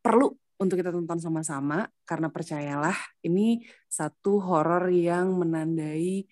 perlu 0.05 0.37
untuk 0.61 0.77
kita 0.77 0.93
tonton 0.93 1.17
sama-sama 1.17 1.89
karena 2.05 2.29
percayalah 2.29 2.97
ini 3.25 3.65
satu 3.89 4.45
horor 4.45 4.93
yang 4.93 5.33
menandai 5.33 6.29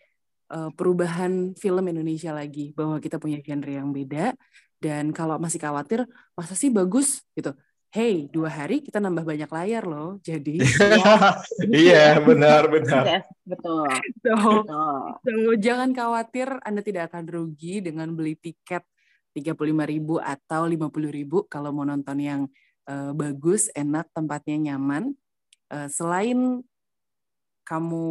eh, 0.52 0.70
perubahan 0.76 1.56
film 1.56 1.88
Indonesia 1.88 2.36
lagi 2.36 2.76
bahwa 2.76 3.00
kita 3.00 3.16
punya 3.16 3.40
genre 3.40 3.72
yang 3.72 3.88
beda 3.88 4.36
dan 4.78 5.10
kalau 5.16 5.40
masih 5.40 5.56
khawatir 5.56 6.04
masa 6.36 6.52
sih 6.52 6.68
bagus 6.68 7.24
gitu. 7.32 7.56
Hey, 7.88 8.28
dua 8.28 8.52
hari 8.52 8.84
kita 8.84 9.00
nambah 9.00 9.24
banyak 9.24 9.48
layar 9.48 9.88
loh. 9.88 10.20
Jadi 10.20 10.60
iya 11.72 12.20
benar 12.20 12.68
benar. 12.68 13.04
Yes, 13.08 13.26
betul. 13.48 13.88
so, 14.20 14.32
Betul. 14.60 15.00
So, 15.24 15.32
jangan 15.56 15.96
khawatir 15.96 16.52
Anda 16.68 16.84
tidak 16.84 17.08
akan 17.08 17.24
rugi 17.24 17.80
dengan 17.80 18.12
beli 18.12 18.36
tiket 18.36 18.84
35.000 19.32 20.20
atau 20.20 20.62
50.000 20.68 21.48
kalau 21.48 21.70
mau 21.72 21.88
nonton 21.88 22.18
yang 22.20 22.40
eh, 22.84 23.12
bagus, 23.16 23.72
enak, 23.72 24.12
tempatnya 24.12 24.76
nyaman. 24.76 25.16
Eh, 25.72 25.88
selain 25.88 26.60
kamu 27.64 28.08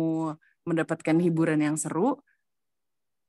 mendapatkan 0.66 1.18
hiburan 1.22 1.62
yang 1.62 1.78
seru, 1.78 2.18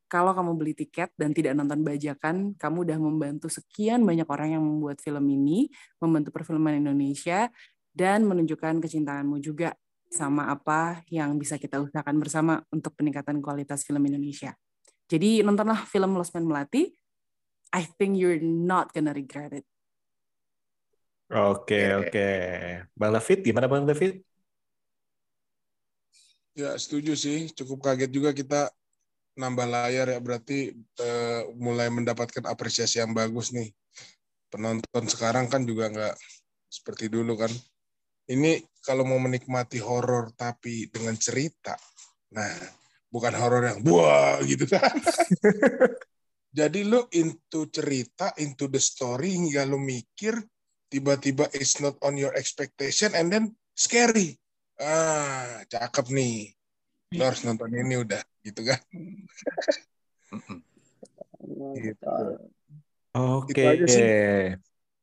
kalau 0.09 0.33
kamu 0.33 0.57
beli 0.57 0.73
tiket 0.73 1.13
dan 1.15 1.37
tidak 1.37 1.53
nonton 1.53 1.85
bajakan, 1.85 2.57
kamu 2.57 2.77
udah 2.89 2.99
membantu 2.99 3.47
sekian 3.53 4.03
banyak 4.03 4.25
orang 4.25 4.57
yang 4.57 4.65
membuat 4.65 5.05
film 5.05 5.23
ini, 5.29 5.69
membantu 6.01 6.33
perfilman 6.33 6.81
Indonesia, 6.81 7.53
dan 7.93 8.25
menunjukkan 8.25 8.81
kecintaanmu 8.81 9.37
juga 9.45 9.77
sama 10.09 10.49
apa 10.49 11.05
yang 11.13 11.37
bisa 11.37 11.61
kita 11.61 11.85
usahakan 11.85 12.17
bersama 12.17 12.65
untuk 12.73 12.97
peningkatan 12.97 13.45
kualitas 13.45 13.85
film 13.85 14.01
Indonesia. 14.09 14.57
Jadi 15.09 15.45
nontonlah 15.45 15.85
film 15.85 16.17
Lost 16.17 16.33
Man 16.33 16.49
Melati. 16.49 16.89
I 17.77 17.85
think 17.85 18.17
you're 18.17 18.41
not 18.41 18.97
gonna 18.97 19.13
regret 19.13 19.53
it. 19.53 19.69
Oke, 21.29 21.93
oke. 21.93 22.29
Bang 22.97 23.13
David, 23.13 23.39
gimana 23.45 23.69
Bang 23.69 23.85
David? 23.85 24.25
Ya, 26.57 26.73
setuju 26.81 27.13
sih. 27.13 27.53
Cukup 27.53 27.85
kaget 27.85 28.09
juga 28.09 28.33
kita 28.33 28.73
nambah 29.39 29.67
layar 29.71 30.11
ya 30.11 30.19
berarti 30.19 30.75
uh, 30.99 31.55
mulai 31.55 31.87
mendapatkan 31.95 32.43
apresiasi 32.51 32.99
yang 32.99 33.15
bagus 33.15 33.55
nih. 33.55 33.71
Penonton 34.51 35.07
sekarang 35.07 35.47
kan 35.47 35.63
juga 35.63 35.87
nggak 35.89 36.17
seperti 36.67 37.07
dulu 37.07 37.39
kan. 37.39 37.53
Ini 38.29 38.61
kalau 38.83 39.07
mau 39.07 39.17
menikmati 39.23 39.79
horor 39.81 40.35
tapi 40.35 40.91
dengan 40.91 41.17
cerita 41.17 41.79
nah 42.29 42.53
bukan 43.09 43.33
horor 43.33 43.63
yang 43.65 43.81
buah 43.81 44.43
gitu 44.45 44.69
kan. 44.69 44.93
Jadi 46.59 46.81
lo 46.85 47.07
into 47.13 47.69
cerita 47.69 48.33
into 48.41 48.69
the 48.69 48.81
story 48.81 49.37
hingga 49.37 49.65
lo 49.69 49.81
mikir 49.81 50.37
tiba-tiba 50.89 51.49
it's 51.57 51.81
not 51.81 51.97
on 52.05 52.17
your 52.17 52.33
expectation 52.37 53.13
and 53.17 53.33
then 53.33 53.45
scary. 53.77 54.37
Ah 54.81 55.65
cakep 55.69 56.09
nih 56.13 56.58
lo 57.17 57.23
harus 57.25 57.41
nonton 57.45 57.73
ini 57.73 57.95
udah 58.05 58.21
gitu 58.45 58.61
kan? 58.69 58.81
Gitu. 61.79 62.05
oke. 63.17 63.53
Okay. 63.55 64.59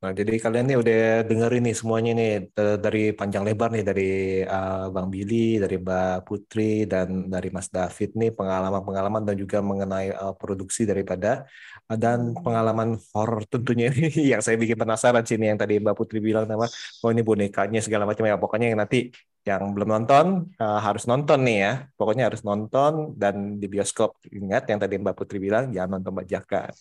Nah, 0.06 0.14
jadi 0.14 0.38
kalian 0.38 0.66
nih 0.70 0.78
udah 0.78 1.26
dengerin 1.26 1.64
nih 1.66 1.76
semuanya 1.82 2.12
nih 2.14 2.32
dari 2.78 3.10
panjang 3.18 3.42
lebar 3.42 3.74
nih 3.74 3.82
dari 3.82 4.10
uh, 4.46 4.94
Bang 4.94 5.10
Billy, 5.10 5.58
dari 5.58 5.82
Mbak 5.82 6.30
Putri 6.30 6.86
dan 6.86 7.26
dari 7.26 7.50
Mas 7.50 7.74
David 7.74 8.14
nih 8.14 8.30
pengalaman-pengalaman 8.38 9.26
dan 9.26 9.34
juga 9.34 9.66
mengenai 9.66 10.14
uh, 10.14 10.38
produksi 10.38 10.86
daripada 10.86 11.50
uh, 11.90 11.98
dan 11.98 12.38
pengalaman 12.38 13.02
horor 13.18 13.50
tentunya 13.50 13.90
ini 13.90 14.14
yang 14.38 14.46
saya 14.46 14.62
bikin 14.62 14.78
penasaran 14.78 15.26
sih 15.26 15.42
nih 15.42 15.58
yang 15.58 15.60
tadi 15.64 15.82
Mbak 15.82 15.96
Putri 15.98 16.22
bilang 16.22 16.46
nama 16.46 16.70
oh 17.02 17.10
ini 17.10 17.26
bonekanya 17.26 17.82
segala 17.82 18.06
macam 18.06 18.30
ya. 18.30 18.38
Pokoknya 18.38 18.78
yang 18.78 18.86
nanti 18.86 19.10
yang 19.46 19.78
belum 19.78 19.90
nonton 19.94 20.26
uh, 20.58 20.80
harus 20.82 21.06
nonton 21.06 21.40
nih 21.46 21.58
ya 21.62 21.74
pokoknya 21.94 22.34
harus 22.34 22.42
nonton 22.42 23.14
dan 23.14 23.62
di 23.62 23.70
bioskop 23.70 24.18
ingat 24.34 24.66
yang 24.66 24.82
tadi 24.82 24.98
Mbak 24.98 25.16
Putri 25.16 25.38
bilang 25.38 25.70
jangan 25.70 26.02
nonton 26.02 26.14
bajakan 26.18 26.74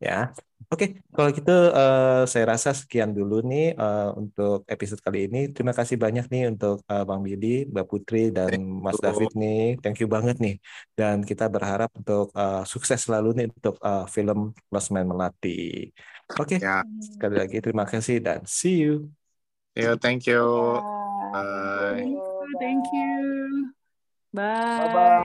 ya. 0.00 0.32
Oke, 0.70 1.02
kalau 1.12 1.28
gitu 1.32 1.50
uh, 1.50 2.24
saya 2.30 2.44
rasa 2.54 2.70
sekian 2.76 3.10
dulu 3.10 3.42
nih 3.44 3.74
uh, 3.74 4.14
untuk 4.16 4.62
episode 4.70 5.00
kali 5.02 5.26
ini. 5.26 5.50
Terima 5.50 5.74
kasih 5.74 5.96
banyak 5.98 6.30
nih 6.30 6.52
untuk 6.52 6.84
uh, 6.86 7.04
Bang 7.04 7.24
Billy, 7.26 7.66
Mbak 7.68 7.86
Putri, 7.90 8.30
dan 8.30 8.60
Mas 8.60 9.00
David 9.00 9.34
nih. 9.34 9.80
Thank 9.82 9.98
you 10.04 10.08
banget 10.08 10.36
nih. 10.38 10.56
Dan 10.94 11.26
kita 11.26 11.48
berharap 11.50 11.90
untuk 11.96 12.30
uh, 12.36 12.62
sukses 12.64 13.02
selalu 13.02 13.28
nih 13.34 13.46
untuk 13.50 13.76
uh, 13.82 14.06
film 14.06 14.54
Lost 14.70 14.94
Man 14.94 15.10
Melati. 15.10 15.90
Oke, 16.38 16.62
ya. 16.62 16.86
sekali 17.02 17.34
lagi 17.40 17.58
terima 17.58 17.82
kasih 17.88 18.22
dan 18.22 18.46
see 18.46 18.86
you. 18.86 19.10
Yo, 19.74 19.98
thank 19.98 20.28
you. 20.28 21.09
Bye. 21.32 22.14
Thank 22.58 22.86
you. 22.92 23.72
Bye. 24.32 24.78
Bye. 24.78 24.92
-bye. 24.92 25.10